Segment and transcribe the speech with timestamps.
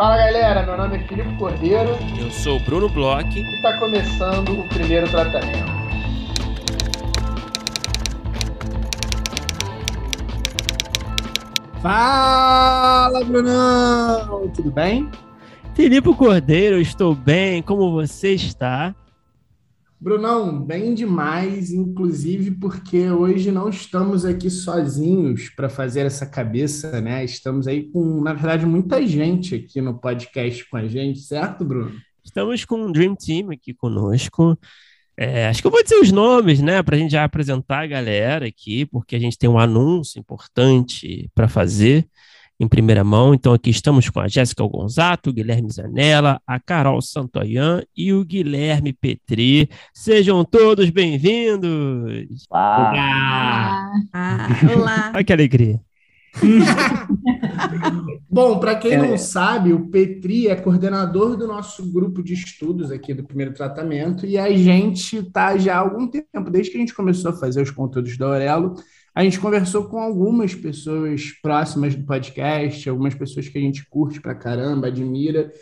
[0.00, 1.90] Fala galera, meu nome é Filipe Cordeiro.
[2.18, 3.38] Eu sou o Bruno Bloch.
[3.38, 5.70] E está começando o primeiro tratamento.
[11.82, 14.48] Fala, Brunão!
[14.54, 15.10] Tudo bem?
[15.74, 17.60] Filipe Cordeiro, estou bem.
[17.60, 18.94] Como você está?
[20.00, 27.22] Brunão, bem demais, inclusive porque hoje não estamos aqui sozinhos para fazer essa cabeça, né?
[27.22, 31.92] Estamos aí com, na verdade, muita gente aqui no podcast com a gente, certo, Bruno?
[32.24, 34.58] Estamos com um Dream Team aqui conosco.
[35.18, 37.86] É, acho que eu vou dizer os nomes, né, para a gente já apresentar a
[37.86, 42.08] galera aqui, porque a gente tem um anúncio importante para fazer
[42.60, 43.32] em primeira mão.
[43.32, 48.22] Então aqui estamos com a Jéssica Gonzato, o Guilherme Zanella, a Carol Santoyan e o
[48.22, 49.70] Guilherme Petri.
[49.94, 52.46] Sejam todos bem-vindos!
[52.50, 53.90] Olá!
[54.12, 55.12] Ah, olá!
[55.16, 55.80] Olha que alegria!
[58.30, 63.12] Bom, para quem não sabe, o Petri é coordenador do nosso grupo de estudos aqui
[63.12, 66.94] do primeiro tratamento e a gente está já há algum tempo, desde que a gente
[66.94, 68.76] começou a fazer os conteúdos da Aurelo,
[69.14, 74.20] a gente conversou com algumas pessoas próximas do podcast, algumas pessoas que a gente curte
[74.20, 75.52] pra caramba, admira,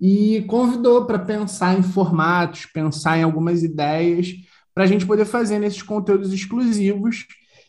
[0.00, 4.34] e convidou para pensar em formatos, pensar em algumas ideias
[4.74, 7.26] para a gente poder fazer nesses conteúdos exclusivos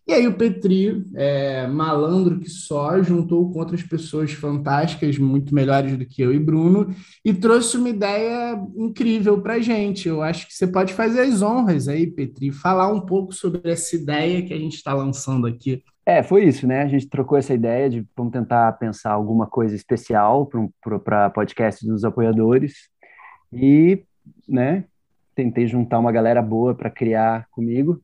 [0.07, 5.97] e aí o Petri, é, malandro que só, juntou com outras pessoas fantásticas, muito melhores
[5.97, 10.07] do que eu e Bruno, e trouxe uma ideia incrível para a gente.
[10.07, 13.97] Eu acho que você pode fazer as honras aí, Petri, falar um pouco sobre essa
[13.97, 15.83] ideia que a gente está lançando aqui.
[16.05, 16.83] É, foi isso, né?
[16.83, 20.49] A gente trocou essa ideia de vamos tentar pensar alguma coisa especial
[21.03, 22.87] para podcast dos apoiadores
[23.51, 24.01] e,
[24.47, 24.85] né,
[25.35, 28.01] tentei juntar uma galera boa para criar comigo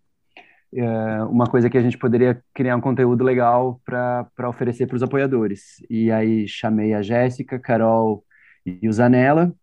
[0.75, 5.03] é, uma coisa que a gente poderia criar um conteúdo legal para oferecer para os
[5.03, 5.83] apoiadores.
[5.89, 8.23] E aí chamei a Jéssica, Carol
[8.65, 9.53] e o Zanella,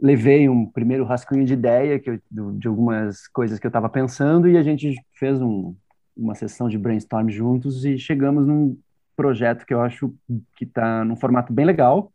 [0.00, 2.20] levei um primeiro rascunho de ideia que eu,
[2.52, 5.74] de algumas coisas que eu estava pensando e a gente fez um,
[6.16, 8.78] uma sessão de brainstorm juntos e chegamos num
[9.16, 10.14] projeto que eu acho
[10.54, 12.12] que está num formato bem legal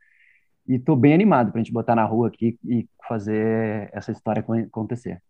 [0.68, 4.46] e estou bem animado para a gente botar na rua aqui e fazer essa história
[4.68, 5.22] acontecer.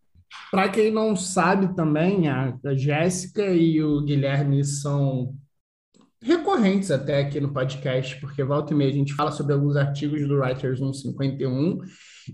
[0.52, 5.34] Para quem não sabe também, a, Jéssica e o Guilherme são
[6.22, 10.28] recorrentes até aqui no podcast, porque volta e meia a gente fala sobre alguns artigos
[10.28, 11.80] do Writers 151,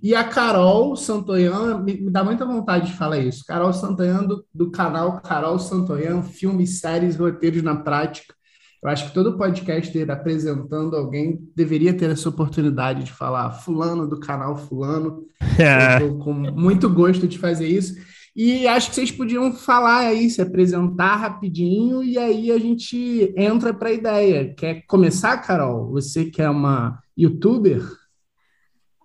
[0.03, 4.45] e a Carol Santoyan, me, me dá muita vontade de falar isso, Carol Santoyan do,
[4.53, 8.35] do canal Carol Santoyan, filmes, séries, roteiros na prática,
[8.83, 14.19] eu acho que todo podcaster apresentando alguém deveria ter essa oportunidade de falar fulano do
[14.19, 15.25] canal fulano.
[15.59, 16.03] É.
[16.03, 17.95] Eu com muito gosto de fazer isso.
[18.35, 23.73] E acho que vocês podiam falar aí, se apresentar rapidinho, e aí a gente entra
[23.73, 24.53] para a ideia.
[24.53, 25.89] Quer começar, Carol?
[25.89, 27.83] Você que é uma youtuber?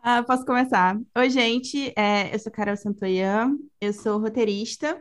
[0.03, 1.01] Ah, posso começar.
[1.17, 1.95] Oi, gente.
[1.97, 5.01] É, eu sou Carol Santoyan, eu sou roteirista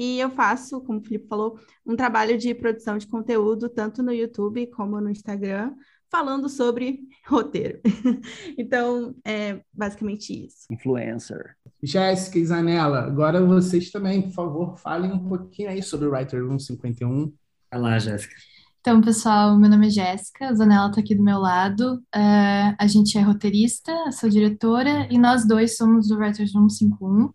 [0.00, 4.10] e eu faço, como o Felipe falou, um trabalho de produção de conteúdo, tanto no
[4.10, 5.74] YouTube como no Instagram,
[6.10, 7.80] falando sobre roteiro.
[8.56, 10.64] então, é basicamente isso.
[10.72, 11.54] Influencer.
[11.82, 16.46] Jéssica e Zanella, agora vocês também, por favor, falem um pouquinho aí sobre o Writer
[16.46, 17.30] Room 51.
[17.70, 18.34] Vai lá, Jéssica.
[18.80, 21.96] Então, pessoal, meu nome é Jéssica, a Zanella está aqui do meu lado.
[22.16, 27.30] Uh, a gente é roteirista, sou diretora, e nós dois somos do Writers Room 51.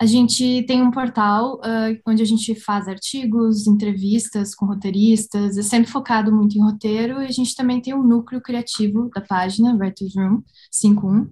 [0.00, 5.62] A gente tem um portal uh, onde a gente faz artigos, entrevistas com roteiristas, é
[5.62, 9.76] sempre focado muito em roteiro, e a gente também tem um núcleo criativo da página,
[9.76, 11.30] Writers Room 51.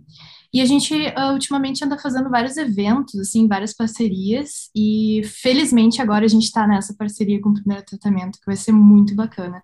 [0.55, 6.25] E a gente uh, ultimamente anda fazendo vários eventos, assim, várias parcerias, e felizmente agora
[6.25, 9.61] a gente está nessa parceria com o Primeiro Tratamento, que vai ser muito bacana.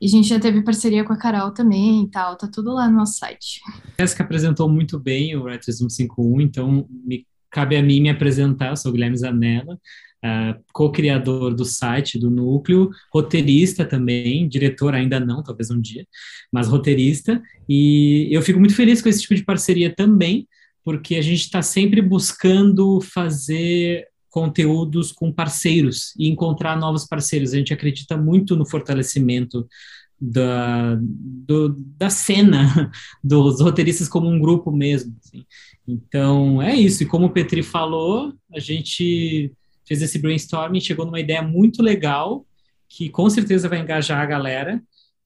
[0.00, 2.88] E a gente já teve parceria com a Carol também e tal, tá tudo lá
[2.88, 3.60] no nosso site.
[3.96, 8.76] Jéssica apresentou muito bem o Writers 151, então me cabe a mim me apresentar, eu
[8.76, 15.42] sou o Guilherme Zanella, uh, co-criador do site, do núcleo, roteirista também, diretor ainda não,
[15.42, 16.06] talvez um dia,
[16.50, 20.48] mas roteirista, e eu fico muito feliz com esse tipo de parceria também,
[20.84, 27.52] porque a gente está sempre buscando fazer conteúdos com parceiros e encontrar novos parceiros.
[27.52, 29.68] A gente acredita muito no fortalecimento
[30.24, 32.92] da, do, da cena
[33.24, 35.16] dos roteiristas como um grupo mesmo.
[35.18, 35.44] Assim.
[35.86, 37.02] Então, é isso.
[37.02, 39.52] E como o Petri falou, a gente
[39.84, 42.46] fez esse brainstorming, chegou numa ideia muito legal,
[42.88, 44.80] que com certeza vai engajar a galera.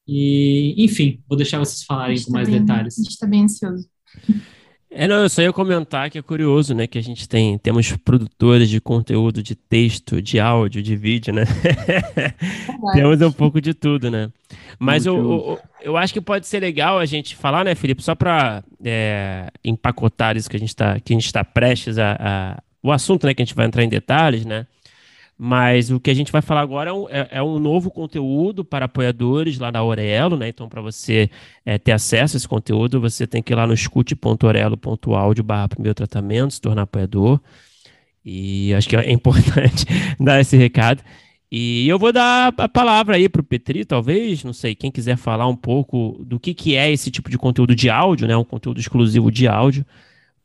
[0.08, 2.98] E, enfim, vou deixar vocês falarem com tá mais bem, detalhes.
[2.98, 3.86] A gente está bem ansioso.
[4.98, 7.92] É, não, eu só ia comentar que é curioso, né, que a gente tem, temos
[7.96, 11.44] produtores de conteúdo de texto, de áudio, de vídeo, né?
[12.94, 14.30] temos um pouco de tudo, né?
[14.78, 18.14] Mas eu, eu, eu, acho que pode ser legal a gente falar, né, Felipe, só
[18.14, 22.62] para é, empacotar isso que a gente está que a gente está prestes a, a,
[22.82, 24.66] o assunto, né, que a gente vai entrar em detalhes, né?
[25.38, 28.64] Mas o que a gente vai falar agora é um, é, é um novo conteúdo
[28.64, 30.48] para apoiadores lá na Aurelo, né?
[30.48, 31.28] Então, para você
[31.64, 35.94] é, ter acesso a esse conteúdo, você tem que ir lá no escute.orelo.audio barra primeiro
[35.94, 37.38] tratamento, se tornar apoiador.
[38.24, 39.84] E acho que é importante
[40.18, 41.02] dar esse recado.
[41.52, 45.16] E eu vou dar a palavra aí para o Petri, talvez, não sei, quem quiser
[45.16, 48.36] falar um pouco do que, que é esse tipo de conteúdo de áudio, né?
[48.36, 49.84] Um conteúdo exclusivo de áudio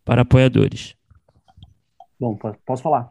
[0.04, 0.96] para apoiadores.
[2.20, 3.10] Bom, posso falar.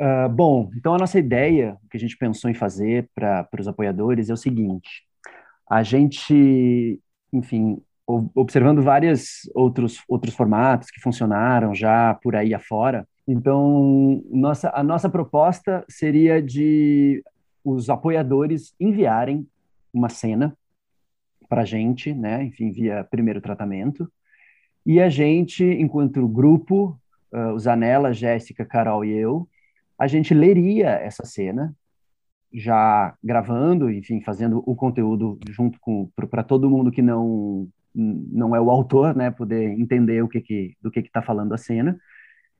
[0.00, 4.30] Uh, bom, então a nossa ideia, que a gente pensou em fazer para os apoiadores
[4.30, 5.04] é o seguinte:
[5.70, 7.00] a gente,
[7.32, 14.82] enfim, observando vários outros, outros formatos que funcionaram já por aí afora, então nossa, a
[14.82, 17.22] nossa proposta seria de
[17.64, 19.46] os apoiadores enviarem
[19.92, 20.56] uma cena
[21.48, 24.10] para a gente, né, enfim, via primeiro tratamento,
[24.84, 26.98] e a gente, enquanto grupo,
[27.32, 29.48] uh, o Jéssica, Carol e eu,
[30.02, 31.72] a gente leria essa cena,
[32.52, 38.60] já gravando, enfim, fazendo o conteúdo junto com para todo mundo que não não é
[38.60, 41.96] o autor, né, poder entender o que, que do que está falando a cena.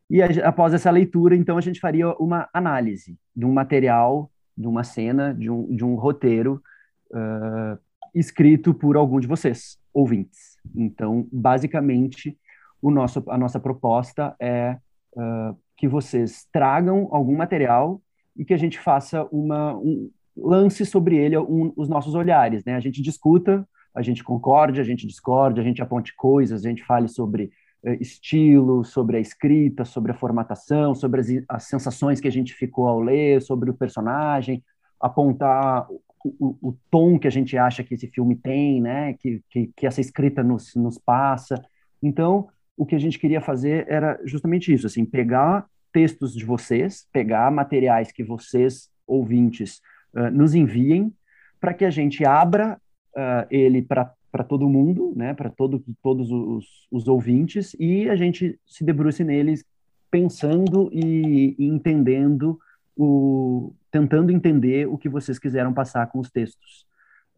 [0.09, 4.69] E a, após essa leitura, então a gente faria uma análise de um material, de
[4.69, 6.63] uma cena, de um, de um roteiro
[7.11, 7.77] uh,
[8.15, 10.59] escrito por algum de vocês, ouvintes.
[10.77, 12.39] Então, basicamente,
[12.81, 14.79] o nosso, a nossa proposta é
[15.17, 18.01] uh, que vocês tragam algum material
[18.37, 22.75] e que a gente faça uma um, lance sobre ele um, os nossos olhares, né?
[22.75, 26.85] A gente discuta, a gente concorde, a gente discorde, a gente aponte coisas, a gente
[26.85, 27.51] fale sobre
[27.85, 32.55] eh, estilo, sobre a escrita, sobre a formatação, sobre as, as, sensações que a gente
[32.55, 34.65] ficou ao ler, sobre o personagem,
[35.01, 39.15] apontar o, o, o, tom que a gente acha que esse filme tem, né?
[39.15, 41.61] Que, que, que essa escrita nos, nos passa.
[42.03, 47.07] Então, o que a gente queria fazer era justamente isso, assim, pegar textos de vocês,
[47.13, 49.81] pegar materiais que vocês, ouvintes,
[50.15, 51.13] uh, nos enviem,
[51.61, 52.81] para que a gente abra
[53.15, 58.59] uh, ele para todo mundo, né, para todo, todos os, os, ouvintes, e a gente
[58.67, 59.65] se debruce neles
[60.11, 62.59] pensando e, e entendendo,
[62.97, 66.87] o, tentando entender o que vocês quiseram passar com os textos.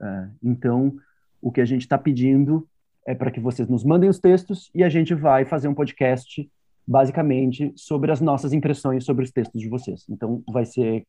[0.01, 0.97] Uh, então,
[1.43, 2.67] o que a gente está pedindo
[3.07, 6.49] é para que vocês nos mandem os textos e a gente vai fazer um podcast
[6.87, 10.05] basicamente sobre as nossas impressões sobre os textos de vocês.
[10.09, 11.07] Então vai ser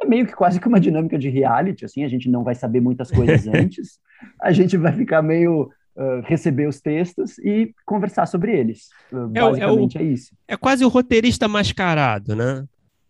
[0.00, 2.80] é meio que quase que uma dinâmica de reality, assim, a gente não vai saber
[2.80, 3.98] muitas coisas antes,
[4.40, 8.88] a gente vai ficar meio uh, receber os textos e conversar sobre eles.
[9.12, 10.36] Uh, basicamente é, é, o, é, isso.
[10.46, 12.64] É quase o roteirista mascarado, né?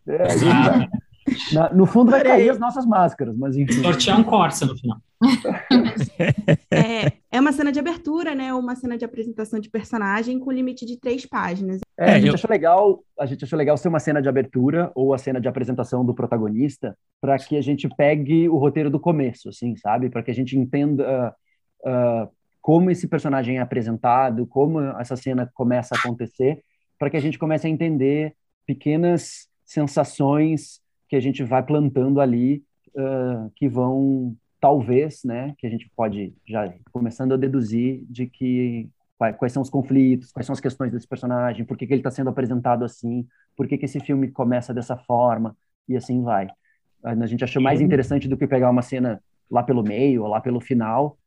[0.07, 3.83] É, na, no fundo vai cair as nossas máscaras, mas enfim.
[3.83, 4.97] Sortear um Corsa no final.
[6.71, 8.53] é, é uma cena de abertura, né?
[8.53, 11.79] Uma cena de apresentação de personagem com limite de três páginas.
[11.97, 12.33] É, a gente eu...
[12.33, 15.47] achou legal, a gente achou legal ser uma cena de abertura ou a cena de
[15.47, 20.09] apresentação do protagonista, para que a gente pegue o roteiro do começo, assim, sabe?
[20.09, 21.35] Para que a gente entenda
[21.81, 22.29] uh,
[22.61, 26.63] como esse personagem é apresentado, como essa cena começa a acontecer,
[26.97, 28.33] para que a gente comece a entender
[28.65, 35.69] pequenas sensações que a gente vai plantando ali, uh, que vão, talvez, né, que a
[35.69, 38.89] gente pode já começando a deduzir de que
[39.37, 42.11] quais são os conflitos, quais são as questões desse personagem, por que, que ele está
[42.11, 46.47] sendo apresentado assim, por que, que esse filme começa dessa forma, e assim vai.
[47.03, 50.39] A gente achou mais interessante do que pegar uma cena lá pelo meio, ou lá
[50.39, 51.17] pelo final,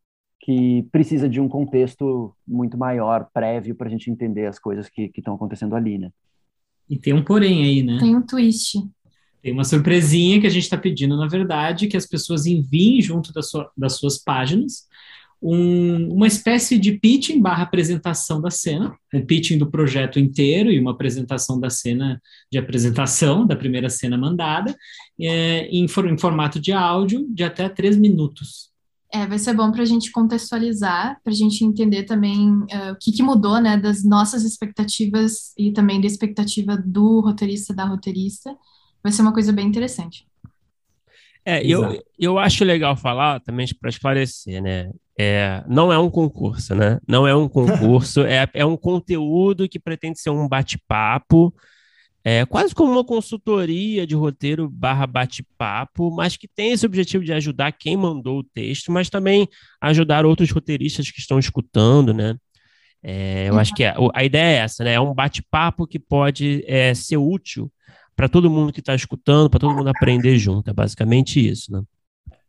[0.41, 5.11] que precisa de um contexto muito maior, prévio, para a gente entender as coisas que
[5.17, 6.11] estão acontecendo ali, né?
[6.89, 7.99] E tem um porém aí, né?
[7.99, 8.79] Tem um twist.
[9.43, 13.33] Tem uma surpresinha que a gente está pedindo, na verdade, que as pessoas enviem junto
[13.33, 14.87] da sua, das suas páginas
[15.43, 20.79] um, uma espécie de pitching barra apresentação da cena, um pitching do projeto inteiro e
[20.79, 24.75] uma apresentação da cena de apresentação da primeira cena mandada,
[25.21, 28.71] é, em, em formato de áudio de até três minutos.
[29.13, 32.97] É, vai ser bom para a gente contextualizar, para a gente entender também uh, o
[32.99, 38.57] que, que, mudou, né, das nossas expectativas e também da expectativa do roteirista, da roteirista,
[39.03, 40.27] vai ser uma coisa bem interessante.
[41.45, 44.91] É, eu, eu acho legal falar também para esclarecer, né?
[45.19, 46.99] É, não é um concurso, né?
[47.07, 51.53] Não é um concurso, é, é um conteúdo que pretende ser um bate-papo,
[52.25, 57.33] é quase como uma consultoria de roteiro barra bate-papo, mas que tem esse objetivo de
[57.33, 59.49] ajudar quem mandou o texto, mas também
[59.81, 62.37] ajudar outros roteiristas que estão escutando, né?
[63.03, 64.93] É, eu acho que é, a ideia é essa, né?
[64.93, 67.69] É um bate-papo que pode é, ser útil
[68.17, 70.71] para todo mundo que está escutando, para todo mundo aprender junto.
[70.71, 71.83] É basicamente isso, né?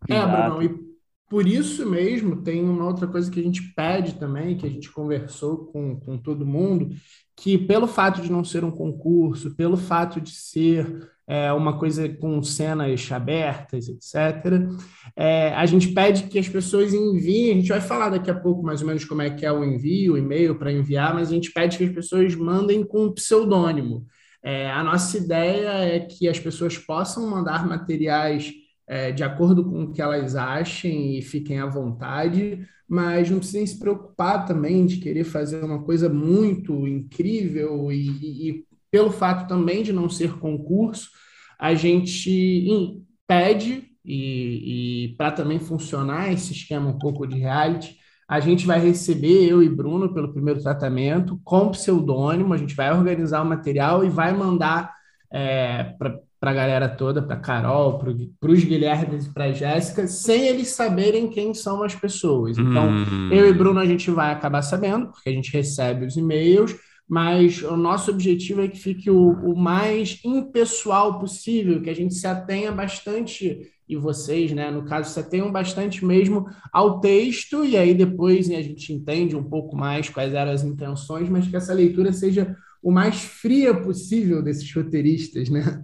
[0.09, 0.93] É, Bruno, e
[1.29, 4.91] por isso mesmo tem uma outra coisa que a gente pede também, que a gente
[4.91, 6.89] conversou com, com todo mundo,
[7.35, 12.07] que pelo fato de não ser um concurso, pelo fato de ser é, uma coisa
[12.07, 14.69] com cenas abertas, etc.,
[15.15, 18.61] é, a gente pede que as pessoas enviem, a gente vai falar daqui a pouco
[18.61, 21.33] mais ou menos como é que é o envio, o e-mail para enviar, mas a
[21.33, 24.05] gente pede que as pessoas mandem com um pseudônimo.
[24.43, 28.51] É, a nossa ideia é que as pessoas possam mandar materiais
[28.85, 33.65] é, de acordo com o que elas achem e fiquem à vontade, mas não precisem
[33.65, 39.81] se preocupar também de querer fazer uma coisa muito incrível e, e, pelo fato também
[39.81, 41.09] de não ser concurso,
[41.57, 47.97] a gente pede e, e para também funcionar esse esquema um pouco de reality,
[48.27, 52.91] a gente vai receber, eu e Bruno, pelo primeiro tratamento, com pseudônimo, a gente vai
[52.91, 54.93] organizar o material e vai mandar
[55.31, 60.47] é, para a galera toda, para Carol, para os Guilhermes e para a Jéssica, sem
[60.47, 62.57] eles saberem quem são as pessoas.
[62.57, 63.29] Então, hum.
[63.31, 66.75] eu e Bruno a gente vai acabar sabendo, porque a gente recebe os e-mails,
[67.07, 72.13] mas o nosso objetivo é que fique o, o mais impessoal possível, que a gente
[72.13, 77.77] se atenha bastante, e vocês, né, no caso, se atenham bastante mesmo ao texto, e
[77.77, 81.73] aí depois a gente entende um pouco mais quais eram as intenções, mas que essa
[81.73, 85.83] leitura seja o mais fria possível desses roteiristas, né?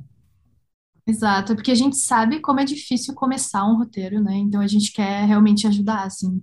[1.08, 4.36] Exato, porque a gente sabe como é difícil começar um roteiro, né?
[4.36, 6.42] Então a gente quer realmente ajudar, assim.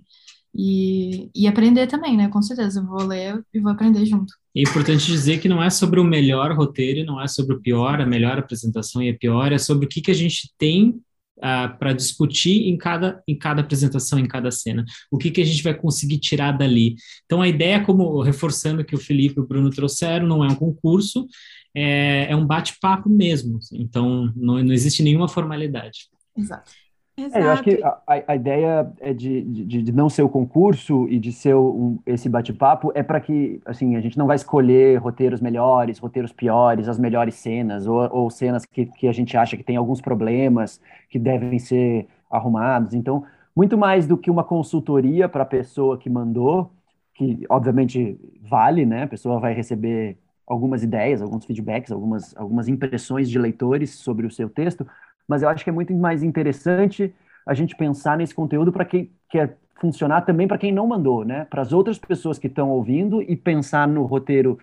[0.53, 2.27] E, e aprender também, né?
[2.29, 4.33] Com certeza, eu vou ler e vou aprender junto.
[4.55, 8.01] É importante dizer que não é sobre o melhor roteiro, não é sobre o pior,
[8.01, 10.99] a melhor apresentação e a pior, é sobre o que, que a gente tem
[11.37, 14.85] uh, para discutir em cada, em cada apresentação, em cada cena.
[15.11, 16.95] O que, que a gente vai conseguir tirar dali.
[17.25, 20.55] Então, a ideia, como reforçando que o Felipe e o Bruno trouxeram, não é um
[20.55, 21.27] concurso,
[21.75, 23.59] é, é um bate-papo mesmo.
[23.73, 26.07] Então, não, não existe nenhuma formalidade.
[26.35, 26.71] Exato.
[27.19, 31.07] É, eu acho que a, a ideia é de, de, de, não ser o concurso
[31.09, 34.99] e de ser um, esse bate-papo é para que, assim, a gente não vai escolher
[34.99, 39.57] roteiros melhores, roteiros piores, as melhores cenas, ou, ou cenas que, que a gente acha
[39.57, 42.93] que tem alguns problemas que devem ser arrumados.
[42.93, 46.71] Então, muito mais do que uma consultoria para a pessoa que mandou,
[47.15, 49.03] que obviamente vale, né?
[49.03, 54.31] A pessoa vai receber algumas ideias, alguns feedbacks, algumas, algumas impressões de leitores sobre o
[54.31, 54.87] seu texto,
[55.27, 57.13] mas eu acho que é muito mais interessante
[57.45, 61.45] a gente pensar nesse conteúdo para quem quer funcionar também para quem não mandou, né?
[61.45, 64.57] Para as outras pessoas que estão ouvindo e pensar no roteiro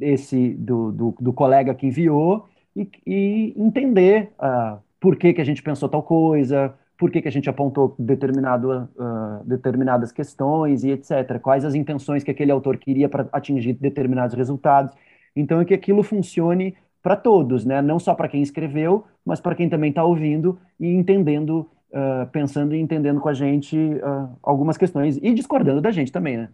[0.00, 5.44] esse do, do, do colega que enviou e, e entender uh, por que, que a
[5.44, 10.90] gente pensou tal coisa, por que, que a gente apontou determinado, uh, determinadas questões e
[10.90, 11.40] etc.
[11.40, 14.94] Quais as intenções que aquele autor queria para atingir determinados resultados.
[15.34, 17.80] Então, é que aquilo funcione para todos, né?
[17.80, 22.74] Não só para quem escreveu, mas para quem também está ouvindo e entendendo, uh, pensando
[22.74, 26.48] e entendendo com a gente uh, algumas questões e discordando da gente também, né?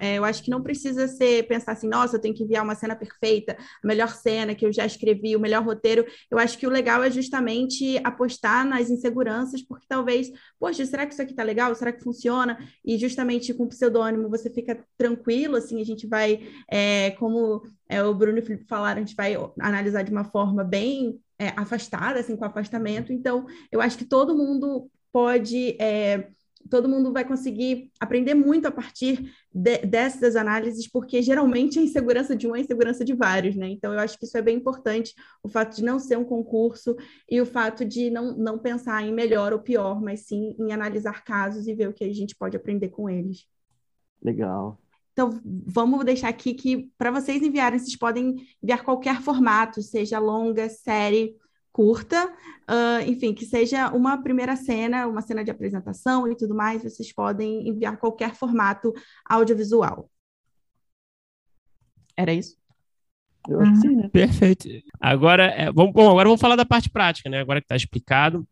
[0.00, 2.74] É, eu acho que não precisa ser pensar assim, nossa, eu tenho que enviar uma
[2.74, 6.04] cena perfeita, a melhor cena que eu já escrevi, o melhor roteiro.
[6.30, 11.12] Eu acho que o legal é justamente apostar nas inseguranças, porque talvez, poxa, será que
[11.12, 11.74] isso aqui tá legal?
[11.74, 12.58] Será que funciona?
[12.84, 16.40] E justamente com o pseudônimo você fica tranquilo, assim, a gente vai,
[16.70, 20.24] é, como é, o Bruno e o Felipe falaram, a gente vai analisar de uma
[20.24, 23.12] forma bem é, afastada, assim, com afastamento.
[23.12, 26.28] Então, eu acho que todo mundo pode é,
[26.68, 32.36] todo mundo vai conseguir aprender muito a partir de, dessas análises, porque geralmente a insegurança
[32.36, 33.68] de um é a insegurança de vários, né?
[33.68, 36.96] Então, eu acho que isso é bem importante, o fato de não ser um concurso
[37.30, 41.24] e o fato de não, não pensar em melhor ou pior, mas sim em analisar
[41.24, 43.46] casos e ver o que a gente pode aprender com eles.
[44.22, 44.78] Legal.
[45.12, 50.68] Então, vamos deixar aqui que, para vocês enviarem, vocês podem enviar qualquer formato, seja longa,
[50.68, 51.34] série,
[51.78, 56.82] curta, uh, enfim, que seja uma primeira cena, uma cena de apresentação e tudo mais,
[56.82, 58.92] vocês podem enviar qualquer formato
[59.24, 60.10] audiovisual.
[62.16, 62.56] Era isso?
[63.48, 64.08] Eu acho que sim, né?
[64.08, 64.68] Perfeito.
[65.00, 67.38] Agora, é, vamos, bom, agora vamos falar da parte prática, né?
[67.38, 68.44] Agora que está explicado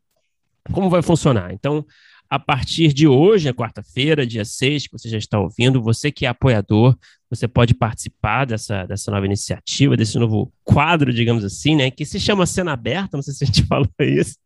[0.72, 1.52] como vai funcionar.
[1.52, 1.84] Então,
[2.28, 6.26] a partir de hoje, é quarta-feira, dia 6, que você já está ouvindo, você que
[6.26, 6.96] é apoiador,
[7.30, 11.90] você pode participar dessa, dessa nova iniciativa, desse novo quadro, digamos assim, né?
[11.90, 14.36] Que se chama Cena Aberta, não sei se a gente falou isso.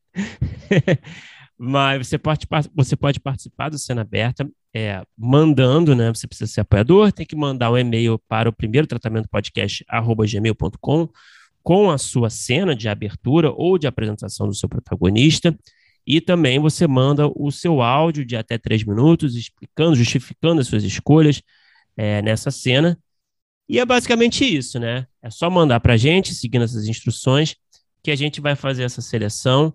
[1.58, 6.08] Mas você pode, você pode participar do Cena Aberta é, mandando, né?
[6.08, 9.84] Você precisa ser apoiador, tem que mandar um e-mail para o primeiro tratamento podcast
[10.26, 11.08] gmail.com
[11.62, 15.56] com a sua cena de abertura ou de apresentação do seu protagonista.
[16.06, 20.84] E também você manda o seu áudio de até três minutos, explicando, justificando as suas
[20.84, 21.42] escolhas,
[21.96, 22.98] é, nessa cena.
[23.68, 25.06] E é basicamente isso, né?
[25.22, 27.54] É só mandar para a gente, seguindo essas instruções,
[28.02, 29.72] que a gente vai fazer essa seleção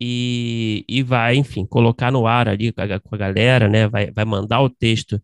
[0.00, 3.86] e, e vai, enfim, colocar no ar ali com a, com a galera, né?
[3.88, 5.22] Vai, vai mandar o texto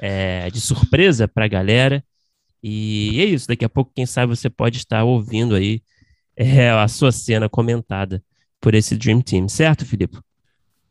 [0.00, 2.04] é, de surpresa para a galera.
[2.62, 5.82] E é isso, daqui a pouco, quem sabe, você pode estar ouvindo aí
[6.36, 8.22] é, a sua cena comentada
[8.64, 10.18] por esse Dream Team, certo, Filipe?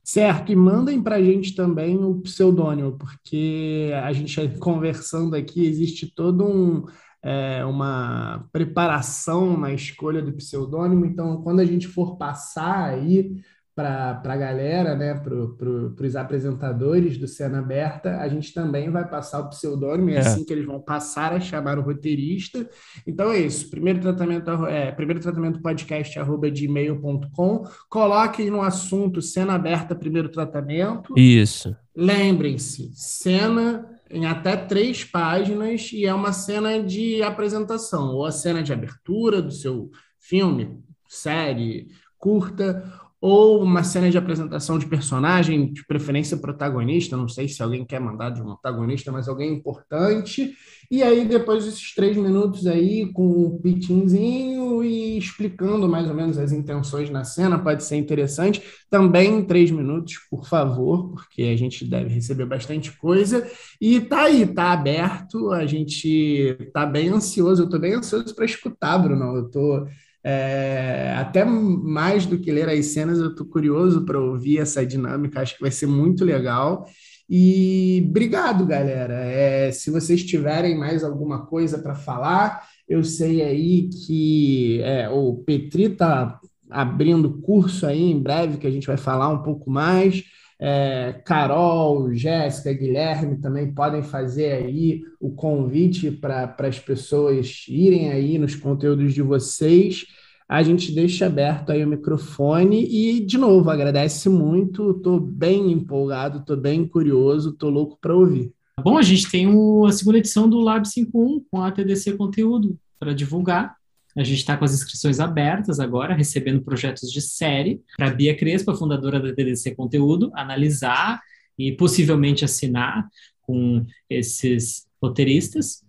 [0.03, 6.13] Certo, e mandem para a gente também o pseudônimo, porque a gente conversando aqui, existe
[6.13, 6.85] todo um,
[7.23, 13.41] é, uma preparação na escolha do pseudônimo, então quando a gente for passar aí
[13.75, 19.39] para a galera, né, para os apresentadores do Cena Aberta, a gente também vai passar
[19.39, 22.69] o pseudônimo, é, é assim que eles vão passar a chamar o roteirista.
[23.05, 29.55] Então é isso, primeiro tratamento, é, primeiro tratamento podcast arroba gmail.com, coloquem no assunto Cena
[29.55, 31.13] Aberta Primeiro Tratamento.
[31.17, 31.75] Isso.
[31.95, 38.61] Lembrem-se, cena em até três páginas e é uma cena de apresentação, ou a cena
[38.61, 39.89] de abertura do seu
[40.19, 41.87] filme, série,
[42.23, 42.83] curta,
[43.25, 48.01] ou uma cena de apresentação de personagem, de preferência protagonista, não sei se alguém quer
[48.01, 50.53] mandar de um protagonista, mas alguém importante,
[50.91, 56.37] e aí depois desses três minutos aí com o pitinzinho e explicando mais ou menos
[56.37, 61.85] as intenções na cena, pode ser interessante, também três minutos, por favor, porque a gente
[61.85, 63.49] deve receber bastante coisa,
[63.79, 68.43] e tá aí, tá aberto, a gente tá bem ansioso, eu tô bem ansioso para
[68.43, 69.87] escutar, Bruno, eu tô
[70.23, 75.41] é, até mais do que ler as cenas, eu estou curioso para ouvir essa dinâmica,
[75.41, 76.85] acho que vai ser muito legal.
[77.29, 79.25] E obrigado, galera.
[79.25, 85.35] É, se vocês tiverem mais alguma coisa para falar, eu sei aí que é, o
[85.45, 86.39] Petri está
[86.69, 90.23] abrindo curso aí em breve, que a gente vai falar um pouco mais.
[90.65, 98.37] É, Carol, Jéssica, Guilherme também podem fazer aí o convite para as pessoas irem aí
[98.37, 100.05] nos conteúdos de vocês.
[100.47, 104.91] A gente deixa aberto aí o microfone e, de novo, agradece muito.
[104.91, 108.53] Estou bem empolgado, estou bem curioso, estou louco para ouvir.
[108.81, 112.79] Bom, a gente tem o, a segunda edição do Lab 51 com a TDC Conteúdo
[112.97, 113.75] para divulgar.
[114.15, 118.75] A gente está com as inscrições abertas agora, recebendo projetos de série para Bia Crespa,
[118.75, 121.19] fundadora da TDC Conteúdo, analisar
[121.57, 123.07] e possivelmente assinar
[123.41, 125.83] com esses roteiristas.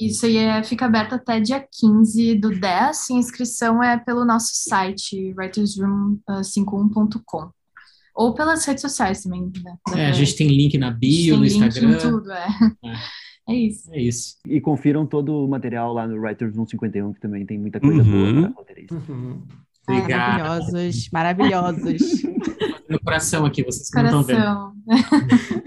[0.00, 4.24] Isso aí é, fica aberto até dia 15 do 10, e a inscrição é pelo
[4.24, 7.50] nosso site, writersroom51.com.
[8.14, 9.52] Ou pelas redes sociais também.
[9.62, 9.76] Né?
[9.94, 11.96] É, a gente tem link na bio, no Instagram.
[11.96, 12.48] Em tudo, é.
[12.84, 12.94] é.
[13.50, 13.92] É isso.
[13.92, 14.36] É isso.
[14.46, 18.10] E confiram todo o material lá no Writers 151, que também tem muita coisa uhum.
[18.10, 18.94] boa para roteirista.
[18.94, 19.42] Uhum.
[19.88, 20.38] Obrigado.
[20.38, 22.22] Maravilhosos, maravilhosos.
[22.88, 24.22] no coração aqui, vocês coração.
[24.22, 25.60] não estão vendo.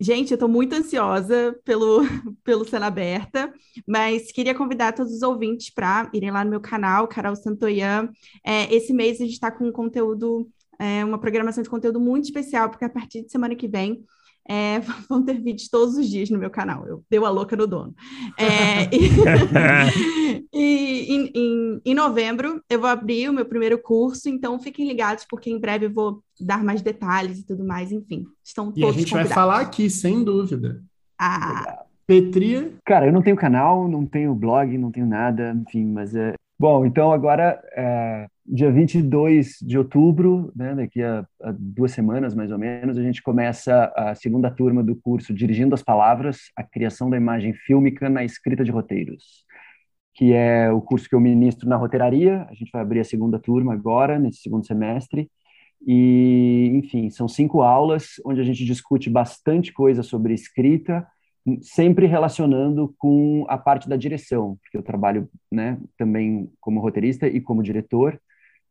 [0.00, 2.02] Gente, eu estou muito ansiosa pelo,
[2.44, 3.50] pelo Cena Aberta,
[3.88, 8.10] mas queria convidar todos os ouvintes para irem lá no meu canal, Carol Santoyan.
[8.44, 10.46] É, esse mês a gente está com um conteúdo,
[10.78, 14.04] é, uma programação de conteúdo muito especial, porque a partir de semana que vem
[14.48, 16.86] é, vão ter vídeos todos os dias no meu canal.
[16.86, 17.94] Eu deu a louca no dono.
[18.38, 24.58] É, e, e em, em, em, novembro eu vou abrir o meu primeiro curso, então
[24.58, 27.90] fiquem ligados, porque em breve eu vou dar mais detalhes e tudo mais.
[27.90, 29.28] Enfim, estão todos E a gente convidados.
[29.28, 30.82] vai falar aqui, sem dúvida.
[31.18, 31.84] Ah.
[32.06, 32.70] Petria.
[32.84, 36.34] Cara, eu não tenho canal, não tenho blog, não tenho nada, enfim, mas é.
[36.58, 42.52] Bom, então agora é, dia 22 de outubro, né, daqui a, a, duas semanas mais
[42.52, 47.08] ou menos, a gente começa a segunda turma do curso Dirigindo as Palavras, a criação
[47.08, 49.44] da imagem fílmica na escrita de roteiros,
[50.14, 52.46] que é o curso que eu ministro na roteiraria.
[52.50, 55.30] A gente vai abrir a segunda turma agora, nesse segundo semestre.
[55.86, 61.06] E, enfim, são cinco aulas onde a gente discute bastante coisa sobre escrita,
[61.60, 67.40] sempre relacionando com a parte da direção, porque eu trabalho né, também como roteirista e
[67.40, 68.18] como diretor.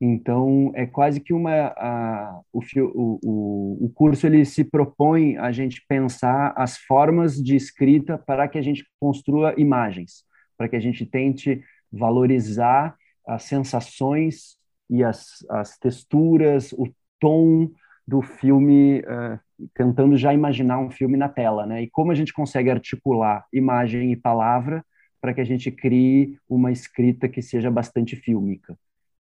[0.06, 1.68] Então, é quase que uma.
[1.78, 2.60] A, o,
[2.94, 8.58] o, o curso ele se propõe a gente pensar as formas de escrita para que
[8.58, 10.26] a gente construa imagens,
[10.58, 14.58] para que a gente tente valorizar as sensações
[14.90, 17.72] e as, as texturas, o tom
[18.06, 19.40] do filme, uh,
[19.74, 21.82] tentando já imaginar um filme na tela, né?
[21.84, 24.84] E como a gente consegue articular imagem e palavra
[25.22, 28.78] para que a gente crie uma escrita que seja bastante fílmica.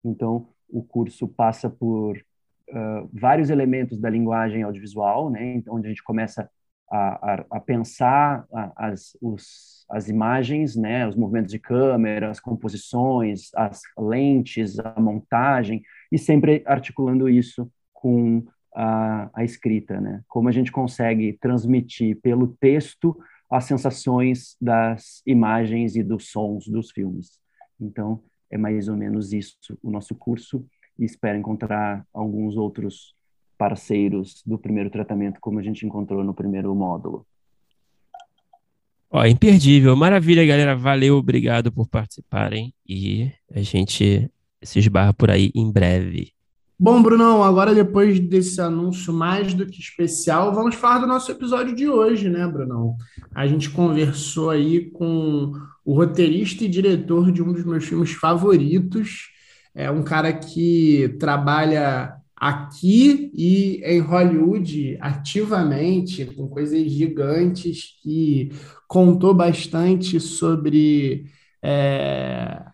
[0.05, 5.91] Então, o curso passa por uh, vários elementos da linguagem audiovisual, né, então, onde a
[5.91, 6.49] gente começa
[6.91, 12.41] a, a, a pensar a, as, os, as imagens, né, os movimentos de câmera, as
[12.41, 20.23] composições, as lentes, a montagem, e sempre articulando isso com a, a escrita, né?
[20.29, 23.17] Como a gente consegue transmitir pelo texto
[23.51, 27.39] as sensações das imagens e dos sons dos filmes.
[27.81, 30.65] Então, é mais ou menos isso o nosso curso
[30.99, 33.15] e espero encontrar alguns outros
[33.59, 37.27] parceiros do primeiro tratamento como a gente encontrou no primeiro módulo.
[39.11, 39.97] Ó, imperdível.
[39.97, 40.77] Maravilha, galera.
[40.77, 44.31] Valeu, obrigado por participarem e a gente
[44.63, 46.36] se esbarra por aí em breve.
[46.79, 51.75] Bom, Brunão, agora depois desse anúncio mais do que especial, vamos falar do nosso episódio
[51.75, 52.97] de hoje, né, Brunão?
[53.35, 59.31] A gente conversou aí com o roteirista e diretor de um dos meus filmes favoritos,
[59.75, 68.51] é um cara que trabalha aqui e em Hollywood ativamente, com coisas gigantes, que
[68.87, 71.25] contou bastante sobre
[71.63, 72.67] é,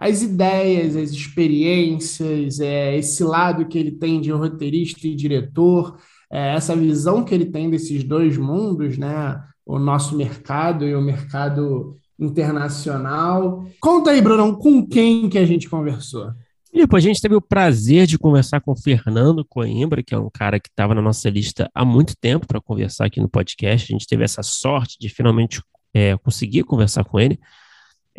[0.00, 5.98] as ideias, as experiências, é, esse lado que ele tem de roteirista e diretor,
[6.32, 9.38] é, essa visão que ele tem desses dois mundos, né?
[9.66, 13.66] O nosso mercado e o mercado internacional.
[13.78, 16.30] Conta aí, Bruno, com quem que a gente conversou?
[16.72, 20.18] E depois a gente teve o prazer de conversar com o Fernando Coimbra, que é
[20.18, 23.92] um cara que estava na nossa lista há muito tempo para conversar aqui no podcast.
[23.92, 25.60] A gente teve essa sorte de finalmente
[25.92, 27.38] é, conseguir conversar com ele.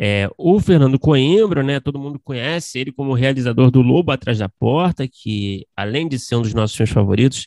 [0.04, 4.48] É, o Fernando Coimbra, né, todo mundo conhece ele como realizador do Lobo Atrás da
[4.48, 7.46] Porta, que além de ser um dos nossos filmes favoritos,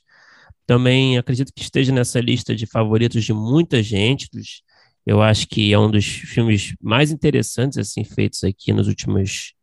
[0.66, 4.30] também acredito que esteja nessa lista de favoritos de muita gente.
[4.32, 4.64] Dos,
[5.06, 9.54] eu acho que é um dos filmes mais interessantes assim feitos aqui nos últimos,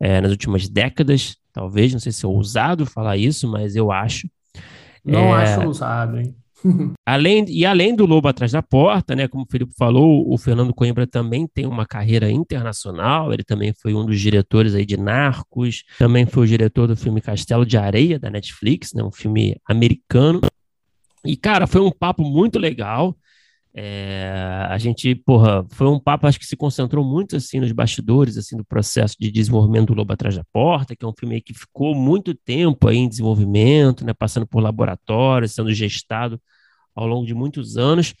[0.00, 1.92] é, nas últimas décadas, talvez.
[1.92, 4.26] Não sei se é ousado falar isso, mas eu acho.
[5.04, 6.34] Não é, acho ousado, hein?
[7.04, 10.74] além, e além do Lobo Atrás da Porta, né, como o Felipe falou, o Fernando
[10.74, 15.84] Coimbra também tem uma carreira internacional, ele também foi um dos diretores aí de Narcos,
[15.98, 20.40] também foi o diretor do filme Castelo de Areia, da Netflix, né, um filme americano.
[21.24, 23.16] E, cara, foi um papo muito legal.
[23.78, 24.32] É,
[24.70, 28.56] a gente, porra, foi um papo, acho que se concentrou muito, assim, nos bastidores, assim,
[28.56, 31.94] do processo de desenvolvimento do Lobo Atrás da Porta, que é um filme que ficou
[31.94, 36.40] muito tempo aí em desenvolvimento, né, passando por laboratórios, sendo gestado
[36.94, 38.14] ao longo de muitos anos.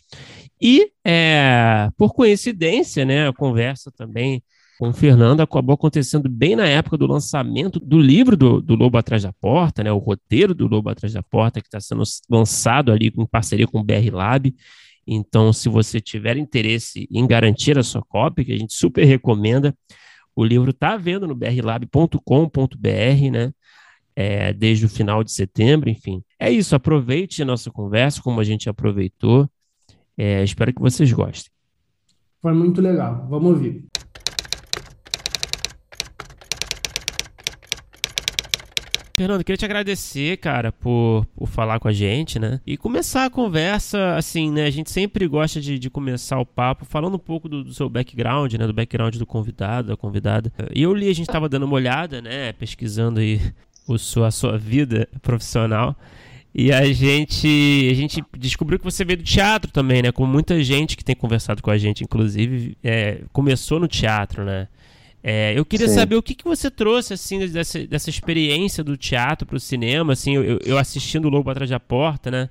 [0.60, 4.42] E, é, por coincidência, né, a conversa também
[4.78, 8.98] com o Fernando acabou acontecendo bem na época do lançamento do livro do, do Lobo
[8.98, 12.92] Atrás da Porta, né, o roteiro do Lobo Atrás da Porta, que está sendo lançado
[12.92, 14.54] ali em parceria com o BR Lab.
[15.06, 19.76] Então, se você tiver interesse em garantir a sua cópia, que a gente super recomenda,
[20.34, 23.52] o livro está vendo no brlab.com.br, né?
[24.14, 26.22] É, desde o final de setembro, enfim.
[26.38, 29.48] É isso, aproveite a nossa conversa como a gente aproveitou.
[30.16, 31.52] É, espero que vocês gostem.
[32.40, 33.26] Foi muito legal.
[33.28, 33.84] Vamos ouvir.
[39.18, 42.60] Fernando, queria te agradecer, cara, por, por falar com a gente, né?
[42.66, 44.66] E começar a conversa, assim, né?
[44.66, 47.88] A gente sempre gosta de, de começar o papo falando um pouco do, do, seu
[47.88, 48.66] background, né?
[48.66, 50.52] Do background do convidado, da convidada.
[50.74, 52.52] E eu li, a gente tava dando uma olhada, né?
[52.52, 53.40] Pesquisando aí
[53.88, 55.96] o sua, a sua vida profissional.
[56.54, 60.12] E a gente, a gente descobriu que você veio do teatro também, né?
[60.12, 64.68] Como muita gente que tem conversado com a gente, inclusive, é, começou no teatro, né?
[65.28, 65.94] É, eu queria Sim.
[65.96, 70.12] saber o que, que você trouxe assim dessa, dessa experiência do teatro para o cinema,
[70.12, 72.48] assim, eu, eu assistindo o Lobo atrás da porta, né?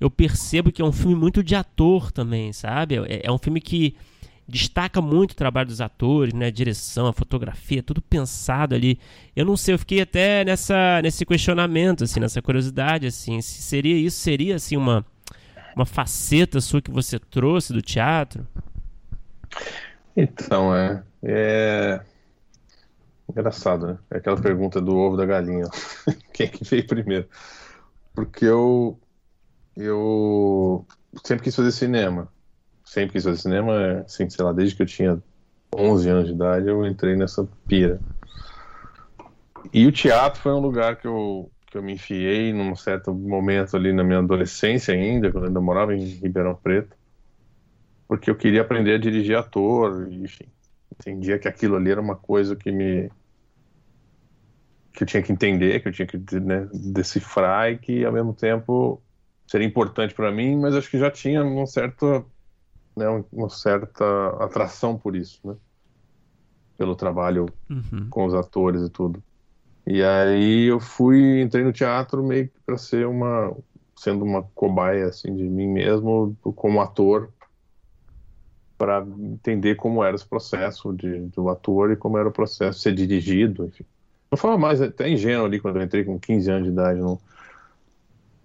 [0.00, 2.96] Eu percebo que é um filme muito de ator também, sabe?
[3.06, 3.94] É, é um filme que
[4.48, 6.46] destaca muito o trabalho dos atores, né?
[6.46, 8.98] A direção, a fotografia, tudo pensado ali.
[9.36, 13.96] Eu não sei, eu fiquei até nessa nesse questionamento, assim, nessa curiosidade, assim, se seria
[13.96, 15.06] isso, seria assim uma
[15.76, 18.44] uma faceta sua que você trouxe do teatro?
[20.16, 22.00] Então, é, é
[23.30, 23.98] engraçado, né?
[24.10, 25.64] É aquela pergunta do ovo da galinha.
[26.32, 27.28] Quem é que veio primeiro?
[28.14, 29.00] Porque eu
[29.76, 30.86] eu
[31.24, 32.32] sempre quis fazer cinema.
[32.84, 35.22] Sempre quis fazer cinema, assim, sei lá, desde que eu tinha
[35.74, 38.02] 11 anos de idade, eu entrei nessa pira.
[39.72, 43.76] E o teatro foi um lugar que eu, que eu me enfiei num certo momento
[43.76, 46.96] ali na minha adolescência ainda, quando eu ainda morava em Ribeirão Preto,
[48.06, 50.50] porque eu queria aprender a dirigir ator, enfim
[50.98, 53.10] entendia que aquilo ali era uma coisa que me
[54.98, 58.34] que eu tinha que entender, que eu tinha que né, decifrar e que ao mesmo
[58.34, 59.00] tempo
[59.46, 62.26] seria importante para mim, mas acho que já tinha um certo,
[62.96, 64.04] né, uma certa
[64.42, 65.54] atração por isso, né?
[66.76, 68.08] Pelo trabalho uhum.
[68.10, 69.22] com os atores e tudo.
[69.86, 73.56] E aí eu fui, entrei no teatro meio que para ser uma,
[73.96, 77.32] sendo uma cobaia assim de mim mesmo como ator
[78.76, 82.82] para entender como era esse processo de, do ator e como era o processo de
[82.82, 83.84] ser dirigido, enfim.
[84.30, 87.20] Eu falo mais até ingênuo ali quando eu entrei com 15 anos de idade no,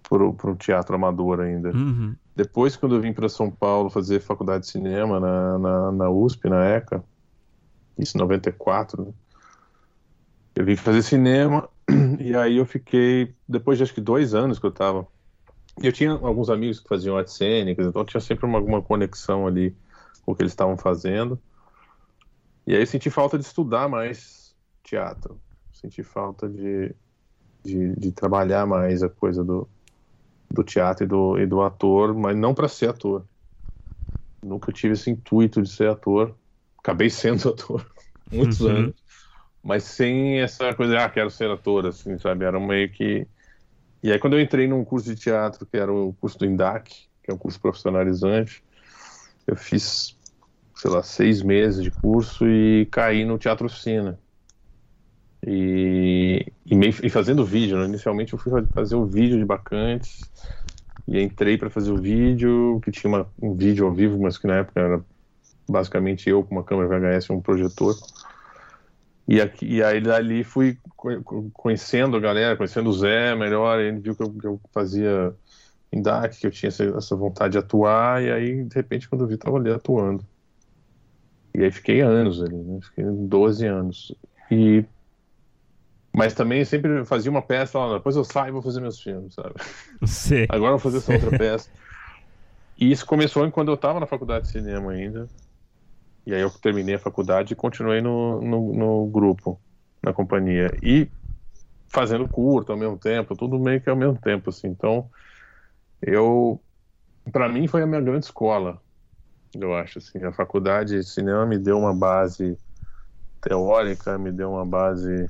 [0.02, 1.70] pro, pro teatro amador ainda.
[1.70, 2.14] Uhum.
[2.34, 6.48] Depois, quando eu vim para São Paulo fazer faculdade de cinema na, na, na USP,
[6.48, 7.04] na ECA,
[7.98, 9.12] isso em 94, né?
[10.56, 11.68] eu vim fazer cinema
[12.18, 15.06] e aí eu fiquei, depois de acho que dois anos que eu estava
[15.82, 19.76] eu tinha alguns amigos que faziam artes cênicas, então tinha sempre uma, uma conexão ali
[20.22, 21.40] com o que eles estavam fazendo.
[22.66, 25.40] E aí eu senti falta de estudar mais teatro,
[25.84, 26.94] senti falta de,
[27.62, 29.68] de, de trabalhar mais a coisa do,
[30.50, 33.26] do teatro e do, e do ator, mas não para ser ator.
[34.42, 36.34] Nunca tive esse intuito de ser ator.
[36.78, 37.86] Acabei sendo ator
[38.30, 38.70] muitos uhum.
[38.70, 38.94] anos,
[39.62, 42.44] mas sem essa coisa, ah, quero ser ator, assim, sabe?
[42.44, 43.26] Era meio que
[44.04, 46.94] e aí, quando eu entrei num curso de teatro, que era o curso do INDAC,
[47.22, 48.62] que é um curso profissionalizante,
[49.46, 50.14] eu fiz,
[50.76, 54.20] sei lá, seis meses de curso e caí no teatro oficina.
[55.46, 57.84] E, e, meio, e fazendo vídeo, né?
[57.86, 60.30] inicialmente eu fui fazer o vídeo de Bacantes,
[61.06, 64.46] e entrei para fazer o vídeo, que tinha uma, um vídeo ao vivo, mas que
[64.46, 65.04] na época era
[65.68, 67.94] basicamente eu com uma câmera VHS e um projetor.
[69.26, 70.78] E, aqui, e aí dali fui
[71.52, 75.34] conhecendo a galera, conhecendo o Zé melhor, ele viu que eu, que eu fazia
[75.92, 79.22] em DAC, que eu tinha essa, essa, vontade de atuar, e aí, de repente, quando
[79.24, 80.24] eu vi, tava ali atuando.
[81.54, 82.80] E aí fiquei anos ali, né?
[82.82, 84.14] Fiquei 12 anos.
[84.50, 84.84] E...
[86.14, 89.34] Mas também sempre fazia uma peça lá, depois eu saio e vou fazer meus filmes,
[89.34, 89.54] sabe?
[90.06, 90.46] Sim.
[90.48, 91.68] Agora eu vou fazer essa outra peça.
[92.78, 95.28] E isso começou quando eu estava na faculdade de cinema ainda.
[96.24, 99.60] E aí eu terminei a faculdade e continuei no, no, no grupo,
[100.00, 100.72] na companhia.
[100.80, 101.08] E
[101.88, 104.68] fazendo curto ao mesmo tempo, tudo meio que ao mesmo tempo, assim.
[104.68, 105.10] Então,
[106.00, 106.60] eu...
[107.32, 108.80] para mim foi a minha grande escola,
[109.52, 110.22] eu acho, assim.
[110.22, 112.56] A faculdade de cinema me deu uma base
[113.40, 115.28] teórica, me deu uma base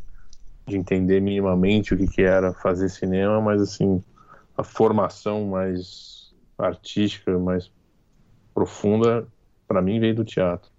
[0.66, 4.02] de entender minimamente o que, que era fazer cinema, mas, assim,
[4.56, 7.70] a formação mais artística, mais
[8.54, 9.26] profunda,
[9.66, 10.70] para mim veio do teatro.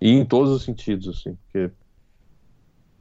[0.00, 1.70] E em todos os sentidos, assim, porque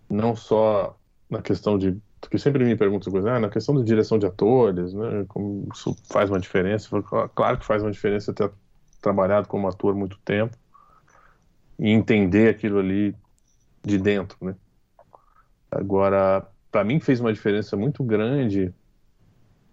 [0.09, 0.97] não só
[1.29, 1.97] na questão de.
[2.21, 5.25] Porque sempre me perguntam coisa, ah, na questão de direção de atores, né?
[5.27, 6.89] Como isso faz uma diferença?
[7.35, 8.51] Claro que faz uma diferença ter
[9.01, 10.57] trabalhado como ator muito tempo
[11.77, 13.15] e entender aquilo ali
[13.83, 14.55] de dentro, né?
[15.75, 18.73] Agora, para mim fez uma diferença muito grande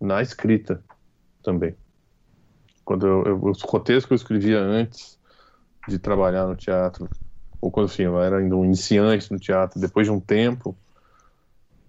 [0.01, 0.83] na escrita
[1.43, 1.75] também.
[2.85, 5.19] Quando eu, eu, os roteiros que eu escrevia antes
[5.89, 7.09] de trabalhar no teatro,
[7.61, 10.77] ou quando assim, eu era ainda um iniciante no teatro, depois de um tempo,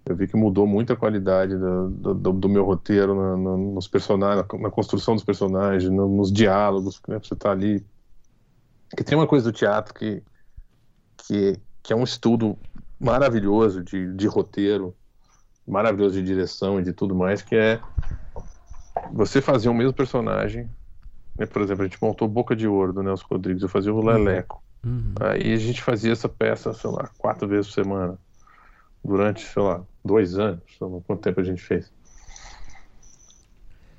[0.06, 3.88] eu vi que mudou muito a qualidade do, do, do meu roteiro na, na, nos
[3.88, 7.84] personagens, na, na, construção dos personagens, no, nos diálogos, né, você tá ali.
[8.96, 10.22] Que tem uma coisa do teatro que,
[11.16, 12.56] que, que é um estudo
[13.04, 14.94] maravilhoso de, de roteiro,
[15.66, 17.80] maravilhoso de direção e de tudo mais, que é
[19.12, 20.68] você fazer o mesmo personagem
[21.38, 23.98] né, por exemplo, a gente montou Boca de Ouro do Nelson Rodrigues, eu fazia o
[23.98, 24.06] uhum.
[24.06, 24.62] Leleco.
[24.84, 25.14] Uhum.
[25.20, 28.18] Aí a gente fazia essa peça, sei lá, quatro vezes por semana.
[29.04, 30.62] Durante, sei lá, dois anos.
[30.78, 31.92] Sei lá, quanto tempo a gente fez.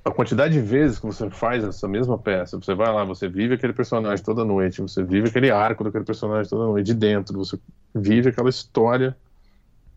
[0.06, 3.56] A quantidade de vezes que você faz essa mesma peça, você vai lá, você vive
[3.56, 7.60] aquele personagem toda noite, você vive aquele arco daquele personagem toda noite, de dentro, você
[7.94, 9.18] vive aquela história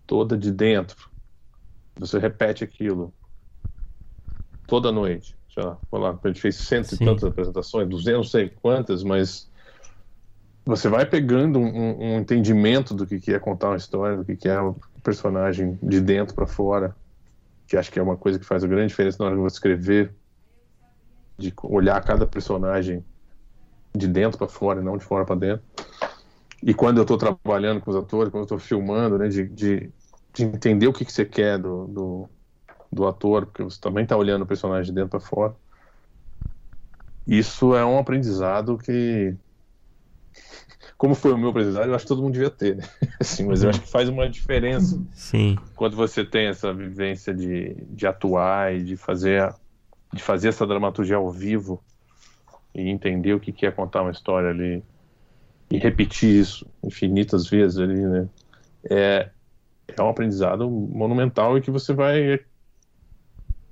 [0.06, 0.96] toda de dentro.
[1.98, 3.12] Você repete aquilo
[4.66, 6.96] toda noite sei lá, lá, a gente fez cento Sim.
[6.96, 9.50] e tantas apresentações, duzentos, não sei quantas, mas
[10.64, 14.36] você vai pegando um, um, entendimento do que, que é contar uma história, do que,
[14.36, 16.94] que é o personagem de dentro para fora,
[17.68, 19.54] que acho que é uma coisa que faz a grande diferença na hora de você
[19.54, 20.12] escrever,
[21.36, 23.04] de olhar cada personagem
[23.94, 25.64] de dentro para fora, e não de fora para dentro.
[26.60, 29.92] E quando eu estou trabalhando com os atores, quando eu estou filmando, né, de, de,
[30.34, 32.28] de, entender o que, que você quer do, do
[32.90, 35.54] do ator, porque você também está olhando o personagem de dentro para fora.
[37.26, 39.36] Isso é um aprendizado que,
[40.98, 42.82] como foi o meu aprendizado, eu acho que todo mundo devia ter, né?
[43.20, 45.00] Assim, mas eu acho que faz uma diferença.
[45.14, 45.56] Sim.
[45.76, 49.54] Quando você tem essa vivência de, de atuar e de fazer,
[50.12, 51.80] de fazer essa dramaturgia ao vivo
[52.74, 54.82] e entender o que é contar uma história ali
[55.70, 58.28] e repetir isso infinitas vezes ali, né?
[58.90, 59.30] É,
[59.96, 62.40] é um aprendizado monumental e que você vai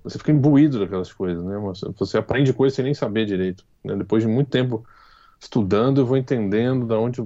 [0.05, 1.57] você fica imbuído daquelas coisas, né?
[1.97, 3.67] Você aprende coisas sem nem saber direito.
[3.83, 3.97] Né?
[3.97, 4.87] Depois de muito tempo
[5.41, 7.23] estudando, eu vou entendendo da onde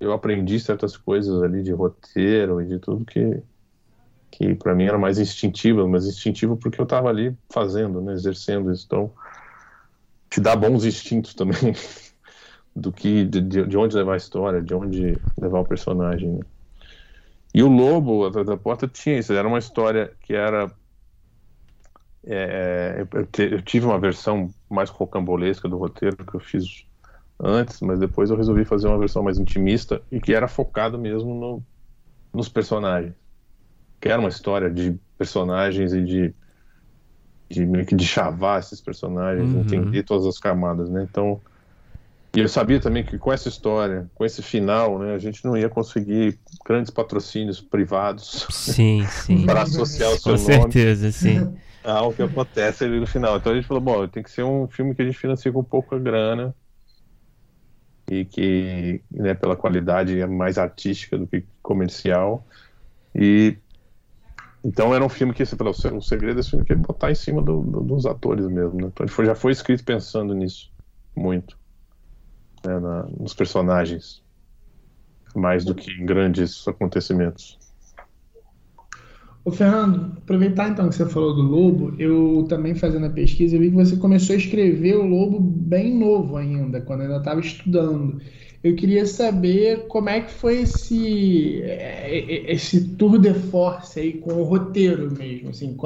[0.00, 3.42] eu aprendi certas coisas ali de roteiro e de tudo que
[4.32, 8.72] que para mim era mais instintivo, mas instintivo porque eu estava ali fazendo, né, exercendo
[8.72, 8.86] isso.
[8.86, 9.12] Então,
[10.30, 11.74] te dá bons instintos também
[12.74, 16.32] do que de, de onde levar a história, de onde levar o personagem.
[16.32, 16.40] Né?
[17.54, 19.34] E o Lobo, atrás da porta, tinha isso.
[19.34, 20.74] Era uma história que era
[22.24, 26.86] é, eu, eu, tive uma versão mais rocambolesca do roteiro que eu fiz
[27.42, 31.34] antes, mas depois eu resolvi fazer uma versão mais intimista e que era focado mesmo
[31.34, 31.62] no,
[32.32, 33.14] nos personagens.
[34.00, 36.34] Que era uma história de personagens e de
[37.50, 39.60] de meio que de chavar esses personagens, uhum.
[39.60, 41.06] entender todas as camadas, né?
[41.08, 41.38] Então,
[42.34, 45.54] e eu sabia também que com essa história, com esse final, né, a gente não
[45.54, 48.46] ia conseguir grandes patrocínios privados.
[48.48, 49.44] Sim, sim.
[49.46, 50.46] para associar o seu com nome.
[50.46, 51.54] Com certeza, sim.
[51.84, 53.36] Ao que acontece ali no final.
[53.36, 55.62] Então a gente falou, bom, tem que ser um filme que a gente financia com
[55.62, 56.54] pouca grana
[58.12, 62.46] e que, né, pela qualidade é mais artística do que comercial.
[63.14, 63.56] E
[64.64, 67.42] então era um filme que, pelo o segredo desse filme que é botar em cima
[67.42, 68.90] do, do, dos atores mesmo, né?
[68.92, 70.70] Então foi, já foi escrito pensando nisso
[71.16, 71.58] muito,
[72.64, 74.22] né, na, nos personagens,
[75.34, 77.58] mais do que em grandes acontecimentos.
[79.44, 83.60] Ô Fernando, aproveitar então que você falou do Lobo, eu também fazendo a pesquisa, eu
[83.60, 88.20] vi que você começou a escrever o Lobo bem novo ainda, quando ainda estava estudando.
[88.62, 94.12] Eu queria saber como é que foi esse, é, é, esse tour de force aí
[94.12, 95.76] com o roteiro mesmo, assim,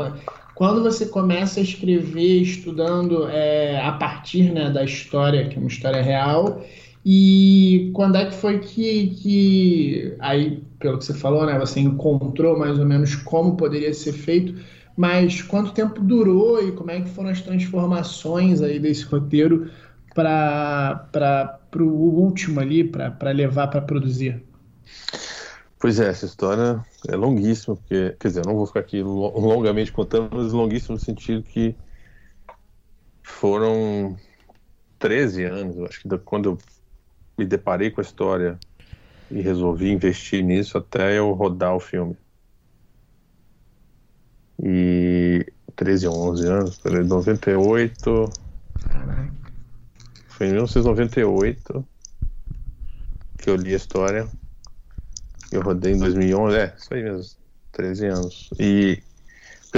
[0.54, 5.68] quando você começa a escrever estudando é, a partir né, da história, que é uma
[5.68, 6.62] história real,
[7.08, 12.58] e quando é que foi que, que aí, pelo que você falou, né, você encontrou
[12.58, 14.60] mais ou menos como poderia ser feito,
[14.96, 19.70] mas quanto tempo durou e como é que foram as transformações aí desse roteiro
[20.16, 24.42] para o último ali, para levar para produzir?
[25.78, 29.92] Pois é, essa história é longuíssima, porque, quer dizer, eu não vou ficar aqui longamente
[29.92, 31.72] contando, mas longuíssima no sentido que
[33.22, 34.16] foram
[34.98, 36.58] 13 anos, eu acho que quando eu
[37.37, 38.59] me deparei com a história
[39.31, 42.16] e resolvi investir nisso até eu rodar o filme.
[44.62, 48.33] E 13 ou 11 anos, peraí, 98.
[50.29, 51.87] Foi em 1998
[53.38, 54.29] que eu li a história.
[55.53, 57.37] Eu rodei em 2011, é, isso aí mesmo,
[57.72, 58.51] 13 anos.
[58.59, 59.03] E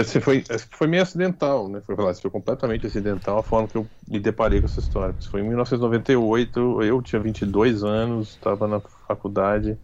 [0.01, 1.81] assim, foi, foi meio acidental, né?
[1.87, 5.15] Foi, foi completamente acidental a forma que eu me deparei com essa história.
[5.31, 9.79] Foi em 1998, eu tinha 22 anos, estava na faculdade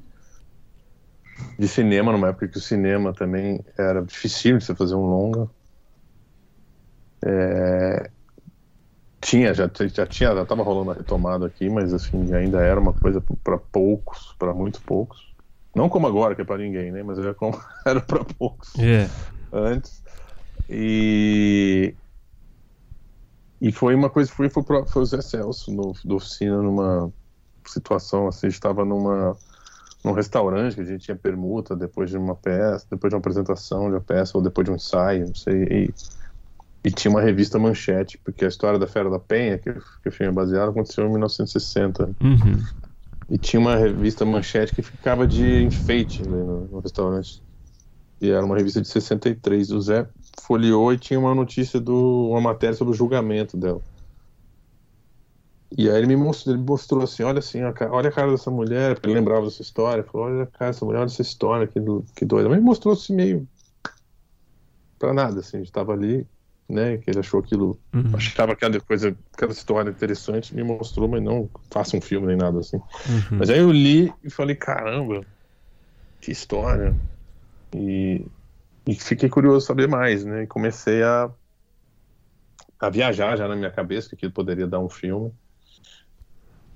[1.58, 5.48] de cinema, numa época que o cinema também era difícil de você fazer um longa.
[7.24, 8.10] É,
[9.24, 12.92] tinha, já, já tinha, já estava rolando a retomada aqui, mas assim, ainda era uma
[12.92, 15.34] coisa para poucos, para muito poucos.
[15.74, 17.02] Não como agora, que é para ninguém, né?
[17.02, 19.10] Mas era como era para poucos yeah.
[19.52, 20.03] antes.
[20.68, 21.94] E
[23.60, 27.10] e foi uma coisa, foi, foi, foi o Zé Celso no, do oficina numa
[27.66, 29.36] situação assim, estava numa
[30.04, 33.88] num restaurante que a gente tinha permuta depois de uma peça, depois de uma apresentação
[33.88, 35.62] de uma peça ou depois de um ensaio, não sei.
[35.62, 35.94] E,
[36.84, 40.12] e tinha uma revista Manchete, porque a história da Fera da Penha, que, que o
[40.12, 42.10] filme é baseado, aconteceu em 1960.
[42.22, 42.62] Uhum.
[43.30, 47.42] E tinha uma revista Manchete que ficava de enfeite ali no, no restaurante.
[48.20, 49.70] E era uma revista de 63.
[49.70, 50.06] O Zé
[50.40, 53.80] folheou e tinha uma notícia do uma matéria sobre o julgamento dela.
[55.76, 58.94] E aí ele me mostrou, ele mostrou assim, olha assim, olha a cara dessa mulher,
[58.94, 61.80] porque ele lembrava dessa história, falou, olha a cara dessa mulher, olha essa história, que,
[62.14, 62.48] que doida.
[62.48, 63.48] Mas ele mostrou assim meio
[64.98, 66.26] pra nada, assim, a gente tava ali,
[66.68, 66.96] né?
[66.98, 68.12] Que ele achou aquilo, uhum.
[68.14, 72.60] achava aquela coisa, aquela história interessante, me mostrou, mas não faça um filme nem nada
[72.60, 72.76] assim.
[72.76, 73.38] Uhum.
[73.38, 75.26] Mas aí eu li e falei, caramba,
[76.20, 76.94] que história.
[77.74, 78.24] E,
[78.86, 80.42] e fiquei curioso saber mais, né?
[80.44, 81.32] E comecei a,
[82.78, 85.32] a viajar já na minha cabeça que aquilo poderia dar um filme.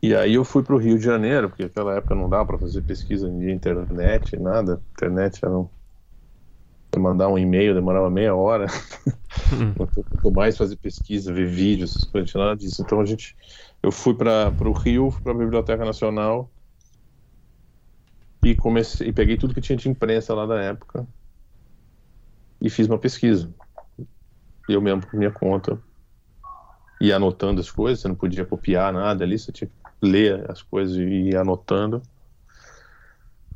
[0.02, 2.58] E aí eu fui para o Rio de Janeiro, porque naquela época não dava para
[2.58, 4.82] fazer pesquisa de internet, nada.
[4.92, 5.68] Internet era um
[6.96, 8.66] mandar um e-mail demorava meia hora.
[9.76, 12.82] Quanto mais fazer pesquisa, ver vídeos, nada disso.
[12.82, 13.36] Então a gente,
[13.82, 16.52] eu fui para o Rio, para a Biblioteca Nacional
[18.42, 21.06] e comecei, e peguei tudo que tinha de imprensa lá da época
[22.60, 23.52] e fiz uma pesquisa.
[24.68, 25.80] Eu mesmo por minha conta
[27.00, 28.00] e anotando as coisas.
[28.00, 32.02] Você não podia copiar nada ali, você tinha que ler as coisas e ir anotando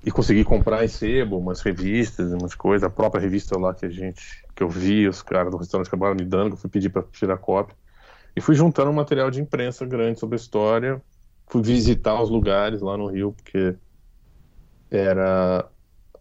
[0.05, 3.88] e consegui comprar em sebo umas revistas, umas coisas, a própria revista lá que a
[3.88, 6.90] gente, que eu vi, os caras do restaurante acabaram me dando, que eu fui pedir
[6.90, 7.76] para tirar cópia.
[8.34, 11.03] E fui juntando um material de imprensa grande sobre a história,
[11.48, 13.76] fui visitar os lugares lá no Rio, porque
[14.90, 15.71] era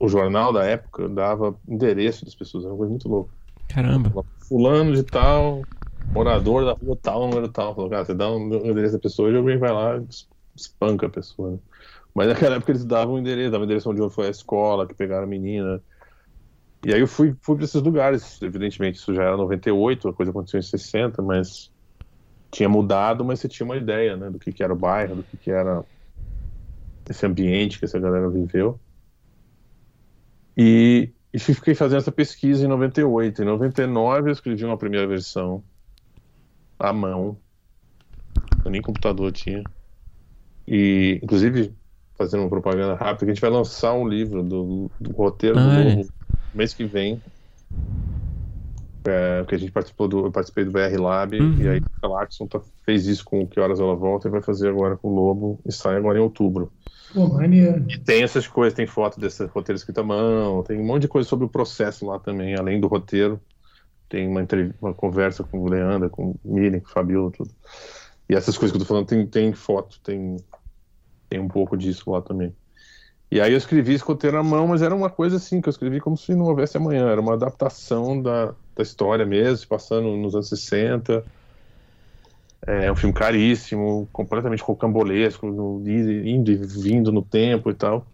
[0.01, 3.31] o jornal da época dava endereço das pessoas, era uma coisa muito louca.
[3.67, 4.25] Caramba.
[4.47, 5.67] Fulano de tal,
[6.13, 7.75] morador da rua tal, número tal.
[7.75, 10.07] Falou, cara, você dá um endereço da pessoa e alguém vai lá e
[10.55, 11.51] espanca a pessoa.
[11.51, 11.59] Né?
[12.15, 14.95] Mas naquela época eles davam o endereço, davam o endereço onde foi a escola, que
[14.95, 15.81] pegaram a menina.
[16.83, 20.31] E aí eu fui, fui para esses lugares, evidentemente, isso já era 98, a coisa
[20.31, 21.71] aconteceu em 60, mas
[22.51, 25.23] tinha mudado, mas você tinha uma ideia, né, do que, que era o bairro, do
[25.23, 25.85] que, que era
[27.07, 28.81] esse ambiente que essa galera viveu.
[30.63, 33.41] E, e fiquei fazendo essa pesquisa em 98.
[33.41, 35.63] Em 99 eu escrevi uma primeira versão
[36.77, 37.35] à mão.
[38.65, 39.63] nem computador tinha.
[40.67, 41.73] E, inclusive,
[42.15, 45.63] fazendo uma propaganda rápida, que a gente vai lançar um livro do, do roteiro ah,
[45.63, 45.95] do é.
[45.95, 46.09] novo
[46.53, 47.19] mês que vem.
[49.03, 51.57] É, que a gente participou do, eu participei do BR Lab uhum.
[51.59, 54.43] e aí a Clarkson tá, fez isso com o Que Horas Ela Volta e vai
[54.43, 56.71] fazer agora com o Lobo e sai agora em outubro.
[57.13, 57.41] Pô.
[57.89, 61.07] E tem essas coisas, tem foto desse roteiro escrito à mão, tem um monte de
[61.07, 63.39] coisa sobre o processo lá também, além do roteiro.
[64.07, 64.45] Tem uma,
[64.81, 67.49] uma conversa com o Leandro, com o Miriam, com o Fabio, tudo.
[68.29, 70.37] E essas coisas que eu tô falando, tem, tem foto, tem,
[71.29, 72.53] tem um pouco disso lá também.
[73.31, 75.71] E aí eu escrevi esse roteiro à mão, mas era uma coisa assim, que eu
[75.71, 77.09] escrevi como se não houvesse amanhã.
[77.09, 81.23] Era uma adaptação da, da história mesmo, passando nos anos 60.
[82.67, 88.05] É um filme caríssimo, completamente rocambolesco, indo e vindo no tempo e tal.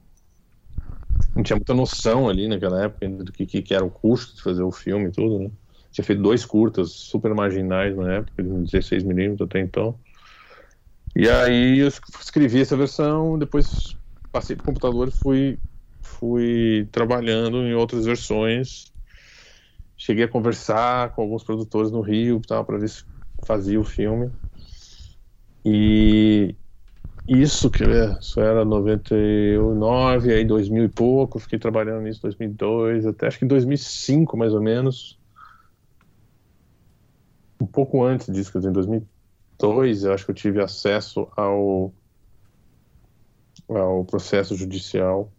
[1.36, 4.64] Não tinha muita noção ali naquela época do que, que era o custo de fazer
[4.64, 5.52] o filme e tudo, né?
[5.92, 10.00] Tinha feito dois curtas super marginais na época, de 16mm até então.
[11.16, 13.98] E aí eu escrevi essa versão, depois
[14.32, 15.60] passei pro computador e fui,
[16.02, 18.92] fui trabalhando em outras versões.
[19.98, 23.04] Cheguei a conversar com alguns produtores no Rio para ver se
[23.44, 24.32] fazia o filme.
[25.66, 26.56] E
[27.28, 33.28] isso que é, isso era 99, aí 2000 e pouco, fiquei trabalhando nisso 2002, até
[33.28, 35.20] acho que 2005 mais ou menos.
[37.60, 41.94] Um pouco antes disso, quer dizer, em 2002, eu acho que eu tive acesso ao
[43.68, 45.30] ao processo judicial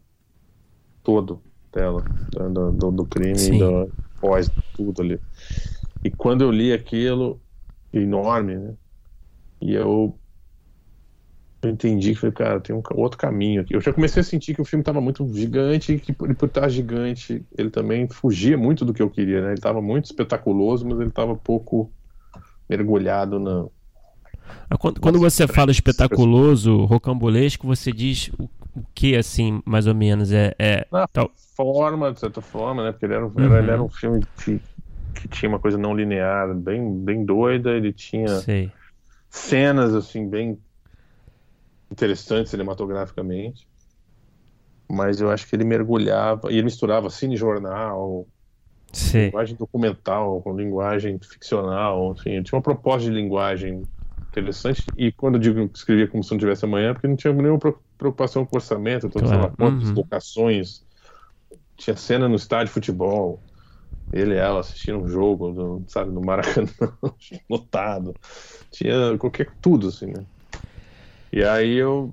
[1.02, 1.40] todo
[1.72, 2.04] dela,
[2.50, 3.90] do, do, do crime, do
[4.20, 5.20] pós, tudo ali.
[6.04, 7.40] E quando eu li aquilo,
[7.92, 8.74] enorme, né?
[9.60, 10.16] E eu,
[11.62, 13.74] eu entendi que, falei, cara, tem um outro caminho aqui.
[13.74, 16.46] Eu já comecei a sentir que o filme estava muito gigante e que por, por
[16.46, 19.48] estar gigante, ele também fugia muito do que eu queria, né?
[19.48, 21.90] Ele estava muito espetaculoso, mas ele estava pouco
[22.68, 23.66] mergulhado na,
[24.70, 28.44] ah, quando, quando você fala espetaculoso, rocambolesco, você diz o,
[28.76, 30.32] o que, assim, mais ou menos?
[30.32, 31.30] É, é tal...
[31.56, 32.92] forma, de certa forma, né?
[32.92, 33.56] Porque ele era, uhum.
[33.56, 34.60] ele era um filme que,
[35.20, 38.70] que tinha uma coisa não linear, bem, bem doida, ele tinha Sei.
[39.28, 40.58] cenas, assim, bem
[41.90, 43.66] interessantes cinematograficamente.
[44.90, 48.26] Mas eu acho que ele mergulhava, e ele misturava cine-jornal,
[49.12, 53.82] linguagem documental com linguagem ficcional, enfim, tinha uma proposta de linguagem
[54.30, 54.84] interessante.
[54.96, 57.58] E quando eu digo que escrevia como se não tivesse amanhã, porque não tinha nenhuma
[57.98, 59.52] preocupação com orçamento, todas claro.
[59.58, 59.94] as uhum.
[59.94, 60.86] locações.
[61.76, 63.40] Tinha cena no estádio de futebol,
[64.12, 66.68] ele e ela assistindo um jogo, no, sabe, no Maracanã,
[67.48, 68.14] lotado.
[68.70, 70.24] Tinha qualquer tudo, assim, né?
[71.32, 72.10] E aí eu.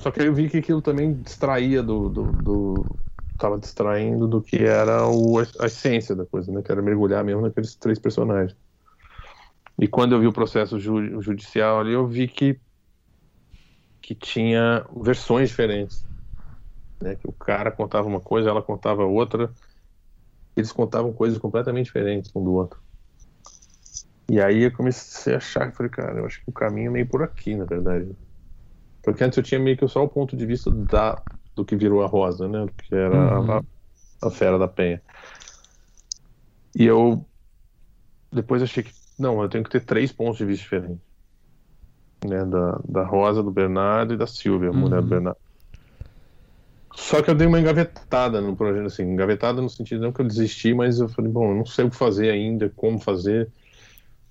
[0.00, 2.08] Só que aí eu vi que aquilo também distraía do.
[2.08, 2.96] do, do...
[3.36, 6.62] Tava distraindo do que era o, a essência da coisa, né?
[6.62, 8.56] Que era mergulhar mesmo naqueles três personagens.
[9.80, 12.60] E quando eu vi o processo ju judicial ali, eu vi que,
[14.00, 16.06] que tinha versões diferentes.
[17.02, 17.16] Né?
[17.16, 19.52] Que o cara contava uma coisa, ela contava outra.
[20.56, 22.80] Eles contavam coisas completamente diferentes um do outro.
[24.28, 27.06] E aí eu comecei a achar falei, cara, eu acho que o caminho é meio
[27.06, 28.10] por aqui, na verdade.
[29.02, 31.20] Porque antes eu tinha meio que só o ponto de vista da,
[31.54, 32.66] do que virou a Rosa, né?
[32.78, 33.52] Que era uhum.
[33.52, 33.62] a,
[34.22, 35.02] a Fera da Penha.
[36.74, 37.26] E eu
[38.32, 41.12] depois achei que não, eu tenho que ter três pontos de vista diferentes.
[42.24, 45.08] Né, da, da Rosa, do Bernardo e da Silvia, a mulher do uhum.
[45.08, 45.38] Bernardo.
[46.94, 50.26] Só que eu dei uma engavetada no projeto, assim, engavetada no sentido não que eu
[50.26, 53.50] desisti, mas eu falei, bom, eu não sei o que fazer ainda, como fazer.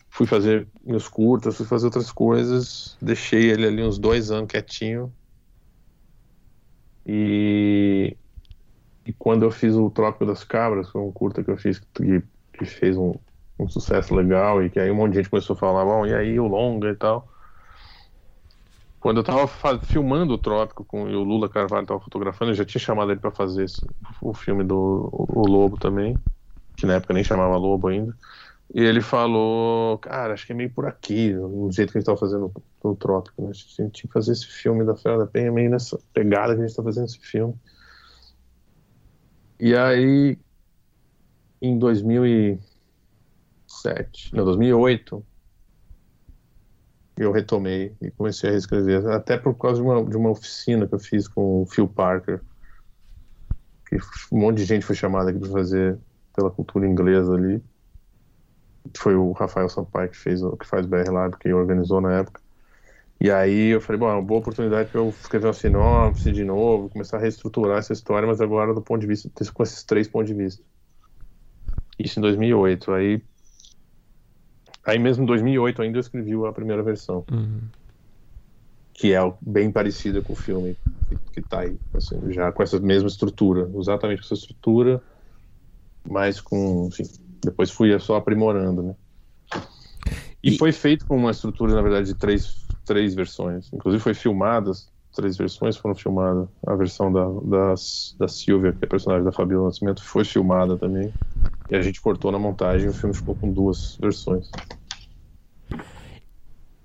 [0.09, 5.13] Fui fazer meus curtas, fui fazer outras coisas, deixei ele ali uns dois anos quietinho.
[7.05, 8.17] E,
[9.05, 12.21] e quando eu fiz o Trópico das Cabras, foi um curta que eu fiz que,
[12.53, 13.13] que fez um,
[13.59, 16.13] um sucesso legal e que aí um monte de gente começou a falar, bom, e
[16.13, 17.30] aí o longa e tal.
[19.01, 19.47] Quando eu tava
[19.79, 23.19] filmando o Trópico com e o Lula Carvalho tava fotografando, eu já tinha chamado ele
[23.19, 23.81] para fazer esse,
[24.21, 26.15] o filme do o, o Lobo também,
[26.77, 28.15] que na época nem chamava Lobo ainda.
[28.73, 32.05] E ele falou, cara, acho que é meio por aqui, no jeito que a gente
[32.05, 33.49] tava fazendo no Trópico, né?
[33.49, 36.61] A gente tinha que fazer esse filme da Fera da Penha meio nessa pegada que
[36.61, 37.55] a gente tá fazendo esse filme.
[39.59, 40.37] E aí,
[41.59, 42.59] em 2000 e
[43.67, 45.25] 2007, não, 2008,
[47.23, 50.95] eu retomei e comecei a reescrever, até por causa de uma, de uma oficina que
[50.95, 52.41] eu fiz com o Phil Parker,
[53.87, 53.97] que
[54.31, 55.99] um monte de gente foi chamada aqui para fazer
[56.35, 57.61] pela cultura inglesa ali.
[58.97, 62.41] foi o Rafael Sampaio que fez que faz BR Lab, que organizou na época.
[63.19, 66.43] E aí eu falei, bom, é uma boa oportunidade para eu escrever uma sinopse de
[66.43, 70.07] novo, começar a reestruturar essa história, mas agora do ponto de vista, com esses três
[70.07, 70.63] pontos de vista.
[71.99, 72.91] Isso em 2008.
[72.93, 73.23] Aí,
[74.85, 77.23] aí mesmo em 2008 ainda eu escrevi a primeira versão.
[77.31, 77.61] Uhum.
[78.93, 80.77] Que é bem parecida com o filme
[81.09, 85.01] que, que tá aí, assim, já com essa mesma estrutura, exatamente com essa estrutura,
[86.07, 87.03] mas com, enfim,
[87.43, 88.95] depois fui só aprimorando, né?
[90.43, 93.71] E, e, foi feito com uma estrutura, na verdade, de três três versões.
[93.71, 96.47] Inclusive foi filmadas, três versões foram filmadas.
[96.65, 97.73] A versão da, da,
[98.19, 101.13] da Silvia, que é personagem da Fabiola Nascimento, foi filmada também.
[101.69, 104.49] E a gente cortou na montagem o filme ficou com duas versões.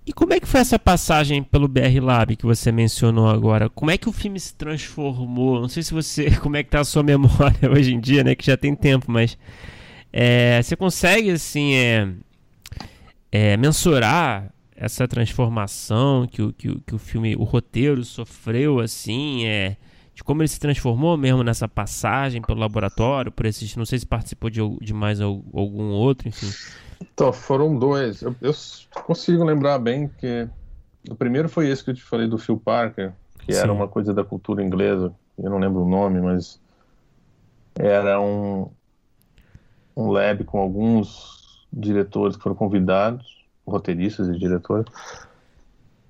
[0.07, 3.69] E como é que foi essa passagem pelo BR Lab que você mencionou agora?
[3.69, 5.61] Como é que o filme se transformou?
[5.61, 6.31] Não sei se você.
[6.39, 8.37] Como é que tá a sua memória hoje em dia, né?
[8.37, 9.37] Que já tem tempo, mas.
[10.13, 12.09] É, você consegue, assim, é,
[13.33, 19.47] é, mensurar essa transformação que o, que, o, que o filme, o roteiro sofreu, assim,
[19.47, 19.77] é,
[20.15, 24.07] de como ele se transformou mesmo nessa passagem pelo laboratório, por esses, não sei se
[24.07, 26.49] participou de, de mais algum outro, enfim.
[27.01, 28.23] Então, foram dois.
[28.23, 28.53] Eu, eu
[29.05, 30.49] consigo lembrar bem que
[31.11, 33.61] o primeiro foi esse que eu te falei do Phil Parker, que Sim.
[33.61, 36.61] era uma coisa da cultura inglesa, eu não lembro o nome, mas
[37.75, 38.71] era um,
[39.97, 43.36] um lab com alguns diretores que foram convidados
[43.67, 44.91] roteiristas e diretores.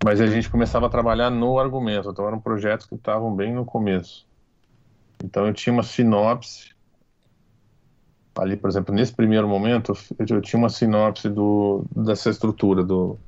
[0.04, 3.64] Mas a gente começava a trabalhar no argumento, então eram projetos que estavam bem no
[3.64, 4.26] começo.
[5.24, 6.74] Então eu tinha uma sinopse.
[8.36, 9.94] Ali, por exemplo, nesse primeiro momento,
[10.28, 13.18] eu tinha uma sinopse do, dessa estrutura do,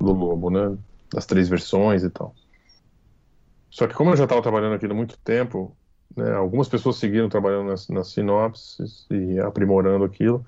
[0.00, 0.76] do Lobo, né?
[1.12, 2.34] Das três versões e tal.
[3.70, 5.76] Só que como eu já estava trabalhando aquilo há muito tempo,
[6.16, 10.44] né, algumas pessoas seguiram trabalhando nas, nas sinopses e aprimorando aquilo,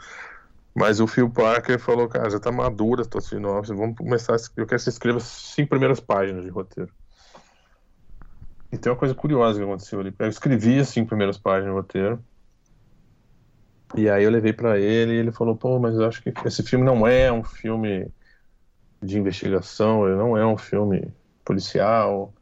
[0.75, 4.66] mas o Phil Parker falou, cara, já tá madura a tua sinopse, vamos começar, eu
[4.66, 6.93] quero que você escreva cinco primeiras páginas de roteiro.
[8.73, 10.14] E tem uma coisa curiosa que aconteceu ali.
[10.18, 12.25] Eu escrevi as cinco primeiras páginas de roteiro,
[13.97, 16.62] e aí eu levei para ele e ele falou, pô, mas eu acho que esse
[16.62, 18.12] filme não é um filme
[19.03, 21.12] de investigação, ele não é um filme
[21.45, 22.33] policial,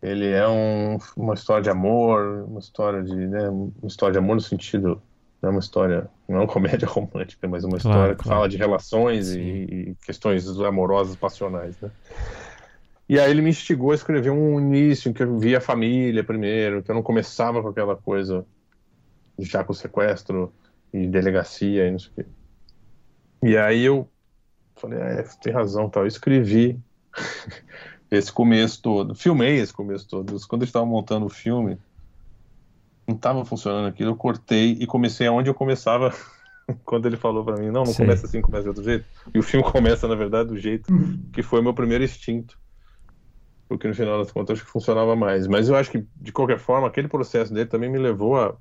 [0.00, 4.36] ele é um, uma história de amor, uma história de, né, uma história de amor
[4.36, 5.02] no sentido
[5.42, 8.36] é uma história, não é comédia romântica, mas uma claro, história que claro.
[8.36, 11.90] fala de relações e, e, questões amorosas, passionais, né?
[13.08, 16.22] E aí ele me instigou a escrever um início em que eu via a família
[16.22, 18.44] primeiro, que eu não começava com aquela coisa
[19.38, 20.52] já com sequestro
[20.92, 22.26] e delegacia e não sei o quê.
[23.44, 24.06] E aí eu
[24.76, 26.02] falei, é, tem razão, tal.
[26.02, 26.78] Eu escrevi
[28.10, 30.36] esse começo todo, filmei esse começo todo.
[30.46, 31.78] Quando eu estava montando o filme,
[33.08, 36.14] não estava funcionando aquilo, eu cortei e comecei aonde eu começava
[36.84, 38.04] quando ele falou para mim, não, não Sei.
[38.04, 39.06] começa assim, começa de outro jeito.
[39.34, 41.18] E o filme começa, na verdade, do jeito uhum.
[41.32, 42.58] que foi meu primeiro instinto.
[43.66, 45.46] Porque no final das contas acho que funcionava mais.
[45.46, 48.54] Mas eu acho que, de qualquer forma, aquele processo dele também me levou a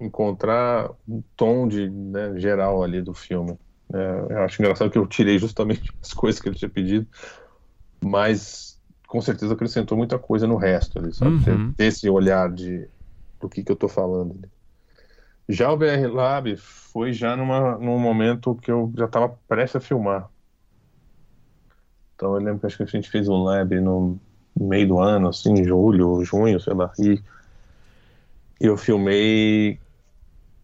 [0.00, 3.58] encontrar um tom de né, geral ali do filme.
[3.92, 7.06] É, eu acho engraçado que eu tirei justamente as coisas que ele tinha pedido,
[8.02, 11.32] mas com certeza acrescentou muita coisa no resto ali, sabe?
[11.32, 11.42] Uhum.
[11.42, 12.86] Ter, ter esse olhar de
[13.40, 14.38] do que, que eu estou falando.
[15.48, 19.80] Já o BR Lab foi já numa, num momento que eu já estava prestes a
[19.80, 20.28] filmar.
[22.14, 24.20] Então eu lembro que acho que a gente fez um lab no
[24.58, 26.92] meio do ano, assim, em julho, junho, sei lá.
[26.98, 27.22] E
[28.60, 29.80] eu filmei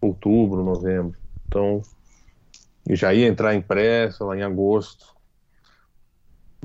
[0.01, 1.17] outubro, novembro.
[1.49, 1.81] Então
[2.91, 5.14] já ia entrar impresso lá em agosto.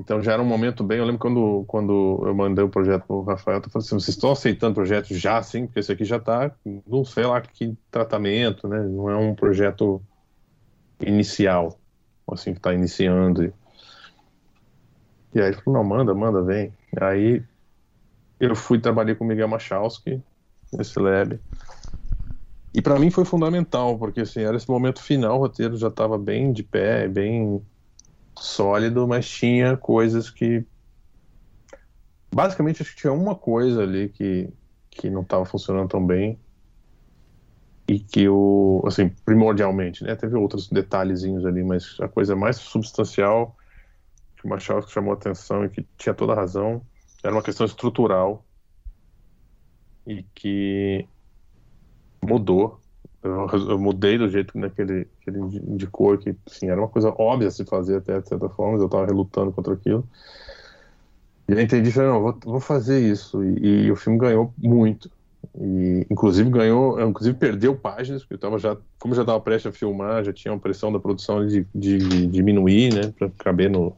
[0.00, 0.98] Então já era um momento bem.
[0.98, 4.16] Eu lembro quando, quando eu mandei o projeto para o Rafael, eu falei assim: vocês
[4.16, 5.66] estão aceitando projetos já, sim?
[5.66, 6.50] Porque esse aqui já está,
[6.86, 8.80] não sei lá que tratamento, né?
[8.80, 10.02] Não é um projeto
[11.00, 11.78] inicial,
[12.32, 13.44] assim, que está iniciando.
[13.44, 13.52] E...
[15.34, 16.72] e aí ele falou: não, manda, manda, vem.
[16.98, 17.42] Aí
[18.40, 20.22] eu fui trabalhar com o Miguel Machowski
[20.72, 21.38] nesse lab.
[22.72, 26.16] E para mim foi fundamental, porque assim, era esse momento final, o roteiro já estava
[26.16, 27.60] bem de pé, bem
[28.40, 30.64] sólido, mas tinha coisas que.
[32.32, 34.48] Basicamente, acho que tinha uma coisa ali que,
[34.90, 36.38] que não estava funcionando tão bem.
[37.88, 38.82] E que o.
[38.86, 40.14] Assim, primordialmente, né?
[40.14, 43.56] Teve outros detalhezinhos ali, mas a coisa mais substancial
[44.36, 46.80] que o Machado chamou atenção e que tinha toda a razão
[47.22, 48.44] era uma questão estrutural
[50.06, 51.06] e que
[52.22, 52.79] mudou
[53.22, 56.88] eu, eu, mudei do jeito né, que ele, que ele indicou, que assim, era uma
[56.88, 60.08] coisa óbvia se fazer até de certa forma, eu estava relutando contra aquilo.
[61.48, 63.44] E eu entendi, falei, não, vou, vou fazer isso.
[63.44, 65.10] E, e, o filme ganhou muito.
[65.58, 69.72] E, inclusive ganhou, inclusive perdeu páginas, porque eu tava já, como já estava prestes a
[69.72, 73.94] filmar, já tinha uma pressão da produção de, de, de diminuir, né, para caber no,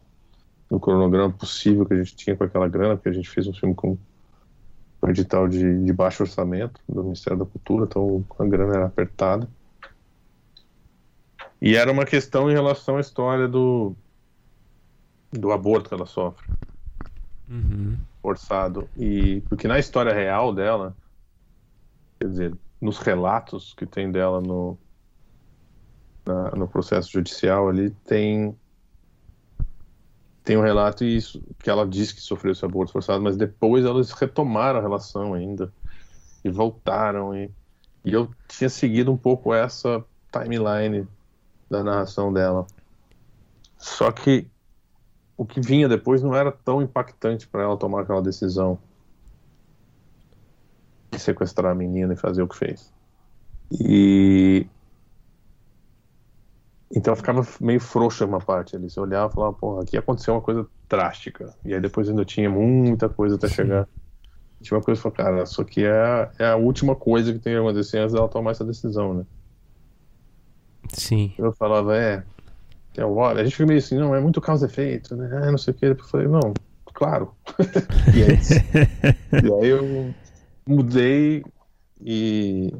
[0.71, 3.53] no cronograma possível que a gente tinha com aquela grana, porque a gente fez um
[3.53, 3.97] filme com
[5.03, 9.49] um edital de, de baixo orçamento do Ministério da Cultura, então a grana era apertada.
[11.61, 13.95] E era uma questão em relação à história do,
[15.33, 16.47] do aborto que ela sofre.
[17.49, 17.97] Uhum.
[18.21, 18.89] Forçado.
[18.97, 20.97] E, porque na história real dela,
[22.19, 24.79] quer dizer, nos relatos que tem dela no,
[26.25, 28.57] na, no processo judicial ali, tem
[30.45, 34.11] tem um relato isso, que ela diz que sofreu esse aborto forçado, mas depois elas
[34.13, 35.73] retomaram a relação ainda
[36.45, 37.51] e voltaram e,
[38.05, 41.07] e eu tinha seguido um pouco essa timeline
[41.71, 42.67] da narração dela.
[43.79, 44.47] Só que
[45.37, 48.79] o que vinha depois não era tão impactante para ela tomar aquela decisão
[51.11, 52.93] de sequestrar a menina e fazer o que fez.
[53.71, 54.67] E
[56.95, 58.91] então ficava meio frouxa uma parte ali.
[58.91, 61.55] Você olhava e falava, porra, aqui aconteceu uma coisa drástica.
[61.65, 63.55] E aí depois ainda tinha muita coisa até Sim.
[63.55, 63.89] chegar.
[64.61, 67.59] Tinha uma coisa que cara, isso aqui é, é a última coisa que tem que
[67.59, 69.25] acontecer antes dela tomar essa decisão, né?
[70.93, 71.33] Sim.
[71.39, 72.23] Eu falava, é.
[72.97, 75.47] é a gente fica meio assim, não, é muito causa-efeito, né?
[75.47, 75.87] É, não sei o que.
[75.87, 76.53] Eu falei, não,
[76.93, 77.35] claro.
[78.15, 80.15] e, aí, e aí eu
[80.67, 81.43] mudei
[82.01, 82.73] e,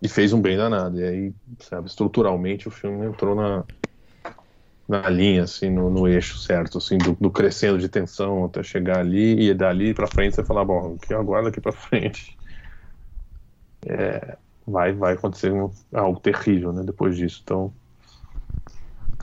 [0.00, 1.00] e fez um bem danado.
[1.00, 3.64] E aí, sabe, estruturalmente o filme entrou na,
[4.88, 8.98] na linha, assim, no, no eixo certo, assim, do, do, crescendo de tensão até chegar
[8.98, 12.36] ali e dali pra frente você falar, bom, que agora daqui pra frente.
[13.86, 14.36] É,
[14.66, 17.40] vai, vai acontecer um, algo terrível, né, depois disso.
[17.44, 17.72] Então,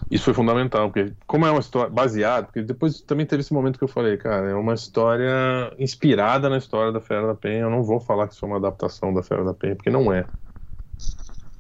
[0.10, 3.78] isso foi fundamental, porque como é uma história baseada, porque depois também teve esse momento
[3.78, 7.62] que eu falei, cara, é uma história inspirada na história da Fera da Penha.
[7.62, 10.12] Eu não vou falar que isso é uma adaptação da Fera da Penha, porque não
[10.14, 10.26] é.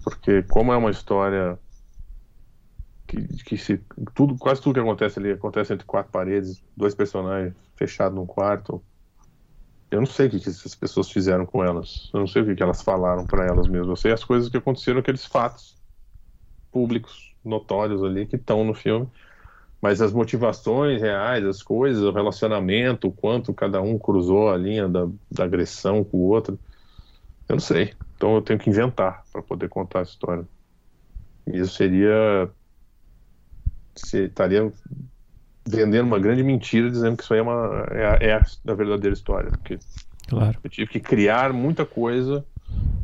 [0.03, 1.59] Porque como é uma história
[3.07, 3.77] que, que se
[4.13, 8.83] tudo, quase tudo que acontece ali acontece entre quatro paredes, dois personagens fechados num quarto,
[9.91, 12.09] eu não sei o que, essas pessoas fizeram com elas.
[12.13, 13.89] Eu não sei o que, que elas falaram para elas mesmas.
[13.89, 15.77] Eu sei as coisas que aconteceram, aqueles fatos
[16.71, 19.07] públicos, notórios ali, que estão no filme.
[19.81, 24.87] Mas as motivações reais, as coisas, o relacionamento, o quanto cada um cruzou a linha
[24.89, 26.59] da, da agressão com o outro,
[27.49, 27.93] eu não sei.
[28.15, 30.45] Então eu tenho que inventar para poder contar a história.
[31.47, 32.49] E isso seria.
[33.95, 34.71] Se, estaria
[35.65, 39.13] vendendo uma grande mentira dizendo que isso aí é, uma, é, a, é a verdadeira
[39.13, 39.49] história.
[39.49, 39.77] Porque
[40.27, 40.57] claro.
[40.63, 42.45] eu tive que criar muita coisa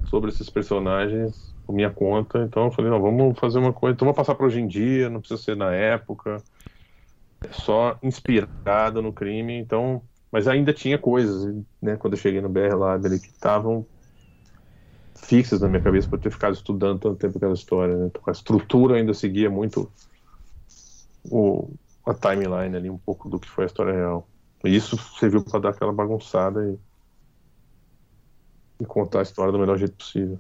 [0.06, 2.40] sobre esses personagens por minha conta.
[2.40, 3.94] Então eu falei, não, vamos fazer uma coisa.
[3.94, 6.38] Então vamos passar para hoje em dia, não precisa ser na época.
[7.42, 9.58] É só inspirada no crime.
[9.58, 11.96] Então, mas ainda tinha coisas, né?
[11.96, 13.86] Quando eu cheguei no BR Lab ali, que estavam
[15.22, 17.96] fixas na minha cabeça por ter ficado estudando tanto tempo aquela história.
[17.96, 18.12] Né?
[18.26, 19.92] A estrutura ainda seguia muito
[21.30, 21.70] o,
[22.06, 24.28] a timeline ali, um pouco do que foi a história real.
[24.64, 26.78] E isso serviu para dar aquela bagunçada e,
[28.84, 30.40] e contar a história do melhor jeito possível.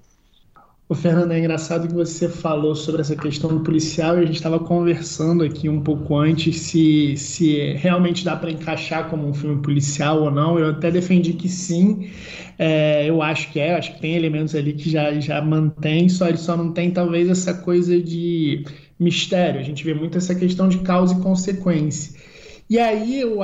[0.92, 4.38] O Fernando, é engraçado que você falou sobre essa questão do policial e a gente
[4.38, 9.62] estava conversando aqui um pouco antes se, se realmente dá para encaixar como um filme
[9.62, 10.58] policial ou não.
[10.58, 12.10] Eu até defendi que sim,
[12.58, 16.28] é, eu acho que é, acho que tem elementos ali que já, já mantém, só
[16.28, 18.66] ele só não tem talvez essa coisa de
[19.00, 19.60] mistério.
[19.60, 22.20] A gente vê muito essa questão de causa e consequência.
[22.68, 23.42] E aí o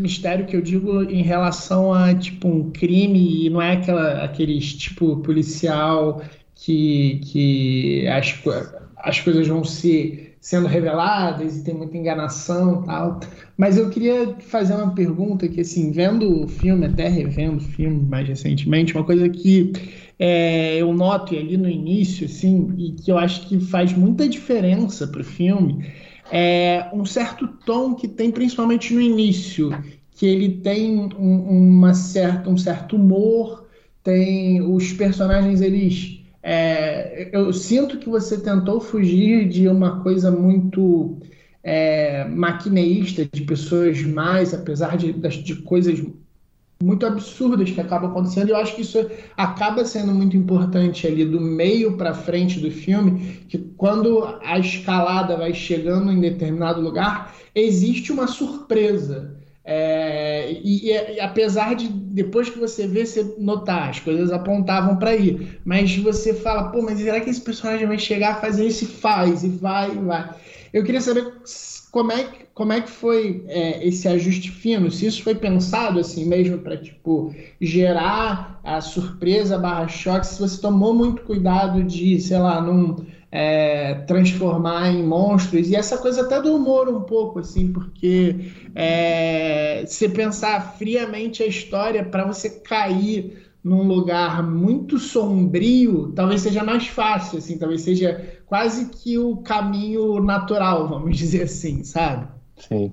[0.00, 4.74] mistério que eu digo em relação a tipo um crime e não é aquela aqueles
[4.74, 6.22] tipo policial
[6.64, 8.42] que, que as,
[8.96, 13.20] as coisas vão se sendo reveladas e tem muita enganação tal.
[13.56, 18.02] Mas eu queria fazer uma pergunta que assim, vendo o filme, até revendo o filme
[18.08, 19.72] mais recentemente, uma coisa que
[20.18, 25.06] é, eu noto ali no início, assim, e que eu acho que faz muita diferença
[25.06, 25.86] para o filme,
[26.32, 29.70] é um certo tom que tem principalmente no início,
[30.12, 33.66] que ele tem um, uma certa, um certo humor,
[34.02, 41.16] tem os personagens eles é, eu sinto que você tentou fugir de uma coisa muito
[41.62, 45.98] é, maquineísta de pessoas mais, apesar de, de coisas
[46.82, 48.50] muito absurdas que acabam acontecendo.
[48.50, 48.98] Eu acho que isso
[49.34, 55.38] acaba sendo muito importante ali do meio para frente do filme, que quando a escalada
[55.38, 59.34] vai chegando em determinado lugar, existe uma surpresa.
[59.64, 65.16] É, e, e, apesar de depois que você vê, você notar, as coisas apontavam para
[65.16, 68.84] ir, mas você fala, pô, mas será que esse personagem vai chegar a fazer isso
[68.84, 70.30] e faz, e vai, e vai.
[70.72, 71.32] Eu queria saber
[71.90, 74.88] como é que como é que foi é, esse ajuste fino?
[74.88, 80.60] Se isso foi pensado assim mesmo para tipo gerar a surpresa barra choque, se você
[80.60, 83.04] tomou muito cuidado de, sei lá, não
[83.36, 89.82] é, transformar em monstros e essa coisa até do humor um pouco assim, porque é,
[89.88, 96.86] se pensar friamente a história para você cair num lugar muito sombrio, talvez seja mais
[96.86, 102.28] fácil, assim, talvez seja quase que o caminho natural, vamos dizer assim, sabe?
[102.56, 102.92] Sim.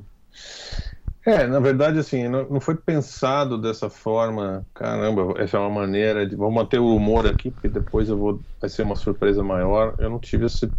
[1.26, 4.66] É, na verdade, assim, não, não foi pensado dessa forma.
[4.74, 6.36] Caramba, essa é uma maneira de.
[6.36, 8.44] Vamos manter o humor aqui, porque depois eu vou.
[8.60, 9.96] Vai ser uma surpresa maior.
[10.00, 10.74] Eu não tive esse,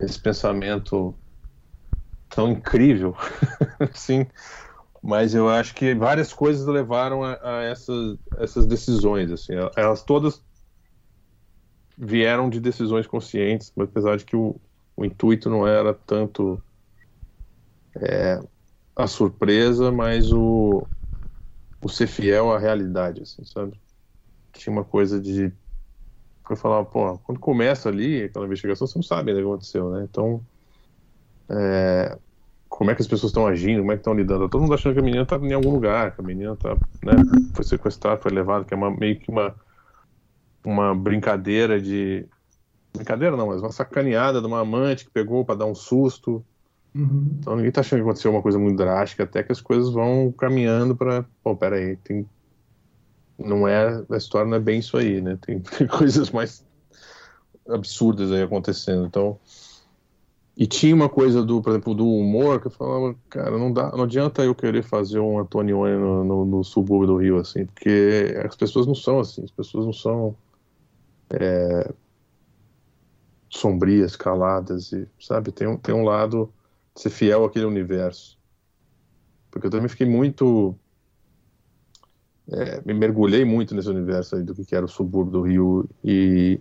[0.00, 1.18] esse pensamento
[2.28, 3.14] tão incrível,
[3.94, 4.26] sim.
[5.02, 9.54] Mas eu acho que várias coisas levaram a, a essas, essas decisões, assim.
[9.76, 10.42] Elas todas
[11.96, 14.60] vieram de decisões conscientes, apesar de que o,
[14.96, 16.62] o intuito não era tanto
[17.96, 18.38] é,
[18.94, 20.86] a surpresa, mas o,
[21.82, 23.80] o ser fiel à realidade, assim, sabe?
[24.52, 25.52] Tinha uma coisa de
[26.52, 30.06] eu falava, pô, quando começa ali aquela investigação, você não sabe o que aconteceu, né?
[30.08, 30.44] Então,
[31.48, 32.18] é,
[32.68, 34.48] como é que as pessoas estão agindo, como é que estão lidando?
[34.48, 37.12] Todo mundo achando que a menina tá em algum lugar, que a menina tá, né,
[37.54, 39.54] foi sequestrada, foi levada, que é uma, meio que uma,
[40.64, 42.26] uma brincadeira de.
[42.94, 46.44] Brincadeira não, mas uma sacaneada de uma amante que pegou para dar um susto.
[46.94, 47.36] Uhum.
[47.38, 50.30] Então ninguém tá achando que aconteceu uma coisa muito drástica, até que as coisas vão
[50.32, 52.26] caminhando para, pô, peraí, tem
[53.38, 55.38] não é a história não é bem isso aí, né?
[55.44, 56.64] Tem, tem coisas mais
[57.68, 59.06] absurdas aí acontecendo.
[59.06, 59.38] Então,
[60.56, 63.90] e tinha uma coisa do, por exemplo, do humor que eu falava, cara, não dá,
[63.92, 68.34] não adianta eu querer fazer um Antonioni no, no, no subúrbio do Rio assim, porque
[68.44, 70.36] as pessoas não são assim, as pessoas não são
[71.30, 71.90] é,
[73.48, 76.52] sombrias, caladas e sabe, tem tem um lado
[76.94, 78.38] ser fiel àquele universo.
[79.50, 80.76] Porque eu também fiquei muito.
[82.50, 86.58] É, me mergulhei muito nesse universo aí do que era o subúrbio do Rio e,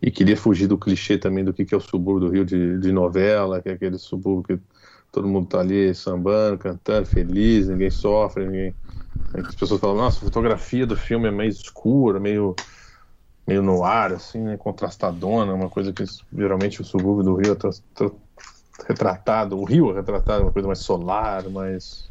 [0.00, 2.92] e queria fugir do clichê também do que é o subúrbio do Rio de, de
[2.92, 4.64] novela, que é aquele subúrbio que
[5.10, 8.74] todo mundo tá ali sambando, cantando, feliz, ninguém sofre, ninguém.
[9.34, 12.54] As pessoas falam, nossa, a fotografia do filme é meio escura, meio
[13.46, 18.10] meio no ar, assim, né, contrastadona, uma coisa que geralmente o subúrbio do Rio é
[18.86, 22.10] retratado, o rio é retratado, uma coisa mais solar, mais.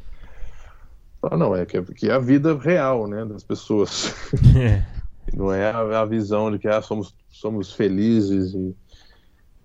[1.23, 4.13] Ah, não, é que, que é a vida real, né, das pessoas.
[4.57, 4.83] É.
[5.33, 8.75] Não é a, a, visão de que ah, somos, somos felizes, e...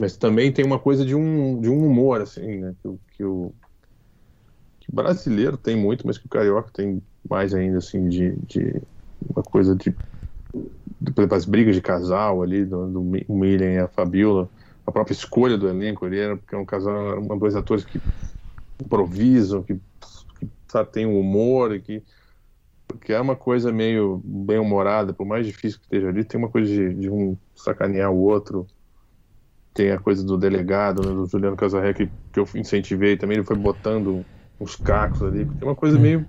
[0.01, 3.53] mas também tem uma coisa de um, de um humor, assim, né, que, que o
[4.87, 8.81] que o brasileiro tem muito, mas que o carioca tem mais ainda, assim, de, de
[9.29, 13.89] uma coisa de, por exemplo, as brigas de casal ali, do, do Miriam e a
[13.89, 14.49] Fabiola,
[14.87, 18.01] a própria escolha do elenco, ele era porque é um casal, eram dois atores que
[18.81, 19.75] improvisam, que,
[20.39, 22.03] que sabe, tem um humor, que
[22.87, 26.49] porque é uma coisa meio bem humorada, por mais difícil que esteja ali, tem uma
[26.49, 28.67] coisa de, de um sacanear o outro.
[29.75, 33.47] Tem a coisa do delegado, né, do Juliano Casarré, que, que eu incentivei também, ele
[33.47, 34.25] foi botando
[34.59, 36.25] uns cacos ali, tem uma coisa meio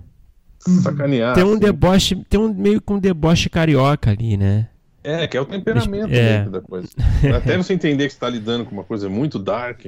[0.66, 0.80] uhum.
[0.82, 1.34] sacanear.
[1.34, 1.58] Tem um assim.
[1.60, 4.68] deboche, tem um meio com um deboche carioca ali, né?
[5.02, 6.44] É, que é o temperamento é.
[6.44, 6.88] da coisa.
[7.36, 9.86] Até você entender que você está lidando com uma coisa muito dark,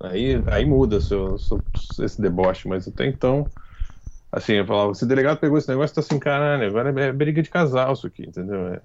[0.00, 1.62] aí, aí muda seu, seu,
[2.00, 3.46] esse deboche, mas até então,
[4.32, 7.12] assim, eu falava, se o delegado pegou esse negócio, tá assim, caralho, agora é, é
[7.12, 8.74] briga de casal isso aqui, entendeu?
[8.74, 8.80] É,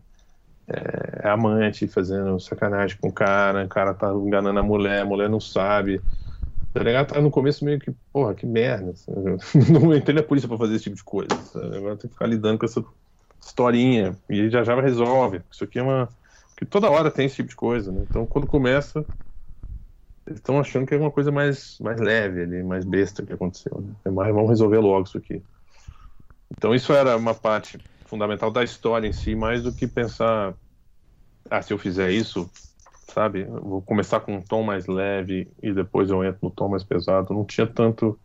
[0.68, 5.06] é, é, amante fazendo sacanagem com o cara, o cara tá enganando a mulher, a
[5.06, 5.98] mulher não sabe.
[5.98, 8.94] O delegado tá no começo meio que, porra, que merda.
[9.70, 11.36] Não entrei na polícia pra fazer esse tipo de coisa.
[11.52, 11.76] Sabe?
[11.76, 12.82] Agora tem que ficar lidando com essa
[13.44, 15.42] historinha, e já já resolve.
[15.52, 16.10] Isso aqui é uma.
[16.58, 18.06] que toda hora tem esse tipo de coisa, né?
[18.08, 19.06] Então quando começa,
[20.26, 23.82] eles estão achando que é uma coisa mais, mais leve ali, mais besta que aconteceu.
[23.82, 23.96] Né?
[24.06, 25.44] É mais, vamos resolver logo isso aqui.
[26.52, 30.56] Então isso era uma parte fundamental da história em si, mais do que pensar,
[31.50, 32.50] ah, se eu fizer isso,
[33.10, 36.84] sabe, vou começar com um tom mais leve e depois eu entro no tom mais
[36.84, 37.34] pesado.
[37.34, 38.20] Não tinha tanto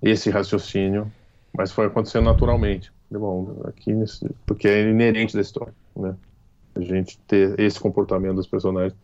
[0.00, 1.12] esse raciocínio,
[1.56, 6.16] mas foi acontecendo naturalmente bom, aqui nesse, porque é inerente da história, né?
[6.74, 8.94] A gente ter esse comportamento dos personagens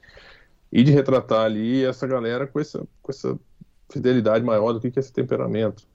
[0.72, 3.38] e de retratar ali essa galera com essa, com essa
[3.90, 5.86] fidelidade maior do que, que é esse temperamento.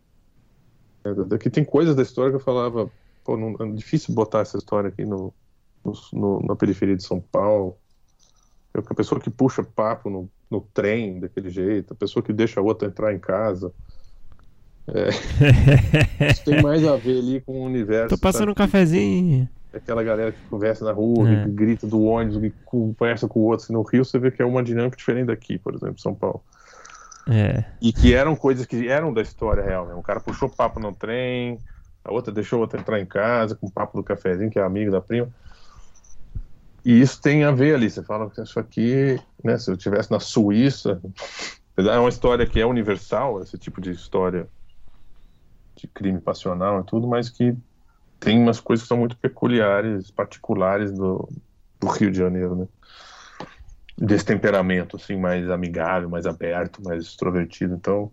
[1.04, 2.90] É, aqui tem coisas da história que eu falava,
[3.24, 5.34] pô, não, é difícil botar essa história aqui no,
[6.12, 7.78] no, na periferia de São Paulo.
[8.74, 12.60] É a pessoa que puxa papo no, no trem daquele jeito, a pessoa que deixa
[12.60, 13.72] a outra entrar em casa,
[14.88, 16.32] é.
[16.32, 18.10] Isso tem mais a ver ali com o universo.
[18.10, 18.52] Tô passando sabe?
[18.52, 19.50] um cafezinho.
[19.74, 21.44] Aquela galera que conversa na rua, é.
[21.44, 23.64] que grita do ônibus, que conversa com o outro.
[23.64, 26.44] Assim, no Rio você vê que é uma dinâmica diferente daqui, por exemplo, São Paulo.
[27.28, 27.64] É.
[27.82, 29.88] E que eram coisas que eram da história real.
[29.88, 29.96] Né?
[29.96, 31.58] Um cara puxou papo no trem,
[32.04, 34.62] a outra deixou a outra entrar em casa com o papo do cafezinho, que é
[34.62, 35.30] amigo da prima.
[36.86, 37.90] E isso tem a ver ali.
[37.90, 39.58] Você fala que isso aqui, né?
[39.58, 41.02] Se eu estivesse na Suíça,
[41.78, 44.48] é uma história que é universal, esse tipo de história
[45.76, 47.56] de crime passional e tudo, mas que
[48.20, 51.28] tem umas coisas que são muito peculiares, particulares do,
[51.80, 52.68] do Rio de Janeiro, né?
[53.98, 57.76] Desse temperamento, assim, mais amigável, mais aberto, mais extrovertido.
[57.76, 58.12] Então,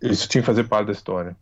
[0.00, 1.36] isso tinha que fazer parte da história.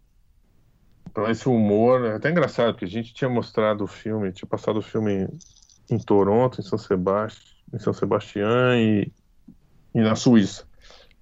[1.08, 4.78] Então, esse humor é até engraçado, porque a gente tinha mostrado o filme, tinha passado
[4.78, 5.28] o filme
[5.88, 9.12] em, Toronto, em São Sebastião, em São Sebastião e,
[9.94, 10.66] e na Suíça.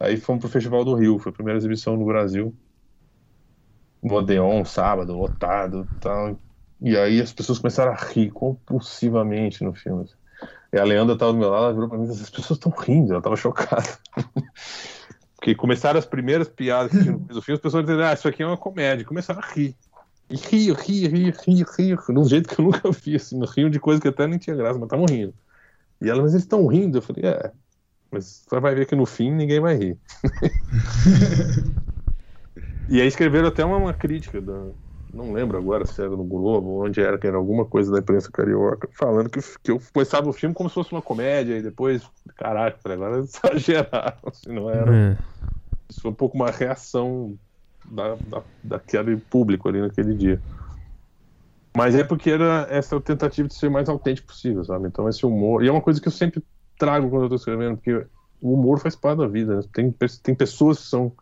[0.00, 2.54] Aí fomos pro Festival do Rio, foi a primeira exibição no Brasil
[4.04, 6.38] no Odeon, sábado, lotado tal.
[6.80, 10.04] E aí as pessoas começaram a rir compulsivamente no filme.
[10.70, 12.58] E a Leandra estava do meu lado, ela virou pra mim e disse, as pessoas
[12.58, 13.88] estão rindo, ela estava chocada.
[15.36, 18.42] Porque começaram as primeiras piadas que tinha no filme, as pessoas diziam, ah, isso aqui
[18.42, 19.06] é uma comédia.
[19.06, 19.76] Começaram a rir.
[20.28, 23.70] E rio, rio, rio, rio, rio, de um jeito que eu nunca vi, assim, riam
[23.70, 25.34] de coisa que até nem tinha graça, mas estavam rindo.
[26.00, 26.98] E ela, mas eles estão rindo?
[26.98, 27.52] Eu falei, é,
[28.10, 29.98] mas você vai ver que no fim ninguém vai rir.
[32.88, 34.66] E aí escreveram até uma, uma crítica, da,
[35.12, 38.30] não lembro agora se era no Globo, onde era, que era alguma coisa da imprensa
[38.30, 42.02] carioca, falando que, que eu começava o filme como se fosse uma comédia, e depois,
[42.36, 44.94] caraca, agora exageraram, assim, não era.
[44.94, 45.16] É.
[45.88, 47.38] Isso foi um pouco uma reação
[47.84, 50.40] da, da, daquele público ali naquele dia.
[51.76, 54.86] Mas é porque era essa tentativa de ser o mais autêntico possível, sabe?
[54.86, 55.62] Então esse humor.
[55.62, 56.42] E é uma coisa que eu sempre
[56.78, 58.06] trago quando eu tô escrevendo, porque
[58.40, 59.62] o humor faz parte da vida, né?
[59.72, 61.12] Tem, tem pessoas que são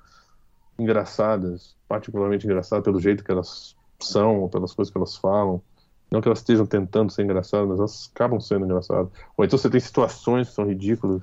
[0.83, 5.63] engraçadas, particularmente engraçadas pelo jeito que elas são, ou pelas coisas que elas falam.
[6.11, 9.09] Não que elas estejam tentando ser engraçadas, mas elas acabam sendo engraçadas.
[9.37, 11.23] Ou então você tem situações que são ridículas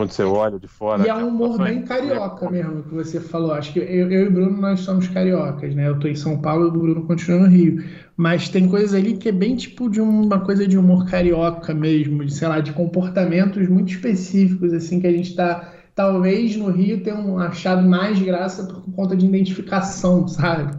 [0.00, 1.04] quando você olha de fora.
[1.04, 3.52] E é um humor bem carioca mesmo, que você falou.
[3.52, 5.88] Acho que eu, eu, e o Bruno, nós somos cariocas, né?
[5.88, 7.84] Eu tô em São Paulo e o Bruno continua no Rio.
[8.16, 12.24] Mas tem coisas ali que é bem tipo de uma coisa de humor carioca mesmo,
[12.24, 17.02] de, sei lá, de comportamentos muito específicos, assim, que a gente tá talvez no Rio
[17.02, 20.74] tenham achado mais graça por conta de identificação, sabe?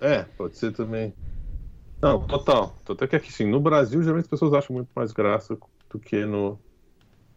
[0.00, 1.12] É, pode ser também.
[2.00, 2.74] Não, total.
[2.88, 5.58] Até que aqui, sim, no Brasil, geralmente as pessoas acham muito mais graça
[5.90, 6.58] do que no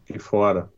[0.06, 0.70] que fora.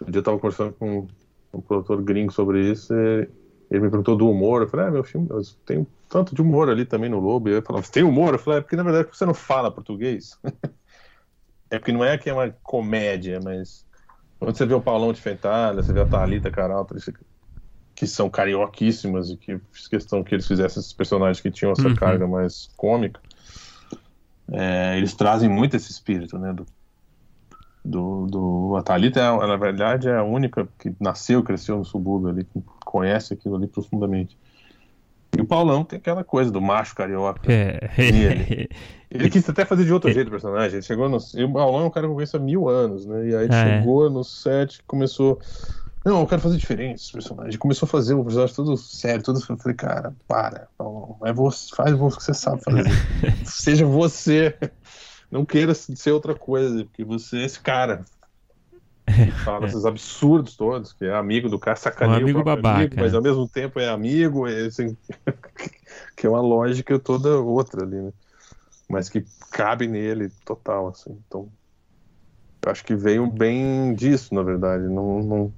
[0.00, 1.06] Um dia eu estava conversando com
[1.52, 3.28] um produtor gringo sobre isso e
[3.70, 4.62] ele me perguntou do humor.
[4.62, 5.28] Eu falei, ah, meu filme
[5.66, 7.50] tem tanto de humor ali também no Lobo.
[7.50, 8.32] E ele falou, tem humor?
[8.32, 10.38] Eu falei, é porque na verdade você não fala português.
[11.70, 13.86] é porque não é que é uma comédia, mas
[14.38, 16.94] quando você vê o Paulão de Fentalha, você vê a Thalita Caralto,
[17.94, 21.88] que são carioquíssimas e que fiz questão que eles fizessem esses personagens que tinham essa
[21.88, 21.94] uhum.
[21.96, 23.20] carga mais cômica,
[24.50, 26.52] é, eles trazem muito esse espírito, né?
[26.52, 26.66] Do,
[27.84, 32.28] do, do a Thalita, é, na verdade, é a única que nasceu, cresceu no subúrbio
[32.28, 34.38] ali, que conhece aquilo ali profundamente.
[35.38, 37.40] E o Paulão tem aquela coisa do macho carioca.
[37.50, 37.78] É.
[37.96, 38.68] Ele.
[39.08, 40.78] ele quis até fazer de outro jeito o personagem.
[40.78, 41.18] Ele chegou no.
[41.32, 43.28] E o Paulão é um cara que eu conheço há mil anos, né?
[43.28, 43.78] E aí ele ah, é.
[43.78, 44.10] chegou é.
[44.10, 45.38] no set começou.
[46.04, 47.56] Não, eu quero fazer diferente esse personagem.
[47.56, 49.38] Começou a fazer o personagem todo sério, todo.
[49.48, 51.16] Eu falei, cara, para, Paulão.
[51.24, 52.90] É você, faz o que você sabe fazer.
[53.46, 54.56] Seja você.
[55.30, 58.04] Não queira ser outra coisa, porque você é esse cara
[59.44, 62.60] fala esses absurdos todos, que é amigo do cara, sacaneia um amigo babaca.
[62.60, 64.96] Amigo, mas ao mesmo tempo é amigo, é assim,
[66.16, 68.12] que é uma lógica toda outra ali, né?
[68.90, 71.12] Mas que cabe nele total, assim.
[71.26, 71.52] Então,
[72.64, 75.54] eu acho que veio bem disso, na verdade, não, não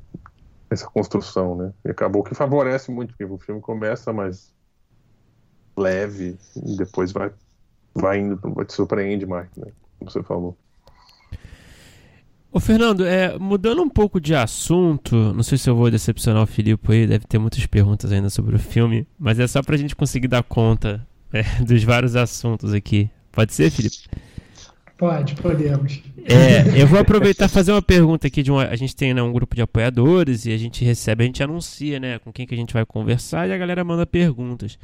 [0.70, 1.74] essa construção, né?
[1.86, 4.54] E acabou que favorece muito, porque o filme começa mais
[5.78, 7.32] leve e depois vai,
[7.96, 9.72] vai indo, vai te surpreende mais, né?
[9.98, 10.58] Como você falou.
[12.52, 16.46] Ô Fernando, é, mudando um pouco de assunto, não sei se eu vou decepcionar o
[16.46, 19.94] Filipe aí, deve ter muitas perguntas ainda sobre o filme, mas é só pra gente
[19.94, 23.08] conseguir dar conta é, dos vários assuntos aqui.
[23.30, 23.98] Pode ser, Felipe?
[24.98, 26.02] Pode, podemos.
[26.24, 29.22] É, eu vou aproveitar e fazer uma pergunta aqui de uma, a gente tem né,
[29.22, 32.54] um grupo de apoiadores e a gente recebe, a gente anuncia, né, com quem que
[32.54, 34.76] a gente vai conversar e a galera manda perguntas.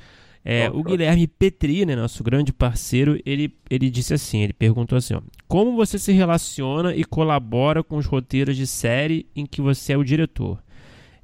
[0.48, 5.14] É, o Guilherme Petri, né, nosso grande parceiro, ele, ele disse assim, ele perguntou assim,
[5.14, 9.94] ó, como você se relaciona e colabora com os roteiros de série em que você
[9.94, 10.62] é o diretor?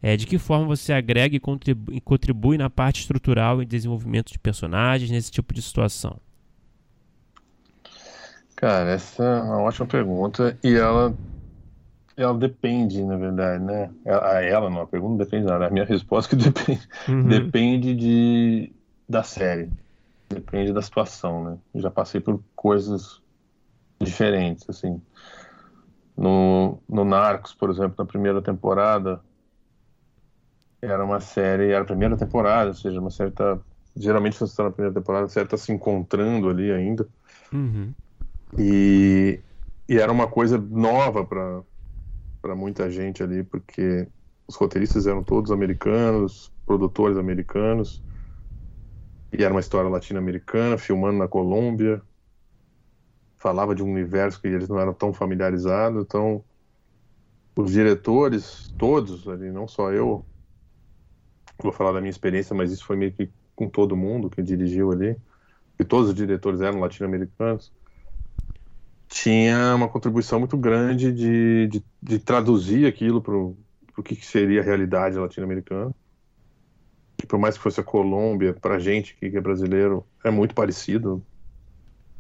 [0.03, 4.41] É, de que forma você agrega e contribui, contribui na parte estrutural e desenvolvimento de
[4.41, 6.17] personagens nesse tipo de situação?
[8.57, 11.17] Cara, essa é uma ótima pergunta e ela
[12.17, 13.89] ela depende, na verdade, né?
[14.05, 15.67] A ela, não, a pergunta depende nada.
[15.69, 17.29] A minha resposta é que depende, uhum.
[17.29, 18.73] depende de,
[19.13, 19.71] da série.
[20.29, 21.59] Depende da situação, né?
[21.75, 23.21] já passei por coisas
[24.01, 25.01] diferentes, assim.
[26.17, 29.21] No, no Narcos, por exemplo, na primeira temporada,
[30.81, 33.61] era uma série, era a primeira temporada, ou seja, uma certa.
[33.95, 37.07] Geralmente, você está na primeira temporada, você está se encontrando ali ainda.
[37.53, 37.93] Uhum.
[38.59, 39.39] E,
[39.87, 44.09] e era uma coisa nova para muita gente ali, porque
[44.49, 48.03] os roteiristas eram todos americanos, produtores americanos,
[49.33, 52.03] e era uma história latino-americana, filmando na Colômbia.
[53.39, 56.45] Falava de um universo que eles não eram tão familiarizados, então
[57.57, 60.25] os diretores, todos ali, não só eu,
[61.59, 64.93] vou falar da minha experiência, mas isso foi meio que com todo mundo que dirigiu
[64.93, 65.17] ali,
[65.79, 67.73] e todos os diretores eram latino-americanos,
[69.09, 73.57] tinha uma contribuição muito grande de, de, de traduzir aquilo para o
[74.05, 75.93] que, que seria a realidade latino-americana
[77.23, 80.57] que por mais que fosse a Colômbia, para a gente que é brasileiro, é muito
[80.57, 81.23] parecido.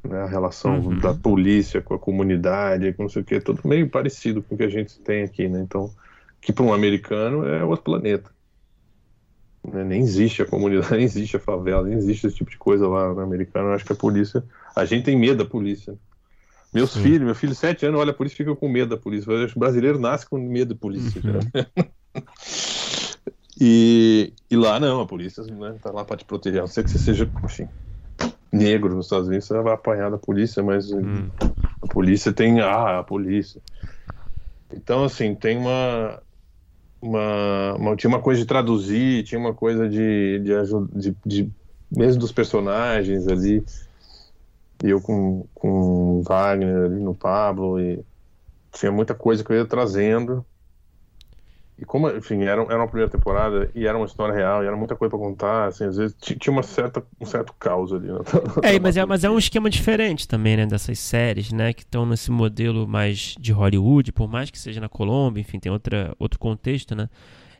[0.05, 0.22] Né?
[0.22, 0.98] A relação uhum.
[1.00, 4.55] da polícia com a comunidade, com não sei o que, é tudo meio parecido com
[4.55, 5.61] o que a gente tem aqui, né?
[5.61, 5.90] Então,
[6.40, 8.30] que para um americano é outro planeta.
[9.64, 9.82] Né?
[9.82, 13.12] Nem existe a comunidade, nem existe a favela, nem existe esse tipo de coisa lá
[13.12, 13.70] no americano.
[13.70, 14.44] Eu acho que a polícia.
[14.76, 15.98] A gente tem medo da polícia.
[16.72, 17.03] Meus Sim.
[17.03, 19.32] filhos, meu filho de 7 anos olha a polícia fica com medo da polícia.
[19.32, 21.20] O brasileiro nasce com medo da polícia.
[21.24, 21.82] Uhum.
[23.64, 26.58] E, e lá não, a polícia né, tá lá para te proteger.
[26.58, 27.68] A não ser que você seja, enfim,
[28.50, 31.30] negro nos Estados Unidos, você vai apanhar da polícia, mas hum.
[31.80, 32.60] a polícia tem.
[32.60, 33.62] Ah, a polícia.
[34.74, 36.20] Então, assim, tem uma,
[37.00, 40.52] uma, uma, Tinha uma coisa de traduzir, tinha uma coisa de, de,
[40.96, 41.50] de, de
[41.88, 43.64] mesmo dos personagens ali.
[44.82, 48.04] E eu com, com Wagner ali no Pablo, e
[48.72, 50.44] tinha muita coisa que eu ia trazendo
[51.78, 54.76] e como, enfim, era, era uma primeira temporada e era uma história real e era
[54.76, 58.08] muita coisa para contar, assim, às vezes tinha uma certa, um certo caos ali.
[58.08, 58.18] Né?
[58.62, 62.04] É, mas é, mas é um esquema diferente também, né, dessas séries, né, que estão
[62.06, 66.38] nesse modelo mais de Hollywood, por mais que seja na Colômbia, enfim, tem outra, outro
[66.38, 67.08] contexto, né.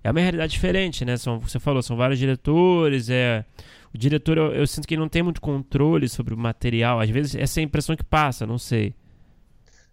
[0.05, 3.45] É uma realidade diferente, né, são, você falou, são vários diretores, é...
[3.95, 7.11] O diretor, eu, eu sinto que ele não tem muito controle sobre o material, às
[7.11, 8.95] vezes essa é a impressão que passa, não sei.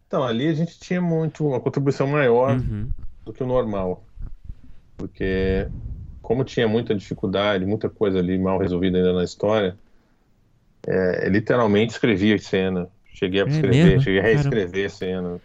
[0.07, 2.89] Então, ali a gente tinha muito, uma contribuição maior uhum.
[3.29, 4.09] Do que o normal
[4.99, 5.69] porque
[6.21, 9.77] como tinha muita dificuldade, muita coisa ali mal resolvida ainda na história,
[10.85, 12.89] é, literalmente escrevia cena.
[13.13, 14.01] Cheguei a é escrever, mesmo?
[14.01, 15.41] cheguei a reescrever a cena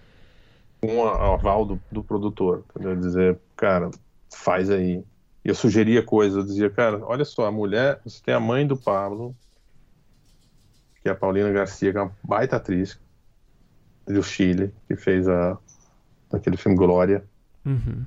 [0.80, 2.96] com o aval do, do produtor, entendeu?
[2.96, 3.90] Dizer, cara,
[4.30, 5.02] faz aí.
[5.44, 8.76] Eu sugeria coisas, eu dizia, cara, olha só, a mulher, você tem a mãe do
[8.76, 9.34] Pablo,
[11.00, 12.98] que é a Paulina Garcia, que é uma baita atriz
[14.06, 15.56] do Chile, que fez a,
[16.32, 17.24] aquele filme Glória.
[17.64, 18.04] Uhum.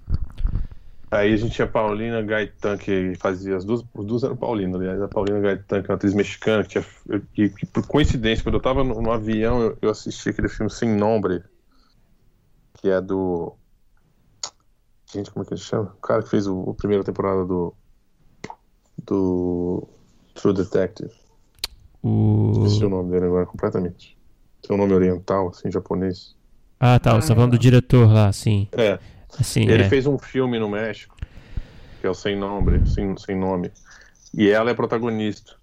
[1.09, 4.77] Aí a gente tinha a Paulina Gaetan, que fazia as duas, os duas eram Paulina,
[4.77, 6.85] aliás, a Paulina Gaetan, que é uma atriz mexicana, que, tinha,
[7.33, 10.69] que, que por coincidência, quando eu tava no, no avião, eu, eu, assisti aquele filme
[10.69, 11.43] Sem Nombre,
[12.73, 13.55] que é do.
[15.09, 15.93] Gente, como é que ele chama?
[15.97, 17.73] O cara que fez o, a primeira temporada do.
[19.05, 19.87] do.
[20.35, 21.11] True Detective.
[22.03, 22.51] O...
[22.51, 24.17] Esqueci o nome dele agora completamente.
[24.61, 26.35] Tem um nome oriental, assim, japonês.
[26.79, 27.15] Ah, tá.
[27.15, 28.67] Você tá falando do diretor lá, sim.
[28.73, 28.99] É.
[29.39, 29.89] Assim, ele é.
[29.89, 31.15] fez um filme no México,
[32.01, 33.71] que é o Sem Nome, sem, sem Nome.
[34.33, 35.53] E ela é protagonista.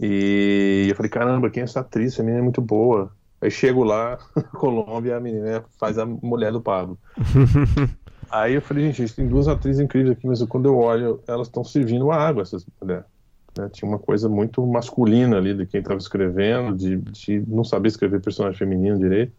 [0.00, 2.14] E eu falei, caramba, quem é essa atriz?
[2.14, 3.12] Essa menina é muito boa.
[3.40, 4.18] Aí chego lá,
[4.54, 6.98] Colômbia, a menina faz a mulher do Pablo.
[8.30, 11.62] Aí eu falei, gente, tem duas atrizes incríveis aqui, mas quando eu olho, elas estão
[11.62, 13.04] servindo água, essas mulheres.
[13.58, 13.68] Né?
[13.70, 18.22] Tinha uma coisa muito masculina ali de quem estava escrevendo, de, de não saber escrever
[18.22, 19.32] personagem feminino direito,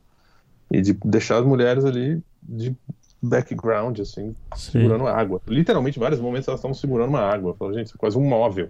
[0.70, 2.76] e de deixar as mulheres ali de
[3.24, 4.72] background, assim, Sim.
[4.72, 5.42] segurando água.
[5.48, 7.52] Literalmente, vários momentos elas estavam segurando uma água.
[7.52, 8.70] Eu falei, gente, isso é quase um móvel.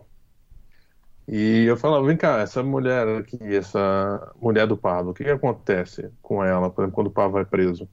[1.27, 5.29] E eu falava, vem cá, essa mulher aqui, essa mulher do Pablo, o que, que
[5.29, 7.87] acontece com ela, por exemplo, quando o Pablo vai preso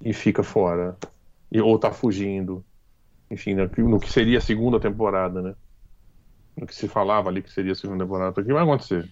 [0.00, 0.96] e fica fora,
[1.52, 2.64] e, ou tá fugindo,
[3.30, 5.54] enfim, no, no que seria a segunda temporada, né?
[6.56, 9.04] No que se falava ali que seria a segunda temporada, o que vai acontecer?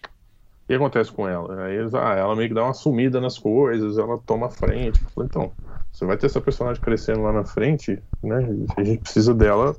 [0.64, 1.66] O que acontece com ela?
[1.66, 5.02] Aí eles, ah, ela meio que dá uma sumida nas coisas, ela toma frente.
[5.02, 5.52] Eu falei, então,
[5.98, 8.48] você vai ter essa personagem crescendo lá na frente, né?
[8.76, 9.76] A gente precisa dela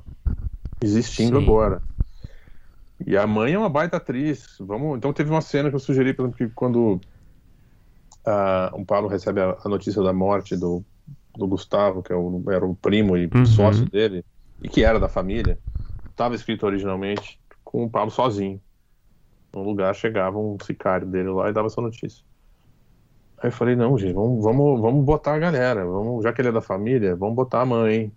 [0.82, 1.43] existindo Sim.
[1.43, 1.82] agora.
[3.07, 4.57] E a mãe é uma baita atriz.
[4.59, 6.99] Vamos, então teve uma cena que eu sugeri, por exemplo, que quando
[8.26, 10.84] uh, o Paulo recebe a, a, notícia da morte do,
[11.38, 13.45] do Gustavo, que é o, era o primo e uhum.
[13.45, 14.26] sócio dele,
[14.61, 15.57] e que era da família,
[16.09, 18.59] estava escrito originalmente com o Paulo sozinho.
[19.53, 22.26] No lugar chegava um sicário dele lá e dava essa notícia.
[23.41, 25.85] Aí eu falei, não, gente, vamos, vamos, vamos botar a galera.
[25.85, 28.11] Vamos, já que ele é da família, vamos botar a mãe,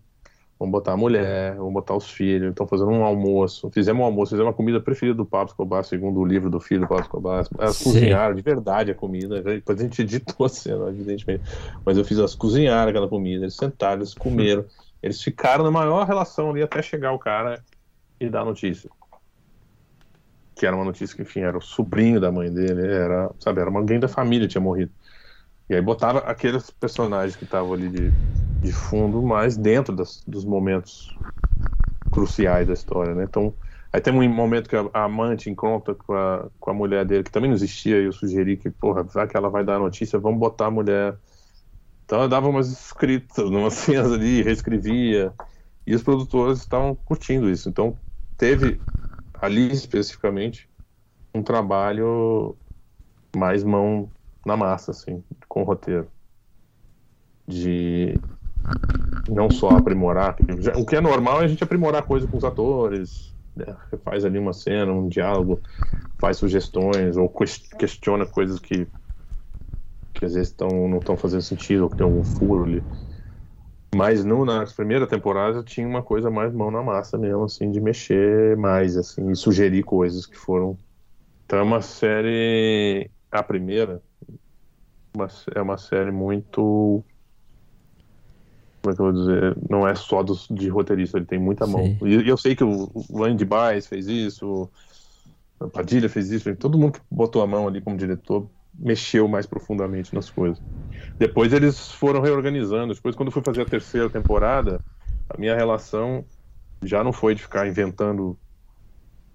[0.62, 3.68] Vamos botar a mulher, vamos botar os filhos, estão fazendo um almoço.
[3.72, 6.82] Fizemos um almoço, fizemos a comida preferida do Pablo Escobar, segundo o livro do filho
[6.82, 7.44] do Pablo Escobar.
[7.58, 7.84] Elas Sim.
[7.84, 9.42] cozinharam de verdade a comida.
[9.42, 11.42] Depois a gente editou a cena, evidentemente.
[11.84, 14.64] Mas eu fiz elas cozinharam aquela comida, eles sentaram, eles comeram.
[15.02, 17.60] Eles ficaram na maior relação ali até chegar o cara
[18.20, 18.88] e dar a notícia.
[20.54, 23.68] Que era uma notícia que, enfim, era o sobrinho da mãe dele, era, sabe, era
[23.68, 24.92] alguém da família que tinha morrido.
[25.72, 28.14] E aí botava aqueles personagens que estavam ali de,
[28.62, 31.18] de fundo mais dentro das, dos momentos
[32.10, 33.24] cruciais da história, né?
[33.24, 33.56] Então,
[33.92, 37.24] aí tem um momento que a, a amante encontra com a, com a mulher dele,
[37.24, 39.78] que também não existia, e eu sugeri que, porra, já que ela vai dar a
[39.78, 41.18] notícia, vamos botar a mulher.
[42.04, 45.34] Então eu dava umas escritas, umas cenas ali, reescrevia,
[45.86, 47.68] e os produtores estavam curtindo isso.
[47.68, 47.98] Então
[48.36, 48.84] teve
[49.40, 50.70] ali especificamente
[51.34, 52.58] um trabalho
[53.36, 54.12] mais mão
[54.46, 56.10] na massa, assim, com o roteiro.
[57.46, 58.18] De
[59.28, 60.34] não só aprimorar,
[60.78, 63.76] o que é normal é a gente aprimorar coisa com os atores, né?
[64.02, 65.60] faz ali uma cena, um diálogo,
[66.18, 67.30] faz sugestões ou
[67.78, 68.88] questiona coisas que,
[70.14, 72.82] que às vezes tão, não estão fazendo sentido ou que tem algum furo ali.
[73.94, 77.78] Mas no, na primeira temporada tinha uma coisa mais mão na massa mesmo, assim, de
[77.78, 80.78] mexer mais, assim, e sugerir coisas que foram.
[81.44, 83.10] Então é uma série.
[83.30, 84.02] A primeira
[85.14, 87.04] uma, é uma série muito.
[88.82, 89.56] Como é que eu vou dizer?
[89.70, 91.96] Não é só dos, de roteirista, ele tem muita mão.
[92.02, 94.68] E, e, eu sei que o, o Andy Baez fez isso,
[95.60, 99.46] o Padilha fez isso, todo mundo que botou a mão ali como diretor mexeu mais
[99.46, 100.60] profundamente nas coisas.
[101.18, 102.94] Depois eles foram reorganizando.
[102.94, 104.80] Depois, quando eu fui fazer a terceira temporada,
[105.28, 106.24] a minha relação
[106.82, 108.36] já não foi de ficar inventando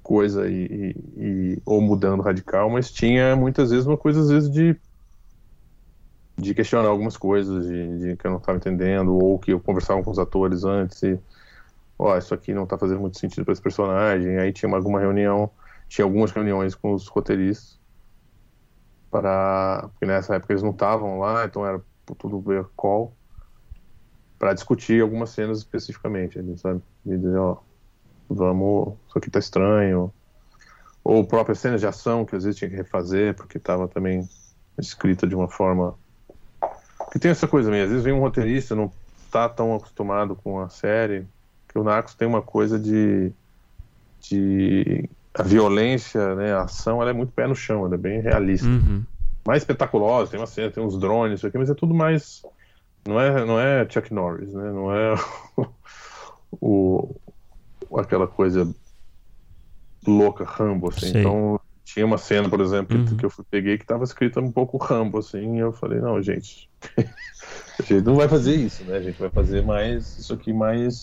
[0.03, 4.49] coisa e, e, e, ou mudando radical, mas tinha muitas vezes uma coisa às vezes
[4.49, 4.75] de
[6.37, 10.03] de questionar algumas coisas de, de que eu não estava entendendo ou que eu conversava
[10.03, 11.19] com os atores antes e
[11.97, 14.37] ó, oh, isso aqui não está fazendo muito sentido para esse personagem.
[14.37, 15.49] Aí tinha alguma reunião,
[15.87, 17.79] tinha algumas reuniões com os roteiristas
[19.09, 21.81] para porque nessa época eles não estavam lá, então era
[22.17, 23.13] tudo ver call
[24.37, 26.81] para discutir algumas cenas especificamente, ali, sabe?
[27.05, 27.57] E dizer, ó,
[28.29, 30.13] vamos, isso aqui tá estranho.
[31.03, 34.29] Ou próprias cenas de ação que às vezes tinha que refazer porque estava também
[34.77, 35.97] escrita de uma forma
[37.17, 38.91] que tem essa coisa mesmo, às vezes vem um roteirista, não
[39.31, 41.25] tá tão acostumado com a série,
[41.67, 43.31] que o Narcos tem uma coisa de
[44.21, 48.21] de a violência, né, a ação, ela é muito pé no chão, ela é bem
[48.21, 48.67] realista.
[48.67, 49.03] Uhum.
[49.45, 52.41] Mais espetaculosa, tem uma cena, tem uns drones, isso aqui, mas é tudo mais
[53.07, 54.71] não é não é Chuck Norris, né?
[54.71, 55.15] Não é
[56.61, 57.15] o
[57.97, 58.69] aquela coisa
[60.05, 61.11] louca Rambo assim.
[61.11, 61.21] Sei.
[61.21, 63.15] Então tinha uma cena, por exemplo, uhum.
[63.15, 66.69] que eu peguei que estava escrita um pouco Rambo, assim, e eu falei, não, gente,
[66.97, 68.97] a gente não vai fazer isso, né?
[68.97, 71.01] A gente vai fazer mais isso aqui mais.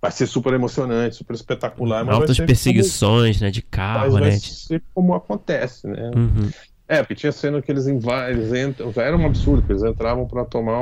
[0.00, 2.02] Vai ser super emocionante, super espetacular.
[2.02, 3.44] Mas Altas perseguições, como...
[3.44, 3.50] né?
[3.50, 4.20] De carro, mas né?
[4.30, 6.10] Vai ser como acontece, né?
[6.16, 6.50] Uhum.
[6.88, 8.90] É, porque tinha cena que eles, eles entram.
[8.94, 10.80] Já era um absurdo, eles entravam para tomar.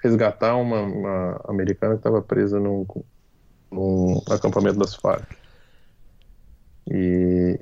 [0.00, 2.86] resgatar uma, uma americana que estava presa num,
[3.72, 5.26] num acampamento das Farc.
[6.88, 7.58] E,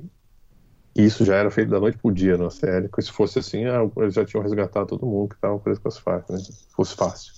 [0.97, 2.87] e isso já era feito da noite pro dia na série.
[2.87, 5.87] Porque se fosse assim, ah, eles já tinham resgatado todo mundo que estava preso com
[5.87, 6.39] as Farc, né?
[6.39, 7.33] Se fosse fácil.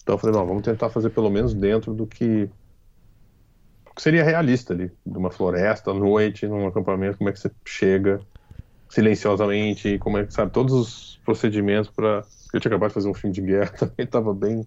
[0.00, 2.48] Então eu falei, não, vamos tentar fazer pelo menos dentro do que,
[3.96, 4.92] que seria realista ali.
[5.04, 8.20] De uma floresta, à noite, num acampamento, como é que você chega
[8.88, 12.24] silenciosamente, como é que, sabe, todos os procedimentos para
[12.54, 14.64] Eu tinha acabado de fazer um filme de guerra, também estava bem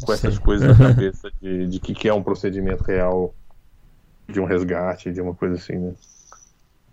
[0.00, 0.40] com essas Sim.
[0.40, 3.32] coisas na cabeça de, de que, que é um procedimento real
[4.28, 5.94] de um resgate, de uma coisa assim, né?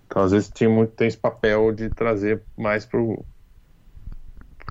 [0.10, 3.00] Então, às vezes, tinha muito, tem esse papel de trazer mais para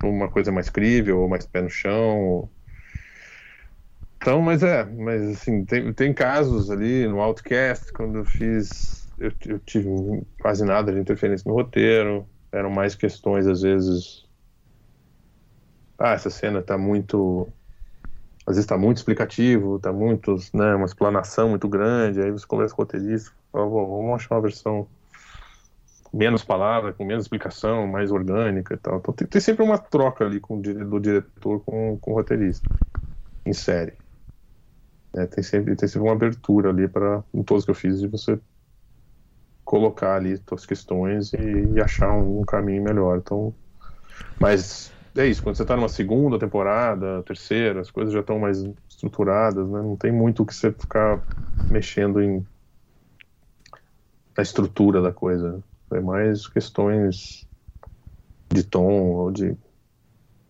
[0.03, 2.51] uma coisa mais crível, ou mais pé no chão.
[4.21, 9.33] Então, mas é, mas assim, tem, tem casos ali no Outcast, quando eu fiz, eu,
[9.47, 9.89] eu tive
[10.41, 14.27] quase nada de interferência no roteiro, eram mais questões, às vezes.
[15.99, 17.53] Ah, essa cena tá muito.
[18.47, 22.75] Às vezes tá muito explicativo, tá muito, né, uma explanação muito grande, aí você conversa
[22.75, 24.91] com o roteirista, fala, vamos achar uma versão
[26.13, 28.99] menos palavra, com menos explicação, mais orgânica e tal.
[28.99, 32.69] Então tem, tem sempre uma troca ali com, do diretor com, com o roteirista,
[33.47, 33.99] em série.
[35.17, 38.09] É, tem, sempre, tem sempre uma abertura ali para, em todos que eu fiz, de
[38.09, 38.41] você
[39.65, 43.19] colocar ali suas questões e, e achar um, um, caminho melhor.
[43.19, 43.55] Então,
[44.41, 48.65] mas é isso, quando você está numa segunda temporada, terceira, as coisas já estão mais
[48.89, 49.81] estruturadas, né?
[49.83, 51.23] não tem muito o que você ficar
[51.69, 52.47] mexendo em
[54.37, 55.63] na estrutura da coisa.
[55.91, 55.99] Né?
[55.99, 57.47] É mais questões
[58.53, 59.57] de tom ou de,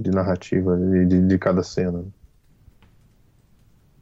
[0.01, 2.05] de narrativa de, de, de cada cena.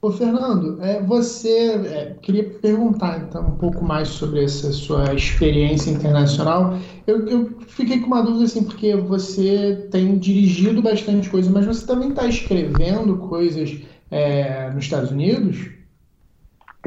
[0.00, 5.90] Ô, Fernando, é, você é, queria perguntar então um pouco mais sobre essa sua experiência
[5.90, 6.74] internacional.
[7.06, 11.84] Eu, eu fiquei com uma dúvida assim, porque você tem dirigido bastante coisa, mas você
[11.86, 15.70] também está escrevendo coisas é, nos Estados Unidos?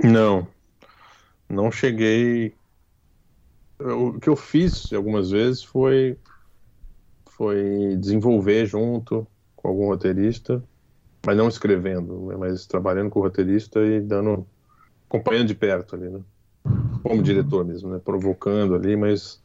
[0.03, 0.47] Não,
[1.49, 2.58] não cheguei.
[3.79, 6.17] O que eu fiz algumas vezes foi
[7.29, 9.25] foi desenvolver junto
[9.55, 10.61] com algum roteirista
[11.25, 14.47] mas não escrevendo, mas trabalhando com o roteirista e dando,
[15.07, 16.21] acompanhando de perto ali, né?
[17.03, 17.99] Como diretor mesmo, né?
[18.03, 19.41] Provocando ali, mas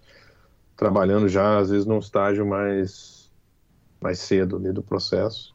[0.76, 3.32] trabalhando já às vezes num estágio mais
[4.00, 5.54] mais cedo ali do processo,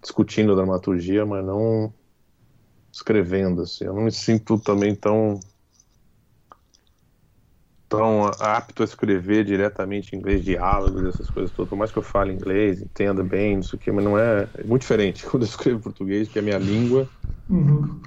[0.00, 1.92] discutindo a dramaturgia, mas não
[2.90, 3.84] escrevendo assim.
[3.84, 5.38] Eu não me sinto também tão
[7.88, 11.70] tão apto a escrever diretamente em inglês, diálogos, essas coisas todas.
[11.70, 14.46] Por mais que eu fale inglês, entenda bem, não sei o que, mas não é,
[14.56, 17.08] é muito diferente quando eu escrevo português, que é a minha língua.
[17.48, 18.00] Uhum.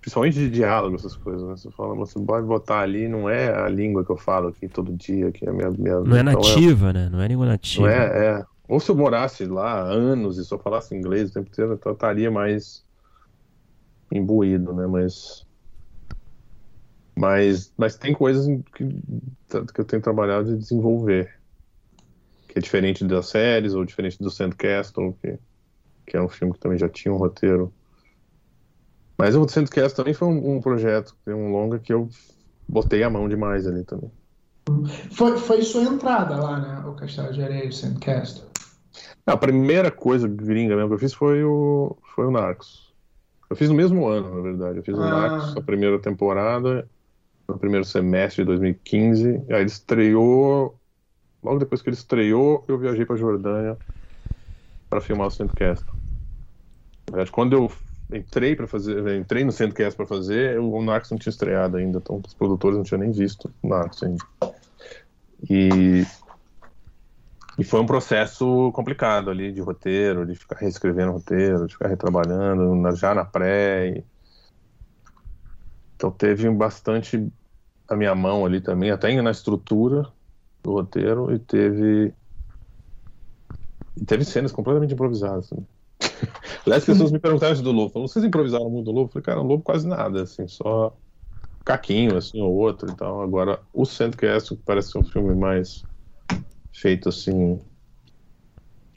[0.00, 1.56] Principalmente de diálogo, essas coisas, né?
[1.56, 4.92] Você fala, você pode botar ali, não é a língua que eu falo aqui todo
[4.92, 7.08] dia, que é a minha, minha Não é então nativa, é, né?
[7.10, 7.82] Não é língua nativa.
[7.82, 8.44] Não é, é.
[8.66, 11.90] Ou se eu morasse lá há anos e só falasse inglês o tempo inteiro, então
[11.90, 12.84] eu estaria mais
[14.10, 14.86] imbuído, né?
[14.86, 15.44] Mas
[17.20, 18.88] mas, mas tem coisas que,
[19.74, 21.30] que eu tenho trabalhado de desenvolver,
[22.48, 25.38] que é diferente das séries, ou diferente do Sandcastle, que,
[26.06, 27.70] que é um filme que também já tinha um roteiro.
[29.18, 32.08] Mas o Sandcastle também foi um, um projeto, um longa que eu
[32.66, 34.10] botei a mão demais ali também.
[35.10, 36.88] Foi, foi sua entrada lá, né?
[36.88, 38.48] O Castelo de Areia, o Sandcastle.
[39.26, 42.94] A primeira coisa gringa mesmo que eu fiz foi o, foi o Narcos.
[43.50, 44.78] Eu fiz no mesmo ano, na verdade.
[44.78, 45.02] Eu fiz ah.
[45.02, 46.88] o Narcos, a primeira temporada,
[47.50, 49.28] no primeiro semestre de 2015.
[49.48, 50.78] Aí ele estreou.
[51.42, 53.78] Logo depois que ele estreou, eu viajei para Jordânia
[54.88, 55.84] para filmar o Centrocast.
[57.30, 57.72] Quando eu
[58.12, 62.20] entrei para fazer, entrei no Centrocast para fazer, o Narcos não tinha estreado ainda, então
[62.26, 64.24] os produtores não tinham nem visto o Narcos ainda.
[65.48, 66.04] E
[67.60, 72.96] e foi um processo complicado ali de roteiro, de ficar reescrevendo roteiro, de ficar retrabalhando
[72.96, 74.02] já na pré.
[75.94, 77.30] Então teve bastante
[77.90, 80.06] a minha mão ali também, até na estrutura
[80.62, 82.14] do roteiro, e teve.
[83.96, 85.50] E teve cenas completamente improvisadas.
[85.50, 85.58] Né?
[86.64, 87.92] Aliás, as pessoas me perguntaram isso do Lobo.
[87.92, 89.08] Falaram, vocês improvisaram muito do Lobo?
[89.08, 90.96] Eu falei, cara, o Lobo quase nada, assim, só
[91.64, 93.20] caquinho, assim, ou outro e tal.
[93.20, 95.84] Agora, o Sandcast, que parece ser um filme mais
[96.72, 97.60] feito, assim,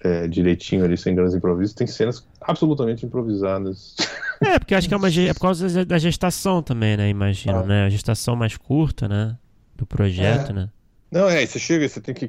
[0.04, 3.96] é, direitinho ali, sem grandes improvisos, tem cenas absolutamente improvisadas.
[4.42, 7.10] É, porque acho que é, uma, é por causa da gestação também, né?
[7.10, 7.64] Imagino, ah.
[7.66, 7.86] né?
[7.86, 9.38] A gestação mais curta, né?
[9.76, 10.54] Do projeto, é.
[10.54, 10.70] né?
[11.14, 12.28] Não, é, você chega, você tem que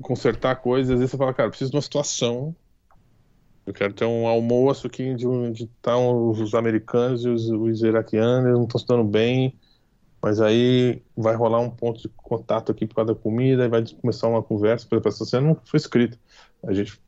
[0.00, 2.56] consertar coisas, às vezes você fala, cara, preciso de uma situação.
[3.66, 8.46] Eu quero ter um almoço aqui de onde estão os americanos e os, os iraquianos,
[8.46, 9.54] eles não estão se dando bem,
[10.22, 13.84] mas aí vai rolar um ponto de contato aqui por causa da comida, e vai
[14.00, 16.18] começar uma conversa, por exemplo, essa cena não foi escrita.
[16.66, 16.98] A gente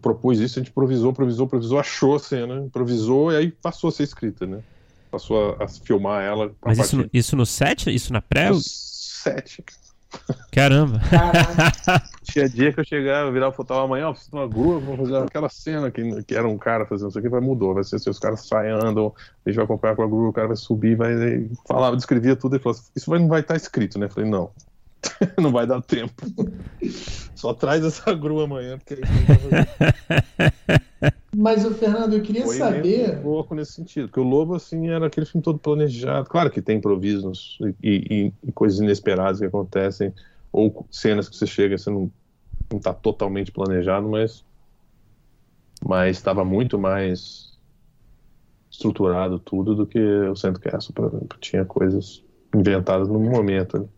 [0.00, 3.92] propus isso, a gente improvisou, improvisou, improvisou, achou a cena, improvisou e aí passou a
[3.92, 4.60] ser escrita, né?
[5.10, 6.52] Passou a, a filmar ela.
[6.64, 7.94] Mas isso no, isso no set?
[7.94, 8.50] Isso na pré?
[8.50, 9.62] No set.
[10.50, 11.00] Caramba.
[12.22, 14.96] Tinha dia que eu chegava, eu virava foto amanhã, ó, preciso de uma grua, vou
[14.96, 17.96] fazer aquela cena que, que era um cara fazendo isso aqui, vai mudou, vai ser
[17.96, 19.12] assim, os caras saem, andam,
[19.44, 22.56] a gente vai acompanhar com a grua, o cara vai subir, vai falava, descrevia tudo
[22.56, 24.06] e falou assim, isso vai, não vai estar escrito, né?
[24.06, 24.50] Eu falei, não,
[25.40, 26.14] não vai dar tempo.
[27.34, 29.00] Só traz essa grua amanhã, porque
[31.34, 33.20] Mas o Fernando, eu queria Foi saber.
[33.20, 36.28] Pouco nesse sentido, porque o Lobo assim era aquele filme todo planejado.
[36.28, 40.12] Claro que tem improvisos e, e, e coisas inesperadas que acontecem,
[40.52, 42.10] ou cenas que você chega você não,
[42.70, 44.44] não tá totalmente planejado, mas
[45.84, 47.52] mas estava muito mais
[48.70, 51.38] estruturado tudo do que o Centro Castle, por exemplo.
[51.40, 52.24] Tinha coisas
[52.54, 53.88] inventadas no momento.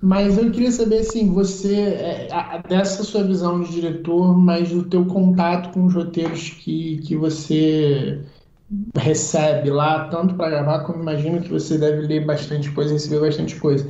[0.00, 2.28] Mas eu queria saber, assim, você, é,
[2.68, 8.20] dessa sua visão de diretor, mas do teu contato com os roteiros que, que você
[8.96, 13.56] recebe lá, tanto para gravar, como imagino que você deve ler bastante coisa, receber bastante
[13.60, 13.88] coisa.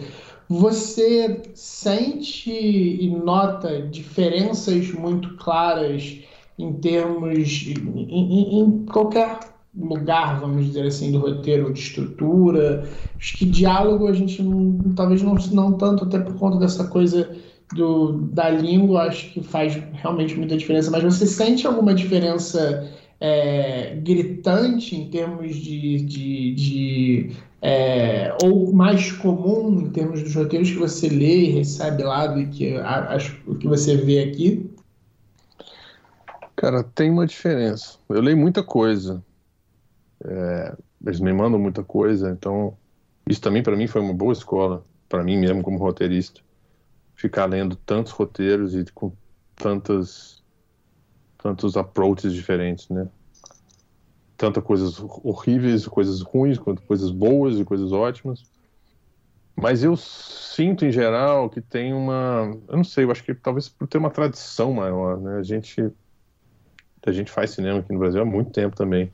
[0.49, 6.19] Você sente e nota diferenças muito claras
[6.59, 12.89] em termos, em, em, em qualquer lugar, vamos dizer assim, do roteiro, de estrutura.
[13.17, 17.35] Acho que diálogo a gente não, talvez não, não tanto, até por conta dessa coisa
[17.75, 20.91] do, da língua, acho que faz realmente muita diferença.
[20.91, 22.91] Mas você sente alguma diferença
[23.21, 26.03] é, gritante em termos de.
[26.03, 27.31] de, de
[27.65, 32.45] é, ou mais comum em termos dos roteiros que você lê e recebe lá do
[32.49, 34.69] que, a, a, o que você vê aqui?
[36.57, 37.99] Cara, tem uma diferença.
[38.09, 39.23] Eu leio muita coisa.
[40.25, 42.77] É, eles me mandam muita coisa, então
[43.29, 46.41] isso também para mim foi uma boa escola, para mim mesmo como roteirista.
[47.15, 49.13] Ficar lendo tantos roteiros e com
[49.55, 50.43] tantas
[51.39, 53.09] tantos approaches diferentes, né?
[54.37, 58.45] Tantas coisas horríveis, coisas ruins, quanto coisas boas e coisas ótimas.
[59.57, 63.69] Mas eu sinto em geral que tem uma, eu não sei, eu acho que talvez
[63.69, 65.39] por ter uma tradição maior, né?
[65.39, 65.93] A gente
[67.05, 69.13] a gente faz cinema aqui no Brasil há muito tempo também.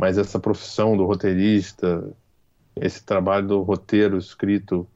[0.00, 2.08] Mas essa profissão do roteirista,
[2.76, 4.86] esse trabalho do roteiro escrito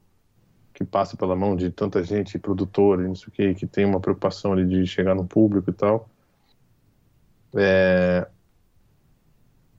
[0.73, 3.85] que passa pela mão de tanta gente, produtor e não sei o que, que tem
[3.85, 6.09] uma preocupação ali de chegar no público e tal.
[7.55, 8.27] É...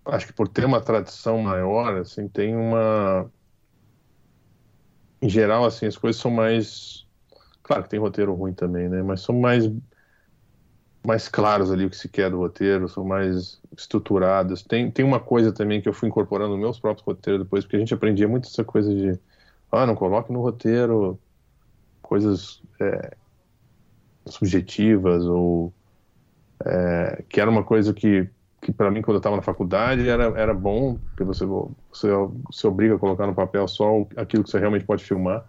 [0.05, 3.31] Acho que por ter uma tradição maior, assim, tem uma...
[5.21, 7.07] Em geral, assim, as coisas são mais...
[7.63, 9.03] Claro que tem roteiro ruim também, né?
[9.03, 9.65] Mas são mais
[11.05, 14.63] mais claros ali o que se quer do roteiro, são mais estruturados.
[14.63, 17.77] Tem, tem uma coisa também que eu fui incorporando nos meus próprios roteiros depois, porque
[17.77, 19.19] a gente aprendia muito essa coisa de,
[19.71, 21.21] ah, não coloque no roteiro
[22.01, 23.17] coisas é,
[24.27, 25.75] subjetivas ou
[26.65, 28.29] é, que era uma coisa que,
[28.63, 32.09] que para mim quando eu estava na faculdade era, era bom, porque você, você
[32.51, 35.45] se obriga a colocar no papel só aquilo que você realmente pode filmar.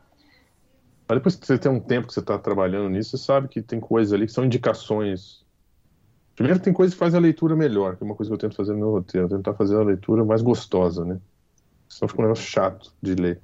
[1.08, 3.62] Mas depois que você tem um tempo que você está trabalhando nisso, você sabe que
[3.62, 5.45] tem coisas ali que são indicações
[6.36, 8.56] Primeiro tem coisa que faz a leitura melhor, que é uma coisa que eu tento
[8.56, 11.18] fazer no meu roteiro, tentar fazer a leitura mais gostosa, né?
[11.88, 13.40] Senão fica um negócio chato de ler.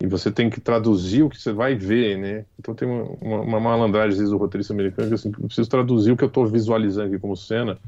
[0.00, 2.46] E você tem que traduzir o que você vai ver, né?
[2.58, 6.12] Então tem uma, uma, malandragem, às vezes, do roteirista americano, que assim, eu preciso traduzir
[6.12, 7.78] o que eu estou visualizando aqui como cena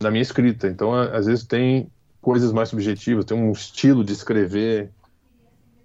[0.00, 0.66] na minha escrita.
[0.66, 1.88] Então, às vezes tem
[2.20, 4.90] coisas mais subjetivas, tem um estilo de escrever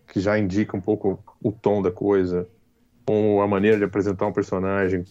[0.08, 2.48] que já indica um pouco o tom da coisa,
[3.08, 5.06] ou a maneira de apresentar um personagem,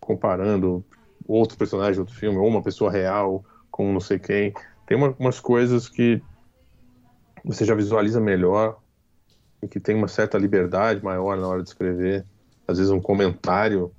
[0.00, 0.84] comparando
[1.32, 4.52] outro personagem do filme, ou uma pessoa real com não sei quem.
[4.86, 6.22] Tem uma, umas coisas que
[7.44, 8.78] você já visualiza melhor
[9.62, 12.26] e que tem uma certa liberdade maior na hora de escrever.
[12.66, 13.94] Às vezes um comentário,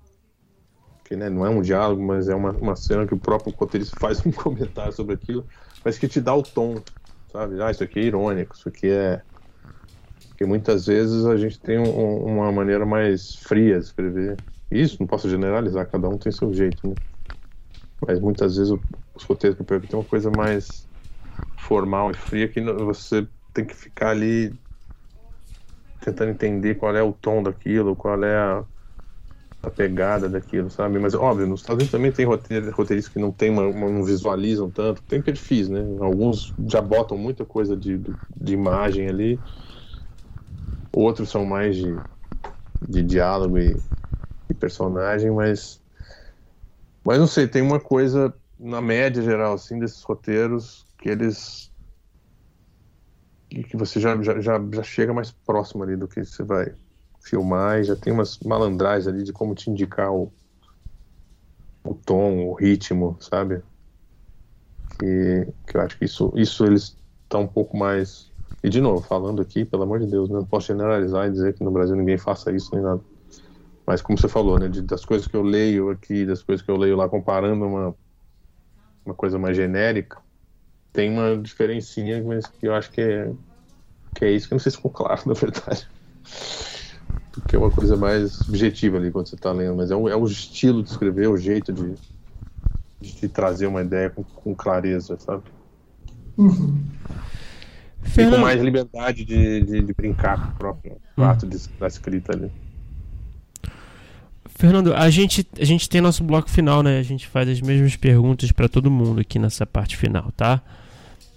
[1.05, 3.95] que né, não é um diálogo, mas é uma, uma cena que o próprio roteirista
[3.97, 5.47] faz um comentário sobre aquilo,
[5.83, 6.83] mas que te dá o tom,
[7.31, 7.61] sabe?
[7.61, 9.21] Ah, isso aqui é irônico, isso aqui é...
[10.29, 14.39] Porque muitas vezes a gente tem um, uma maneira mais fria de escrever.
[14.71, 16.95] Isso, não posso generalizar, cada um tem seu jeito, né?
[18.07, 18.73] Mas muitas vezes
[19.15, 20.89] os roteiros que eu pego tem uma coisa mais
[21.57, 24.57] formal e fria que você tem que ficar ali
[25.99, 28.65] tentando entender qual é o tom daquilo, qual é a,
[29.63, 30.99] a pegada daquilo, sabe?
[30.99, 34.71] Mas óbvio, nos Estados Unidos também tem roteiristas que não tem uma, uma, não visualizam
[34.71, 35.81] tanto, tem perfis, né?
[36.01, 39.43] Alguns já botam muita coisa de, de imagem ali,
[40.95, 42.01] outros são mais de,
[42.81, 43.77] de diálogo e,
[44.49, 45.80] e personagem, mas
[47.03, 51.71] mas não sei, tem uma coisa na média geral assim desses roteiros que eles
[53.49, 56.73] que você já, já, já, chega mais próximo ali do que você vai
[57.21, 60.33] filmar e já tem umas malandragens ali de como te indicar o,
[61.83, 63.61] o tom, o ritmo, sabe?
[64.97, 68.31] Que, que eu acho que isso, isso eles estão um pouco mais.
[68.63, 70.35] E de novo, falando aqui, pelo amor de Deus, né?
[70.35, 73.01] não posso generalizar e dizer que no Brasil ninguém faça isso nem nada.
[73.91, 76.71] Mas como você falou, né, de, das coisas que eu leio aqui, das coisas que
[76.71, 77.93] eu leio lá, comparando uma,
[79.05, 80.17] uma coisa mais genérica,
[80.93, 83.29] tem uma diferencinha, mas que eu acho que é,
[84.15, 85.89] que é isso, que eu não sei se ficou claro, na verdade.
[87.33, 90.15] Porque é uma coisa mais objetiva ali quando você está lendo, mas é o, é
[90.15, 91.95] o estilo de escrever, o jeito de,
[93.01, 95.43] de trazer uma ideia com, com clareza, sabe?
[96.37, 96.81] Uhum.
[98.05, 101.25] E com mais liberdade de, de, de brincar com o próprio uhum.
[101.25, 102.49] ato de, da escrita ali.
[104.55, 106.99] Fernando, a gente, a gente tem nosso bloco final, né?
[106.99, 110.61] A gente faz as mesmas perguntas para todo mundo aqui nessa parte final, tá?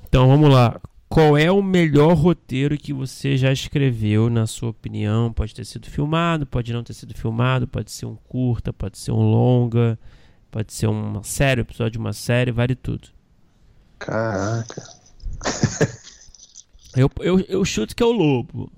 [0.07, 0.81] Então vamos lá.
[1.09, 5.33] Qual é o melhor roteiro que você já escreveu, na sua opinião?
[5.33, 9.13] Pode ter sido filmado, pode não ter sido filmado, pode ser um curta, pode ser
[9.13, 9.99] um longa,
[10.51, 13.09] pode ser uma série, um episódio de uma série, vale tudo.
[13.99, 14.83] Caraca.
[16.97, 18.71] eu, eu, eu chuto que é o Lobo.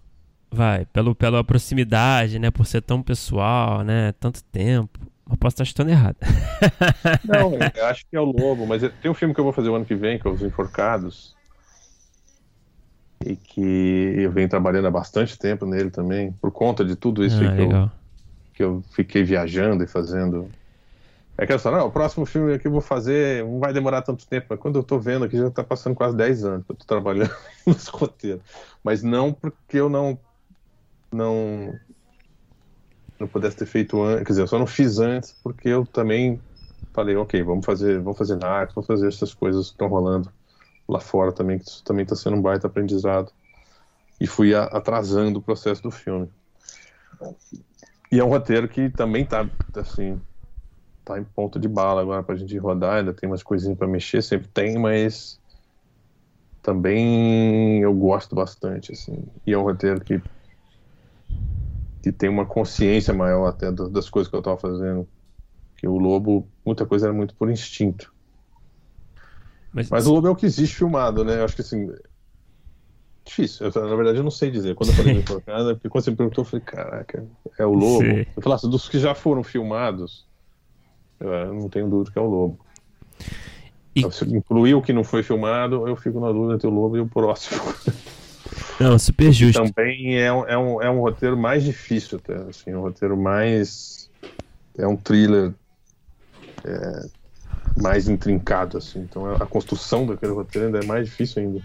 [0.56, 2.50] Vai, pelo, pela proximidade, né?
[2.50, 4.12] Por ser tão pessoal, né?
[4.12, 4.98] Tanto tempo.
[5.28, 6.16] Mas posso estar chutando errado.
[7.28, 9.68] Não, eu acho que é o Lobo, mas tem um filme que eu vou fazer
[9.68, 11.36] o ano que vem, que é Os Enforcados.
[13.22, 17.36] E que eu venho trabalhando há bastante tempo nele também, por conta de tudo isso
[17.44, 17.90] ah, que, eu,
[18.54, 20.48] que eu fiquei viajando e fazendo.
[21.36, 24.26] É aquela história, não, o próximo filme que eu vou fazer não vai demorar tanto
[24.26, 26.76] tempo, mas quando eu tô vendo aqui já tá passando quase 10 anos que eu
[26.76, 27.34] tô trabalhando
[27.66, 28.40] nesse roteiro.
[28.82, 30.18] Mas não porque eu não
[31.16, 31.80] não
[33.18, 36.40] não pudesse ter feito antes, quer dizer, eu só não fiz antes porque eu também
[36.93, 40.32] falei, ok, vamos fazer, vamos fazer narcos, vamos fazer essas coisas que estão rolando
[40.88, 43.32] lá fora também, que isso também está sendo um baita aprendizado.
[44.20, 46.30] E fui a, atrasando o processo do filme.
[48.10, 50.20] E é um roteiro que também tá, assim,
[51.05, 54.22] tá em ponto de bala agora pra gente rodar, ainda tem umas coisinhas para mexer,
[54.22, 55.38] sempre tem, mas
[56.62, 59.24] também eu gosto bastante, assim.
[59.47, 60.20] E é um roteiro que
[62.06, 65.08] que tem uma consciência maior até das coisas que eu estava fazendo.
[65.76, 68.14] Que o Lobo, muita coisa era muito por instinto.
[69.72, 71.40] Mas, Mas o Lobo é o que existe filmado, né?
[71.40, 71.92] Eu acho que assim.
[73.24, 73.66] Difícil.
[73.66, 74.76] Eu, na verdade, eu não sei dizer.
[74.76, 77.26] Quando eu falei de cara, porque quando você me perguntou, eu falei, caraca,
[77.58, 78.04] é o Lobo.
[78.04, 78.24] Sim.
[78.36, 80.28] Eu falasse, assim, dos que já foram filmados,
[81.18, 82.60] eu não tenho dúvida que é o Lobo.
[83.96, 83.98] E...
[83.98, 86.96] Então, se incluir o que não foi filmado, eu fico na dúvida entre o Lobo
[86.96, 87.60] e o próximo.
[88.78, 89.62] Não, super justo.
[89.62, 94.11] Também é, um, é, um, é um roteiro mais difícil, até, assim, um roteiro mais.
[94.78, 95.53] É um thriller
[96.65, 97.07] é,
[97.81, 99.01] mais intrincado, assim.
[99.01, 101.62] Então a construção daquele roteiro ainda é mais difícil ainda.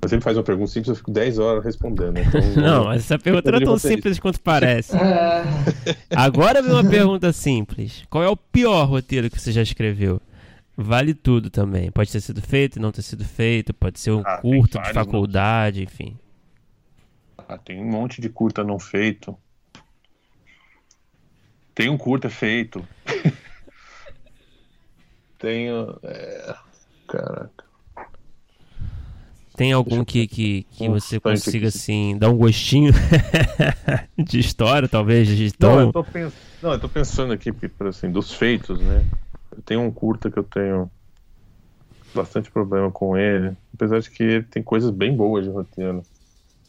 [0.00, 2.18] Mas ele faz uma pergunta simples, eu fico 10 horas respondendo.
[2.18, 4.92] Então, não, mas essa pergunta não é tão simples quanto parece.
[5.06, 5.96] É.
[6.14, 8.02] Agora vem uma pergunta simples.
[8.10, 10.20] Qual é o pior roteiro que você já escreveu?
[10.76, 11.90] Vale tudo também.
[11.90, 14.92] Pode ter sido feito e não ter sido feito, pode ser um ah, curto de
[14.92, 16.18] faculdade, enfim.
[17.48, 19.36] Ah, tem um monte de curta não feito.
[21.74, 22.86] Tem um curta feito.
[25.38, 25.98] Tenho.
[26.02, 26.56] É...
[27.08, 27.64] Caraca.
[29.56, 31.78] Tem algum que, que, que você consiga, aqui.
[31.78, 32.92] assim, dar um gostinho
[34.18, 35.68] de história, talvez, de tom?
[35.68, 36.32] Não, eu tô, pens...
[36.62, 37.50] não, eu tô pensando aqui,
[37.88, 39.02] assim, dos feitos, né?
[39.64, 40.90] Tem um curta que eu tenho
[42.14, 46.02] bastante problema com ele, apesar de que ele tem coisas bem boas de roteiro.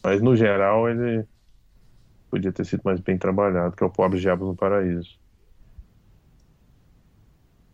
[0.02, 1.26] Mas no geral ele
[2.30, 5.18] podia ter sido mais bem trabalhado, que é o Pobre Diabos no Paraíso.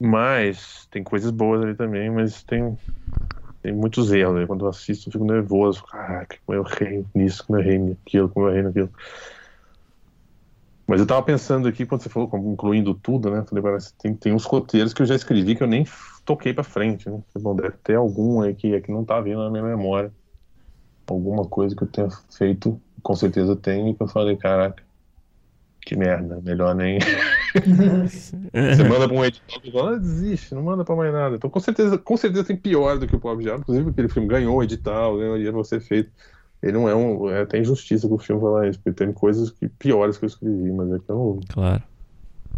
[0.01, 2.77] Mas tem coisas boas ali também, mas tem,
[3.62, 4.47] tem muitos erros.
[4.47, 5.85] Quando eu assisto, eu fico nervoso.
[5.86, 8.93] Caraca, como eu errei nisso, como eu errei naquilo, como eu errei naquilo.
[10.86, 13.44] Mas eu tava pensando aqui, quando você falou, incluindo tudo, né?
[13.48, 15.86] Falei, parece tem, tem uns roteiros que eu já escrevi que eu nem
[16.24, 17.23] toquei pra frente, né?
[17.39, 20.12] Bom, deve ter algum aí que, que não tá vindo na minha memória.
[21.06, 24.82] Alguma coisa que eu tenha feito, com certeza tem, que eu falei, caraca,
[25.81, 26.98] que merda, melhor nem.
[27.55, 31.36] você manda pra um editor e fala, ah, desiste, não manda pra mais nada.
[31.36, 33.61] Então com certeza, com certeza tem pior do que o Pobre Diabo.
[33.61, 36.11] Inclusive, aquele filme ganhou o edital, ganhou dinheiro pra ser feito
[36.65, 37.28] ele não é um.
[37.28, 40.28] É até injustiça com o filme falar isso, porque tem coisas que, piores que eu
[40.28, 41.41] escrevi, mas é que eu não.
[41.47, 41.82] Claro.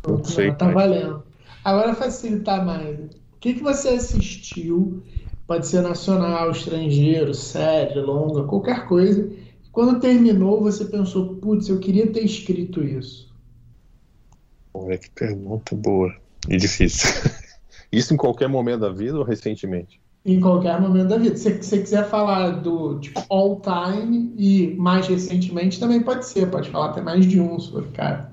[0.07, 0.55] Não sei.
[0.55, 1.25] Tá valendo.
[1.65, 2.97] Agora facilitar mais.
[3.01, 5.03] O que, que você assistiu?
[5.45, 9.29] Pode ser nacional, estrangeiro, série, longa, qualquer coisa.
[9.73, 13.35] Quando terminou, você pensou, putz, eu queria ter escrito isso.
[14.73, 16.15] Olha que pergunta boa
[16.49, 17.11] e difícil.
[17.91, 20.01] Isso em qualquer momento da vida ou recentemente?
[20.27, 21.37] Em qualquer momento da vida.
[21.37, 26.51] Se você quiser falar do tipo, all time e mais recentemente, também pode ser.
[26.51, 28.33] Pode falar até mais de um, sobre cara.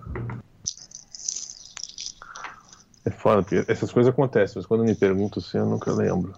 [3.06, 6.34] É foda, porque essas coisas acontecem, mas quando me pergunto assim, eu nunca lembro.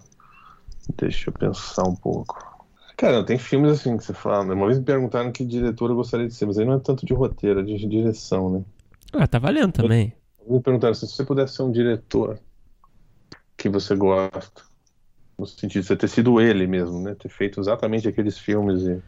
[0.98, 2.36] Deixa eu pensar um pouco.
[2.96, 4.44] Cara, tem filmes assim que você fala.
[4.44, 4.54] Né?
[4.54, 7.06] Uma vez me perguntaram que diretor eu gostaria de ser, mas aí não é tanto
[7.06, 8.64] de roteiro, é de direção, né?
[9.12, 10.12] Ah, tá valendo também.
[10.46, 12.38] Me perguntaram assim, se você pudesse ser um diretor
[13.56, 14.62] que você gosta,
[15.38, 17.14] no sentido de você ter sido ele mesmo, né?
[17.14, 19.02] Ter feito exatamente aqueles filmes e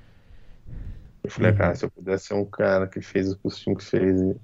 [1.23, 1.59] eu falei, uhum.
[1.59, 4.35] cara, se eu pudesse ser um cara que fez o filme que fez,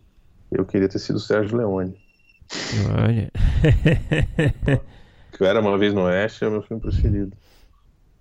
[0.50, 1.96] eu queria ter sido o Sérgio Leone.
[2.90, 3.30] Olha.
[5.32, 7.32] que eu era uma vez no Oeste, é o meu filme preferido.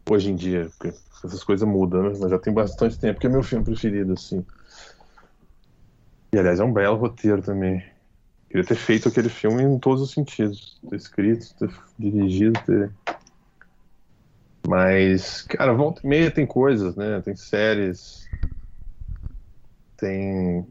[0.10, 2.18] Hoje em dia, porque essas coisas mudam, né?
[2.20, 4.46] Mas já tem bastante tempo que é meu filme preferido, assim.
[6.32, 7.84] E aliás, é um belo roteiro também.
[8.50, 10.80] Queria ter feito aquele filme em todos os sentidos.
[10.90, 12.92] Ter escrito, ter dirigido, ter
[14.68, 17.22] mas, cara, volta e meia tem coisas, né?
[17.22, 18.30] Tem séries.
[19.98, 20.64] Tem.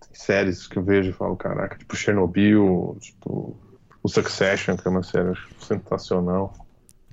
[0.00, 3.56] Tem séries que eu vejo e falo, caraca, tipo Chernobyl, tipo.
[4.04, 6.52] O Succession, que é uma série sensacional.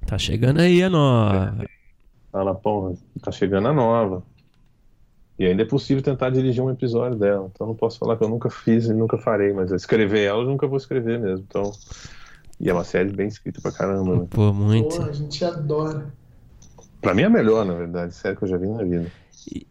[0.07, 1.55] Tá chegando aí a nova.
[2.31, 4.23] Tá, na, porra, tá chegando a nova.
[5.37, 7.49] E ainda é possível tentar dirigir um episódio dela.
[7.53, 10.47] Então não posso falar que eu nunca fiz e nunca farei, mas escrever ela eu
[10.47, 11.45] nunca vou escrever mesmo.
[11.47, 11.71] Então
[12.59, 14.27] e é uma série bem escrita pra caramba, né?
[14.29, 14.97] Pô, muito.
[14.97, 16.13] Pô, a gente adora.
[17.01, 19.11] Pra mim é a melhor, na verdade, série que eu já vi na vida.
[19.51, 19.65] E,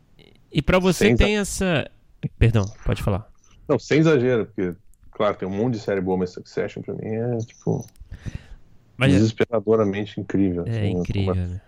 [0.53, 1.91] e pra você sem tem essa.
[2.39, 3.31] Perdão, pode falar.
[3.69, 4.75] Não, sem exagero, porque,
[5.13, 7.87] claro, tem um monte de série boa, mas Succession pra mim é, tipo.
[8.97, 10.65] Mas, é- desesperadoramente incrível.
[10.67, 11.61] É assim, incrível, né?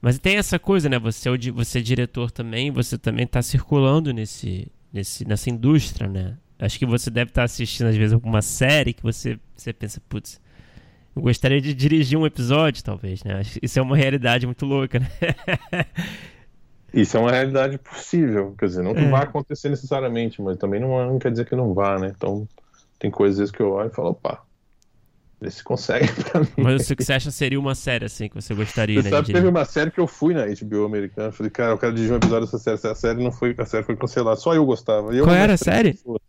[0.00, 0.98] Mas tem essa coisa, né?
[0.98, 6.36] Você é, você é diretor também, você também tá circulando nesse, nesse, nessa indústria, né?
[6.58, 10.40] Acho que você deve estar assistindo, às vezes, alguma série que você, você pensa, putz,
[11.14, 13.42] eu gostaria de dirigir um episódio, talvez, né?
[13.62, 15.08] Isso é uma realidade muito louca, né?
[16.92, 19.08] Isso é uma realidade possível, quer dizer, não que é.
[19.08, 22.12] vai acontecer necessariamente, mas também não, não, quer dizer que não vá, né?
[22.14, 22.46] Então,
[22.98, 24.42] tem coisas que eu olho e falo, opa,
[25.40, 26.48] vê se consegue pra mim.
[26.58, 29.16] Mas o que você acha seria uma série, assim, que você gostaria, você né?
[29.16, 32.12] Sabe, teve uma série que eu fui na HBO americana, falei, cara, eu quero dirigir
[32.12, 35.14] um episódio dessa série, a série não foi, a série foi cancelada, só eu gostava.
[35.14, 35.92] Eu Qual era a série?
[35.92, 36.20] Pessoas.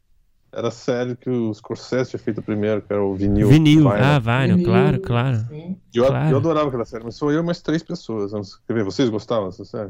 [0.55, 3.47] Era a série que o Scorsese tinha feito primeiro, que era o Vinil.
[3.47, 5.47] Vinil, ah, Vinyl, claro, claro.
[5.91, 6.29] Eu, claro.
[6.29, 8.31] eu adorava aquela série, mas sou eu mais três pessoas.
[8.67, 9.89] Quer ver, vocês gostavam dessa série?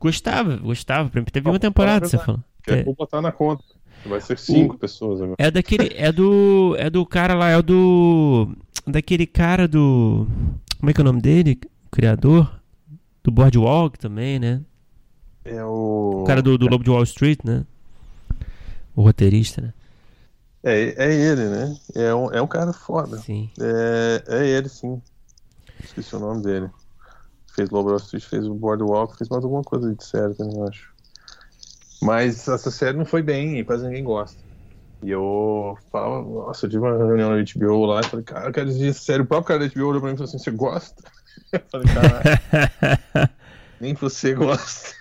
[0.00, 1.10] Gostava, gostava.
[1.30, 2.42] Teve uma temporada, você falou.
[2.66, 3.62] É, vou botar na conta.
[4.06, 4.78] Vai ser cinco o...
[4.78, 5.36] pessoas agora.
[5.38, 5.92] É daquele.
[5.94, 6.74] É do.
[6.78, 8.48] É do cara lá, é do.
[8.86, 10.26] Daquele cara do.
[10.78, 11.58] Como é que é o nome dele?
[11.86, 12.60] O criador?
[13.22, 14.62] Do Boardwalk também, né?
[15.44, 16.22] É o.
[16.22, 17.64] O cara do, do Lobo de Wall Street, né?
[18.94, 19.72] O roteirista, né?
[20.62, 21.76] É, é ele, né?
[21.94, 23.18] É um, é um cara foda.
[23.18, 23.50] Sim.
[23.60, 25.00] É, é ele, sim.
[25.82, 26.70] Esqueci o nome dele
[27.58, 30.92] fez Lobo Street, fez o Boardwalk, fez mais alguma coisa de série também, eu acho.
[32.00, 34.40] Mas essa série não foi bem e quase ninguém gosta.
[35.02, 38.52] E eu falava, nossa, eu tive uma reunião na HBO lá e falei, cara, eu
[38.52, 39.24] quero dizer sério.
[39.24, 41.02] O próprio cara da HBO olhou pra mim e falou assim: você gosta?
[41.52, 43.30] Eu falei, cara,
[43.80, 44.94] nem você gosta.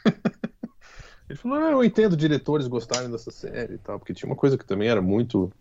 [1.29, 4.57] Ele falou, não, eu entendo diretores gostarem dessa série e tal, porque tinha uma coisa
[4.57, 5.51] que também era muito.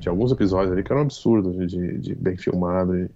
[0.00, 2.96] Tinha alguns episódios ali que eram absurdos de, de bem filmado.
[2.98, 3.10] E...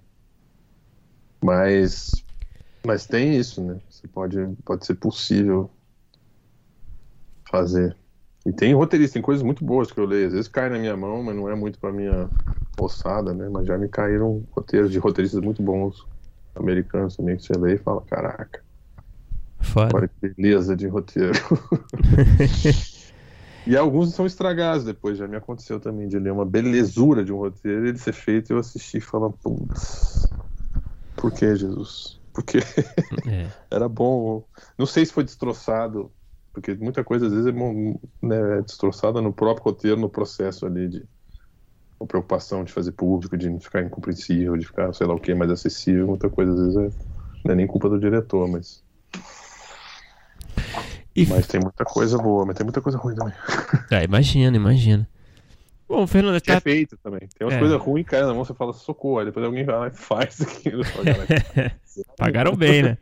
[1.45, 2.25] Mas
[2.87, 3.81] mas tem isso, né?
[3.91, 5.71] Você pode, pode ser possível
[7.51, 7.97] fazer.
[8.47, 10.27] E tem roteirista, tem coisas muito boas que eu leio.
[10.29, 12.31] Às vezes cai na minha mão, mas não é muito pra minha
[12.77, 13.49] ossada, né?
[13.49, 16.07] Mas já me caíram roteiros de roteiristas muito bons
[16.55, 18.65] americanos também que você lê e fala, caraca.
[19.63, 19.97] Foda.
[19.97, 21.33] Olha que beleza de roteiro.
[23.67, 27.39] e alguns são estragados depois, já me aconteceu também de ler uma belezura de um
[27.39, 30.33] roteiro, ele ser feito eu assistir e falar, putz,
[31.17, 32.23] por que Jesus?
[32.33, 33.51] porque é.
[33.71, 34.45] era bom.
[34.79, 36.13] Não sei se foi destroçado,
[36.53, 40.89] porque muita coisa às vezes é, né, é destroçada no próprio roteiro, no processo ali
[40.89, 41.07] de
[42.01, 45.35] a preocupação de fazer público, de não ficar incompreensível, de ficar, sei lá o que,
[45.35, 46.09] mais acessível.
[46.09, 46.99] Muita coisa às vezes é,
[47.45, 48.82] não é nem culpa do diretor, mas.
[51.15, 51.27] E...
[51.27, 53.35] Mas tem muita coisa boa, mas tem muita coisa ruim também.
[53.91, 55.09] É, imagina, imagina.
[55.89, 56.55] Bom, Fernando, tá...
[56.55, 57.29] é feito também.
[57.39, 57.59] Tem umas é.
[57.59, 60.41] coisas ruins, cara, na mão você fala socorro, aí depois alguém vai lá e faz
[60.41, 60.83] aquilo.
[62.17, 62.99] Pagaram bem, né?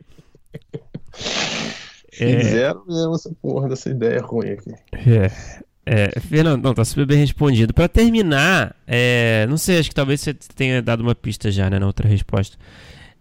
[2.11, 2.93] Fizeram é...
[2.93, 4.71] mesmo essa porra dessa ideia ruim aqui.
[4.93, 5.61] É.
[5.83, 7.73] É, Fernando, não, tá super bem respondido.
[7.73, 11.79] Para terminar, é, não sei, acho que talvez você tenha dado uma pista já, né,
[11.79, 12.57] na outra resposta.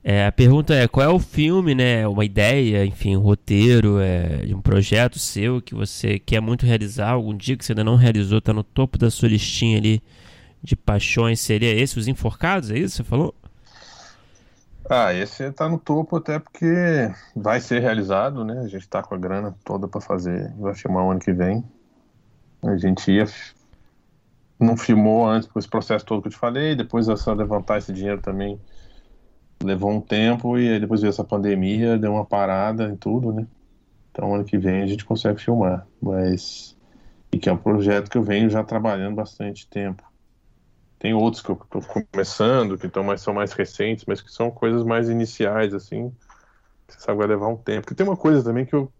[0.02, 2.08] É, a pergunta é qual é o filme, né?
[2.08, 7.10] Uma ideia, enfim, um roteiro é, de um projeto seu que você quer muito realizar,
[7.10, 10.02] algum dia que você ainda não realizou, está no topo da sua listinha ali
[10.62, 11.40] de paixões.
[11.40, 12.70] Seria esse, Os Enforcados?
[12.70, 13.34] É isso que você falou?
[14.88, 18.58] Ah, esse está no topo até porque vai ser realizado, né?
[18.60, 21.62] A gente está com a grana toda para fazer, vai filmar o ano que vem.
[22.62, 23.26] A gente ia
[24.58, 27.78] não filmou antes por esse processo todo que eu te falei, depois é só levantar
[27.78, 28.60] esse dinheiro também
[29.62, 33.46] levou um tempo e aí depois veio essa pandemia, deu uma parada em tudo, né?
[34.10, 36.76] Então ano que vem a gente consegue filmar, mas
[37.32, 40.02] e que é um projeto que eu venho já trabalhando bastante tempo.
[40.98, 41.82] Tem outros que eu estou
[42.12, 46.12] começando, que estão mais, são mais recentes, mas que são coisas mais iniciais, assim.
[46.86, 47.82] Você sabe, vai levar um tempo.
[47.82, 48.92] Porque tem uma coisa também que eu,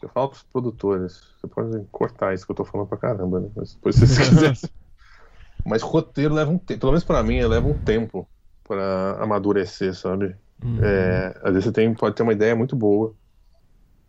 [0.00, 1.20] eu falo para os produtores.
[1.40, 3.48] Você pode cortar isso que eu estou falando para caramba, né?
[3.56, 4.70] Mas depois se você quiser.
[5.64, 6.80] mas roteiro leva um tempo.
[6.80, 8.28] Pelo menos para mim, leva um tempo
[8.70, 10.36] para amadurecer, sabe?
[10.62, 10.78] Uhum.
[10.80, 13.12] É, às vezes você tem, pode ter uma ideia muito boa.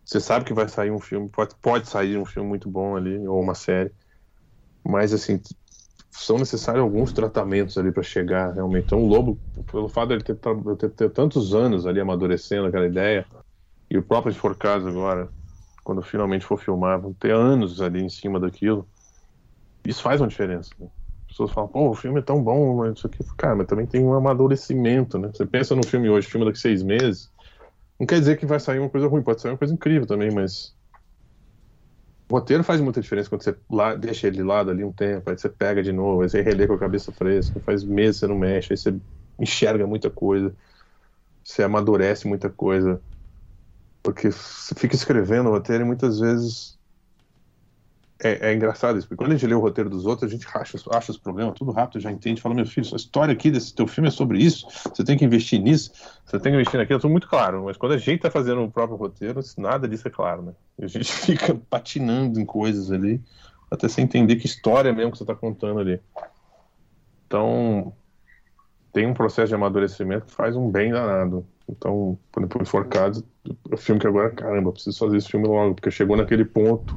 [0.04, 3.26] Você sabe que vai sair um filme, pode, pode sair um filme muito bom ali,
[3.26, 3.92] ou uma série.
[4.86, 5.40] Mas, assim,
[6.12, 8.84] são necessários alguns tratamentos ali para chegar realmente.
[8.84, 10.36] Então, o Lobo, pelo fato de ele ter,
[10.78, 13.26] ter, ter, tantos anos ali amadurecendo aquela ideia,
[13.90, 15.28] e o próprio Enforcados agora,
[15.82, 18.88] quando finalmente for filmar, vão ter anos ali em cima daquilo.
[19.84, 20.70] Isso faz uma diferença.
[20.78, 20.88] Né?
[21.32, 23.24] Pessoas falam, pô, o filme é tão bom, mas isso aqui.
[23.38, 25.28] Cara, mas também tem um amadurecimento, né?
[25.34, 27.32] Você pensa no filme hoje, filme daqui seis meses,
[28.00, 30.30] não quer dizer que vai sair uma coisa ruim, pode sair uma coisa incrível também,
[30.32, 30.76] mas.
[32.30, 35.28] O roteiro faz muita diferença quando você lá, deixa ele de lado ali um tempo,
[35.30, 38.26] aí você pega de novo, aí você relê com a cabeça fresca, faz meses você
[38.26, 38.98] não mexe, aí você
[39.38, 40.54] enxerga muita coisa,
[41.44, 43.02] você amadurece muita coisa.
[44.02, 46.78] Porque você fica escrevendo o roteiro e muitas vezes
[48.24, 50.46] é, é, engraçado isso, porque quando a gente lê o roteiro dos outros, a gente
[50.54, 53.74] acha, acha os problemas tudo rápido, já entende, fala, meu filho, a história aqui desse
[53.74, 55.90] teu filme é sobre isso, você tem que investir nisso,
[56.24, 58.70] você tem que investir naquilo, tudo muito claro, mas quando a gente está fazendo o
[58.70, 60.52] próprio roteiro, nada disso é claro, né?
[60.80, 63.20] A gente fica patinando em coisas ali,
[63.68, 66.00] até você entender que história mesmo que você está contando ali.
[67.26, 67.92] Então,
[68.92, 71.44] tem um processo de amadurecimento que faz um bem danado.
[71.68, 73.24] Então, por exemplo, Enforcados,
[73.70, 76.94] é o filme que agora, caramba, preciso fazer esse filme logo, porque chegou naquele ponto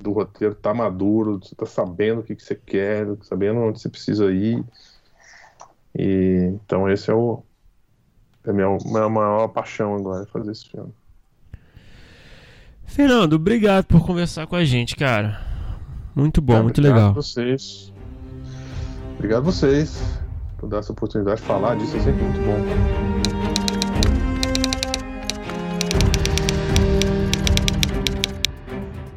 [0.00, 3.88] do roteiro, tá maduro, você tá sabendo o que, que você quer, sabendo onde você
[3.88, 4.64] precisa ir.
[5.96, 7.42] E, então esse é o
[8.44, 10.92] é a minha, minha maior paixão agora, fazer esse filme.
[12.86, 15.40] Fernando, obrigado por conversar com a gente, cara.
[16.14, 17.10] Muito bom, muito obrigado legal.
[17.10, 17.92] Obrigado vocês.
[19.16, 20.20] Obrigado vocês
[20.58, 23.19] por dar essa oportunidade de falar disso, é sempre muito bom.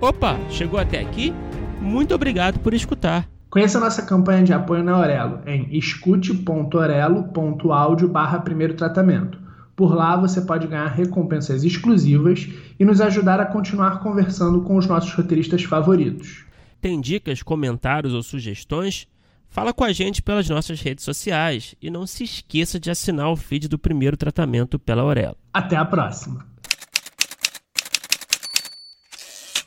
[0.03, 1.33] Opa, chegou até aqui?
[1.79, 3.25] Muito obrigado por escutar.
[3.49, 9.39] Conheça a nossa campanha de apoio na Aurelo em escute.orelo.audio barra primeiro tratamento.
[9.77, 14.87] Por lá você pode ganhar recompensas exclusivas e nos ajudar a continuar conversando com os
[14.87, 16.43] nossos roteiristas favoritos.
[16.81, 19.07] Tem dicas, comentários ou sugestões?
[19.47, 23.37] Fala com a gente pelas nossas redes sociais e não se esqueça de assinar o
[23.37, 25.37] feed do primeiro tratamento pela Aurelo.
[25.53, 26.51] Até a próxima!